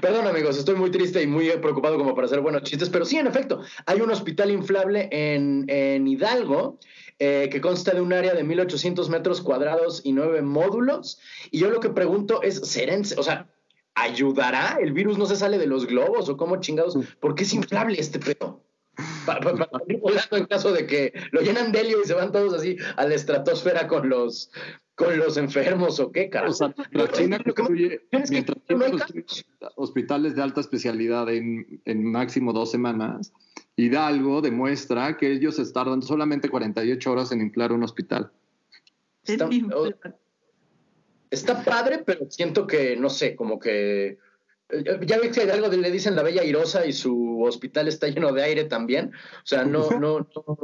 perdón 0.00 0.26
amigos, 0.26 0.56
estoy 0.56 0.74
muy 0.74 0.90
triste 0.90 1.22
y 1.22 1.26
muy 1.26 1.50
preocupado 1.58 1.98
como 1.98 2.14
para 2.14 2.26
hacer 2.26 2.40
buenos 2.40 2.62
chistes, 2.62 2.88
pero 2.88 3.04
sí, 3.04 3.18
en 3.18 3.26
efecto, 3.26 3.60
hay 3.84 4.00
un 4.00 4.10
hospital 4.10 4.50
inflable 4.50 5.08
en, 5.12 5.66
en 5.68 6.08
Hidalgo 6.08 6.78
eh, 7.18 7.48
que 7.50 7.60
consta 7.60 7.92
de 7.92 8.00
un 8.00 8.12
área 8.12 8.32
de 8.34 8.44
1800 8.44 9.08
metros 9.10 9.42
cuadrados 9.42 10.00
y 10.04 10.12
nueve 10.12 10.40
módulos. 10.40 11.18
Y 11.50 11.58
yo 11.58 11.68
lo 11.68 11.80
que 11.80 11.90
pregunto 11.90 12.42
es, 12.42 12.60
o 12.60 13.22
sea, 13.22 13.48
¿ayudará? 13.94 14.78
¿El 14.80 14.92
virus 14.92 15.18
no 15.18 15.26
se 15.26 15.36
sale 15.36 15.58
de 15.58 15.66
los 15.66 15.86
globos 15.86 16.28
o 16.28 16.36
cómo 16.36 16.60
chingados? 16.60 16.96
¿Por 17.18 17.34
qué 17.34 17.42
es 17.42 17.52
inflable 17.52 17.98
este 17.98 18.20
pedo? 18.20 18.62
Para, 19.24 19.68
en 20.32 20.46
caso 20.46 20.72
de 20.72 20.86
que 20.86 21.12
lo 21.30 21.40
llenan 21.40 21.70
de 21.70 21.80
helio 21.80 22.00
y 22.02 22.06
se 22.06 22.14
van 22.14 22.32
todos 22.32 22.54
así 22.54 22.76
a 22.96 23.06
la 23.06 23.14
estratosfera 23.14 23.86
con 23.86 24.08
los, 24.08 24.50
con 24.96 25.16
los 25.18 25.36
enfermos 25.36 26.00
o 26.00 26.10
qué, 26.10 26.28
carajo. 26.28 26.52
O 26.52 26.54
sea, 26.54 26.74
la 26.90 27.08
China 27.12 27.38
construye, 27.38 28.00
mientras 28.30 28.58
hospitales 29.76 30.34
de 30.34 30.42
alta 30.42 30.60
especialidad 30.60 31.28
en, 31.28 31.80
en, 31.84 32.04
máximo 32.04 32.52
dos 32.52 32.70
semanas, 32.72 33.32
Hidalgo 33.76 34.40
demuestra 34.40 35.16
que 35.16 35.30
ellos 35.30 35.72
tardan 35.72 36.02
solamente 36.02 36.48
48 36.48 37.12
horas 37.12 37.30
en 37.30 37.40
inflar 37.40 37.72
un 37.72 37.84
hospital. 37.84 38.32
Está, 39.22 39.48
está 41.30 41.62
padre, 41.62 42.02
pero 42.04 42.28
siento 42.30 42.66
que, 42.66 42.96
no 42.96 43.10
sé, 43.10 43.36
como 43.36 43.60
que 43.60 44.18
ya 45.02 45.18
ves 45.18 45.32
que 45.32 45.40
hay 45.42 45.50
algo 45.50 45.68
le 45.68 45.90
dicen 45.90 46.14
la 46.14 46.22
bella 46.22 46.44
irosa 46.44 46.84
y 46.84 46.92
su 46.92 47.42
hospital 47.42 47.88
está 47.88 48.08
lleno 48.08 48.32
de 48.32 48.42
aire 48.42 48.64
también. 48.64 49.12
O 49.42 49.46
sea, 49.46 49.64
no, 49.64 49.88
no, 49.92 50.20
no 50.20 50.58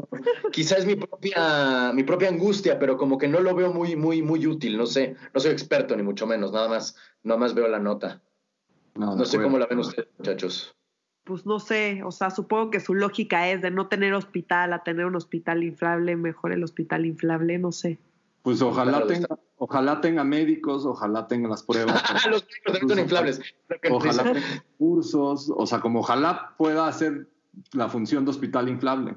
quizá 0.52 0.76
es 0.76 0.84
mi 0.84 0.96
propia, 0.96 1.92
mi 1.94 2.02
propia 2.02 2.28
angustia, 2.28 2.78
pero 2.78 2.98
como 2.98 3.16
que 3.16 3.28
no 3.28 3.40
lo 3.40 3.54
veo 3.54 3.72
muy, 3.72 3.96
muy, 3.96 4.22
muy 4.22 4.46
útil. 4.46 4.76
No 4.76 4.86
sé, 4.86 5.16
no 5.32 5.40
soy 5.40 5.52
experto 5.52 5.96
ni 5.96 6.02
mucho 6.02 6.26
menos, 6.26 6.52
nada 6.52 6.68
más, 6.68 6.96
nada 7.22 7.40
más 7.40 7.54
veo 7.54 7.68
la 7.68 7.78
nota. 7.78 8.22
No, 8.94 9.24
sé 9.24 9.40
cómo 9.40 9.58
la 9.58 9.66
ven 9.66 9.80
ustedes, 9.80 10.08
muchachos. 10.18 10.76
Pues 11.24 11.46
no 11.46 11.58
sé, 11.58 12.02
o 12.04 12.12
sea, 12.12 12.30
supongo 12.30 12.70
que 12.70 12.80
su 12.80 12.94
lógica 12.94 13.48
es 13.48 13.62
de 13.62 13.70
no 13.70 13.88
tener 13.88 14.12
hospital 14.12 14.72
a 14.74 14.82
tener 14.82 15.06
un 15.06 15.16
hospital 15.16 15.64
inflable, 15.64 16.16
mejor 16.16 16.52
el 16.52 16.62
hospital 16.62 17.06
inflable, 17.06 17.58
no 17.58 17.72
sé. 17.72 17.98
Pues 18.44 18.60
ojalá 18.60 19.06
tenga, 19.06 19.38
ojalá 19.56 20.02
tenga 20.02 20.22
médicos, 20.22 20.84
ojalá 20.84 21.26
tenga 21.26 21.48
las 21.48 21.62
pruebas. 21.62 21.94
los 22.30 22.46
médicos 22.68 22.90
son 22.90 22.98
inflables. 22.98 23.40
Ojalá 23.90 24.22
tenga 24.22 24.64
cursos, 24.76 25.50
o 25.56 25.66
sea, 25.66 25.80
como 25.80 26.00
ojalá 26.00 26.54
pueda 26.58 26.86
hacer 26.86 27.26
la 27.72 27.88
función 27.88 28.26
de 28.26 28.32
hospital 28.32 28.68
inflable. 28.68 29.16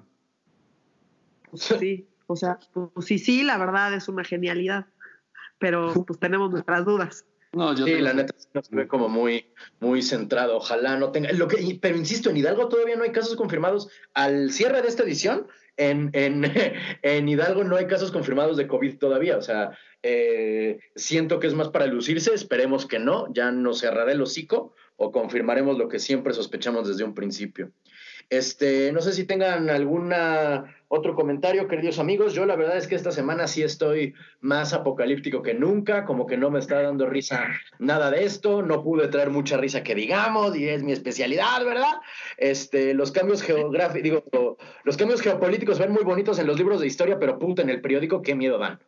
Sí, 1.53 2.07
o 2.28 2.38
sea, 2.38 2.57
pues 2.71 3.05
sí, 3.05 3.19
sí, 3.19 3.43
la 3.43 3.57
verdad 3.57 3.93
es 3.93 4.07
una 4.07 4.23
genialidad, 4.23 4.86
pero 5.59 5.93
pues 6.05 6.17
tenemos 6.19 6.49
nuestras 6.49 6.86
dudas. 6.86 7.25
No, 7.51 7.75
yo 7.75 7.84
sí, 7.84 7.95
la 7.95 8.13
neta 8.13 8.34
se 8.38 8.75
ve 8.75 8.88
como 8.88 9.09
muy, 9.09 9.47
muy 9.82 10.03
centrado. 10.03 10.55
Ojalá 10.55 10.97
no 10.97 11.11
tenga. 11.11 11.34
Lo 11.34 11.49
que, 11.49 11.78
pero 11.82 11.97
insisto, 11.97 12.30
en 12.30 12.38
Hidalgo 12.38 12.69
todavía 12.69 12.95
no 12.95 13.03
hay 13.03 13.11
casos 13.11 13.36
confirmados. 13.36 13.89
Al 14.13 14.51
cierre 14.51 14.82
de 14.82 14.88
esta 14.88 15.03
edición, 15.03 15.47
en, 15.78 16.09
en, 16.13 16.43
en, 17.01 17.30
Hidalgo 17.30 17.63
no 17.63 17.75
hay 17.75 17.88
casos 17.88 18.11
confirmados 18.11 18.57
de 18.57 18.67
COVID 18.67 18.97
todavía. 18.97 19.38
O 19.38 19.41
sea, 19.41 19.78
eh, 20.03 20.80
siento 20.95 21.39
que 21.39 21.47
es 21.47 21.53
más 21.53 21.69
para 21.69 21.88
lucirse, 21.88 22.34
esperemos 22.34 22.86
que 22.86 22.99
no, 22.99 23.32
ya 23.34 23.51
nos 23.51 23.80
cerrará 23.80 24.11
el 24.11 24.21
hocico 24.21 24.73
o 24.97 25.11
confirmaremos 25.11 25.78
lo 25.78 25.88
que 25.88 25.99
siempre 25.99 26.34
sospechamos 26.34 26.88
desde 26.88 27.03
un 27.03 27.13
principio. 27.13 27.71
Este, 28.30 28.91
no 28.91 29.01
sé 29.01 29.13
si 29.13 29.25
tengan 29.25 29.69
alguna 29.69 30.75
otro 30.89 31.15
comentario, 31.15 31.67
queridos 31.67 31.99
amigos. 31.99 32.34
Yo 32.34 32.45
la 32.45 32.55
verdad 32.55 32.78
es 32.78 32.88
que 32.88 32.95
esta 32.95 33.11
semana 33.11 33.47
sí 33.47 33.63
estoy 33.63 34.13
más 34.41 34.73
apocalíptico 34.73 35.41
que 35.41 35.53
nunca, 35.53 36.05
como 36.05 36.28
que 36.28 36.38
no 36.38 36.49
me 36.49 36.59
está 36.59 36.82
dando 36.82 37.07
risa 37.07 37.47
nada 37.80 38.11
de 38.11 38.23
esto, 38.23 38.61
no 38.61 38.84
pude 38.84 39.07
traer 39.07 39.30
mucha 39.30 39.57
risa 39.57 39.84
que 39.84 39.95
digamos 39.95 40.55
y 40.55 40.67
es 40.67 40.84
mi 40.84 40.91
especialidad, 40.91 41.63
¿verdad? 41.65 42.01
Este, 42.38 42.93
los 42.93 43.11
cambios 43.11 43.41
geográficos, 43.41 44.03
digo, 44.03 44.57
los 44.84 44.97
cambios 44.97 45.21
geopolíticos 45.21 45.80
ven 45.80 45.91
muy 45.91 46.03
bonitos 46.03 46.39
en 46.39 46.47
los 46.47 46.57
libros 46.57 46.80
de 46.80 46.88
historia, 46.88 47.19
pero 47.19 47.39
puta 47.39 47.61
en 47.61 47.69
el 47.69 47.82
periódico 47.82 48.21
qué 48.21 48.36
miedo 48.36 48.57
dan. 48.57 48.80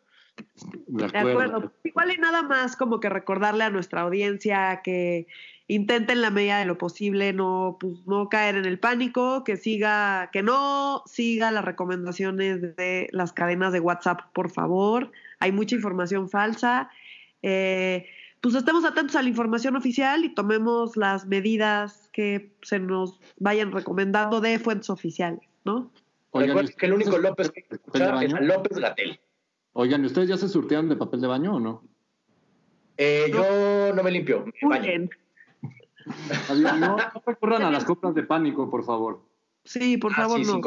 De 0.88 1.06
acuerdo. 1.06 1.74
Igual 1.84 2.14
y 2.14 2.18
nada 2.18 2.44
más 2.44 2.78
como 2.78 3.00
que 3.00 3.10
recordarle 3.10 3.66
a 3.66 3.70
nuestra 3.70 4.02
audiencia 4.02 4.82
que 4.84 5.28
intenten 5.70 6.22
la 6.22 6.32
medida 6.32 6.58
de 6.58 6.66
lo 6.66 6.80
posible 6.80 7.32
no, 7.32 7.78
pues, 7.80 8.06
no 8.08 8.28
caer 8.28 8.56
en 8.56 8.66
el 8.66 8.80
pánico, 8.80 9.44
que 9.44 9.56
siga, 9.56 10.30
que 10.34 10.42
no 10.42 11.04
siga 11.06 11.52
las 11.52 11.64
recomendaciones 11.64 12.76
de 12.76 13.08
las 13.12 13.34
cadenas 13.34 13.72
de 13.72 13.80
WhatsApp, 13.80 14.22
por 14.34 14.50
favor. 14.50 15.12
Hay 15.40 15.52
mucha 15.52 15.76
información 15.76 16.28
falsa. 16.28 16.90
Eh, 17.44 18.08
pues 18.42 18.56
estemos 18.56 18.84
atentos 18.84 19.16
a 19.16 19.22
la 19.22 19.30
información 19.30 19.76
oficial 19.76 20.26
y 20.26 20.34
tomemos 20.34 20.98
las 20.98 21.28
medidas 21.28 22.10
que 22.14 22.52
se 22.64 22.80
nos 22.80 23.20
vayan 23.38 23.72
recomendando 23.72 24.42
de 24.42 24.58
fuentes 24.58 24.90
oficiales, 24.90 25.48
¿no? 25.66 25.92
Oigan, 26.32 26.68
que 26.68 26.86
el 26.88 26.94
único 26.94 27.18
López 27.20 27.52
que 27.52 27.66
escuchar 27.70 28.24
es 28.24 28.34
López 28.42 28.80
Gatel. 28.80 29.20
Oigan, 29.74 30.04
¿ustedes 30.04 30.30
ya 30.30 30.38
se 30.38 30.50
surtearon 30.50 30.90
de 30.90 30.96
papel 30.96 31.22
de 31.22 31.28
baño 31.28 31.56
o 31.56 31.60
no? 31.60 31.84
Eh, 32.98 33.30
yo 33.32 33.94
no 33.94 34.02
me 34.02 34.10
limpio, 34.10 34.46
me 34.64 35.10
no, 36.80 36.97
recurran 37.26 37.64
a 37.64 37.72
las 37.72 37.86
compras 37.86 38.16
de 38.16 38.24
pánico, 38.24 38.70
por 38.70 38.84
favor. 38.84 39.22
Sí, 39.64 39.97
por 39.97 40.12
ah, 40.14 40.16
favor, 40.16 40.45
no. 40.45 40.62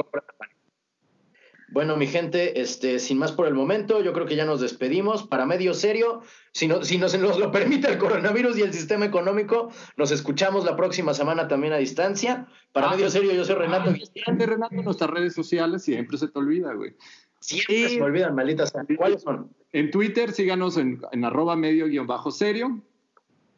Bueno, 1.73 1.97
mi 1.97 2.07
gente, 2.07 2.61
este, 2.61 2.99
sin 2.99 3.17
más 3.17 3.33
por 3.33 3.47
el 3.47 3.55
momento, 3.55 4.03
yo 4.03 4.13
creo 4.13 4.27
que 4.27 4.37
ya 4.37 4.45
nos 4.45 4.61
despedimos. 4.61 5.27
Para 5.27 5.47
medio 5.47 5.73
serio, 5.73 6.21
si, 6.53 6.69
no, 6.69 6.85
si 6.85 6.99
nos, 6.99 7.19
nos 7.19 7.39
lo 7.39 7.51
permite 7.51 7.89
el 7.89 7.97
coronavirus 7.97 8.59
y 8.59 8.63
el 8.63 8.75
sistema 8.75 9.07
económico, 9.07 9.71
nos 9.97 10.11
escuchamos 10.11 10.67
la 10.67 10.77
próxima 10.77 11.15
semana 11.15 11.49
también 11.49 11.73
a 11.73 11.79
distancia. 11.79 12.47
Para 12.73 12.89
ah, 12.89 12.91
medio 12.91 13.09
serio, 13.09 13.33
yo 13.33 13.47
soy 13.47 13.55
Renato. 13.55 13.91
Ah, 13.91 14.33
Renato, 14.37 14.75
nuestras 14.83 15.09
redes 15.09 15.35
sociales 15.35 15.83
siempre 15.83 16.19
se 16.19 16.29
te 16.29 16.39
olvida, 16.39 16.75
güey. 16.75 16.95
Siempre 17.41 17.89
se 17.89 17.97
me 17.97 18.05
olvidan, 18.05 18.35
malditas. 18.35 18.71
¿Cuáles 18.99 19.23
son? 19.23 19.51
En 19.73 19.91
Twitter, 19.91 20.31
síganos 20.31 20.77
en, 20.77 21.01
en 21.11 21.25
arroba 21.25 21.57
medio 21.57 21.87
guion 21.87 22.07
bajo 22.07 22.31
serio. 22.31 22.83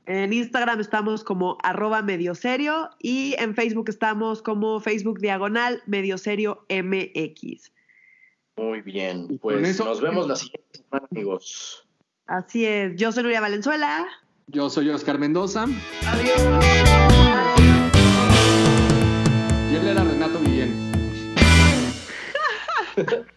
En 0.07 0.35
Instagram 0.35 0.81
estamos 0.81 1.25
como 1.25 1.57
arroba 1.63 2.03
medioserio 2.03 2.91
y 2.99 3.35
en 3.39 3.55
Facebook 3.55 3.89
estamos 3.89 4.43
como 4.43 4.79
Facebook 4.81 5.19
diagonal 5.19 5.83
medioserio 5.87 6.67
MX. 6.69 7.73
Muy 8.57 8.83
bien, 8.83 9.39
pues 9.39 9.79
nos 9.79 10.01
vemos 10.03 10.29
la 10.29 10.37
siguiente 10.37 10.79
semana, 10.79 11.09
amigos. 11.11 11.87
Así 12.27 12.67
es, 12.67 12.95
yo 12.97 13.13
soy 13.13 13.23
Nuria 13.23 13.41
Valenzuela. 13.41 14.07
Yo 14.49 14.69
soy 14.69 14.91
Oscar 14.91 15.19
Mendoza. 15.19 15.65
Adiós. 16.07 16.65
Y 19.71 19.75
él 19.75 19.89
era 19.89 20.05
Renato 20.05 20.39
Guillén. 20.41 20.93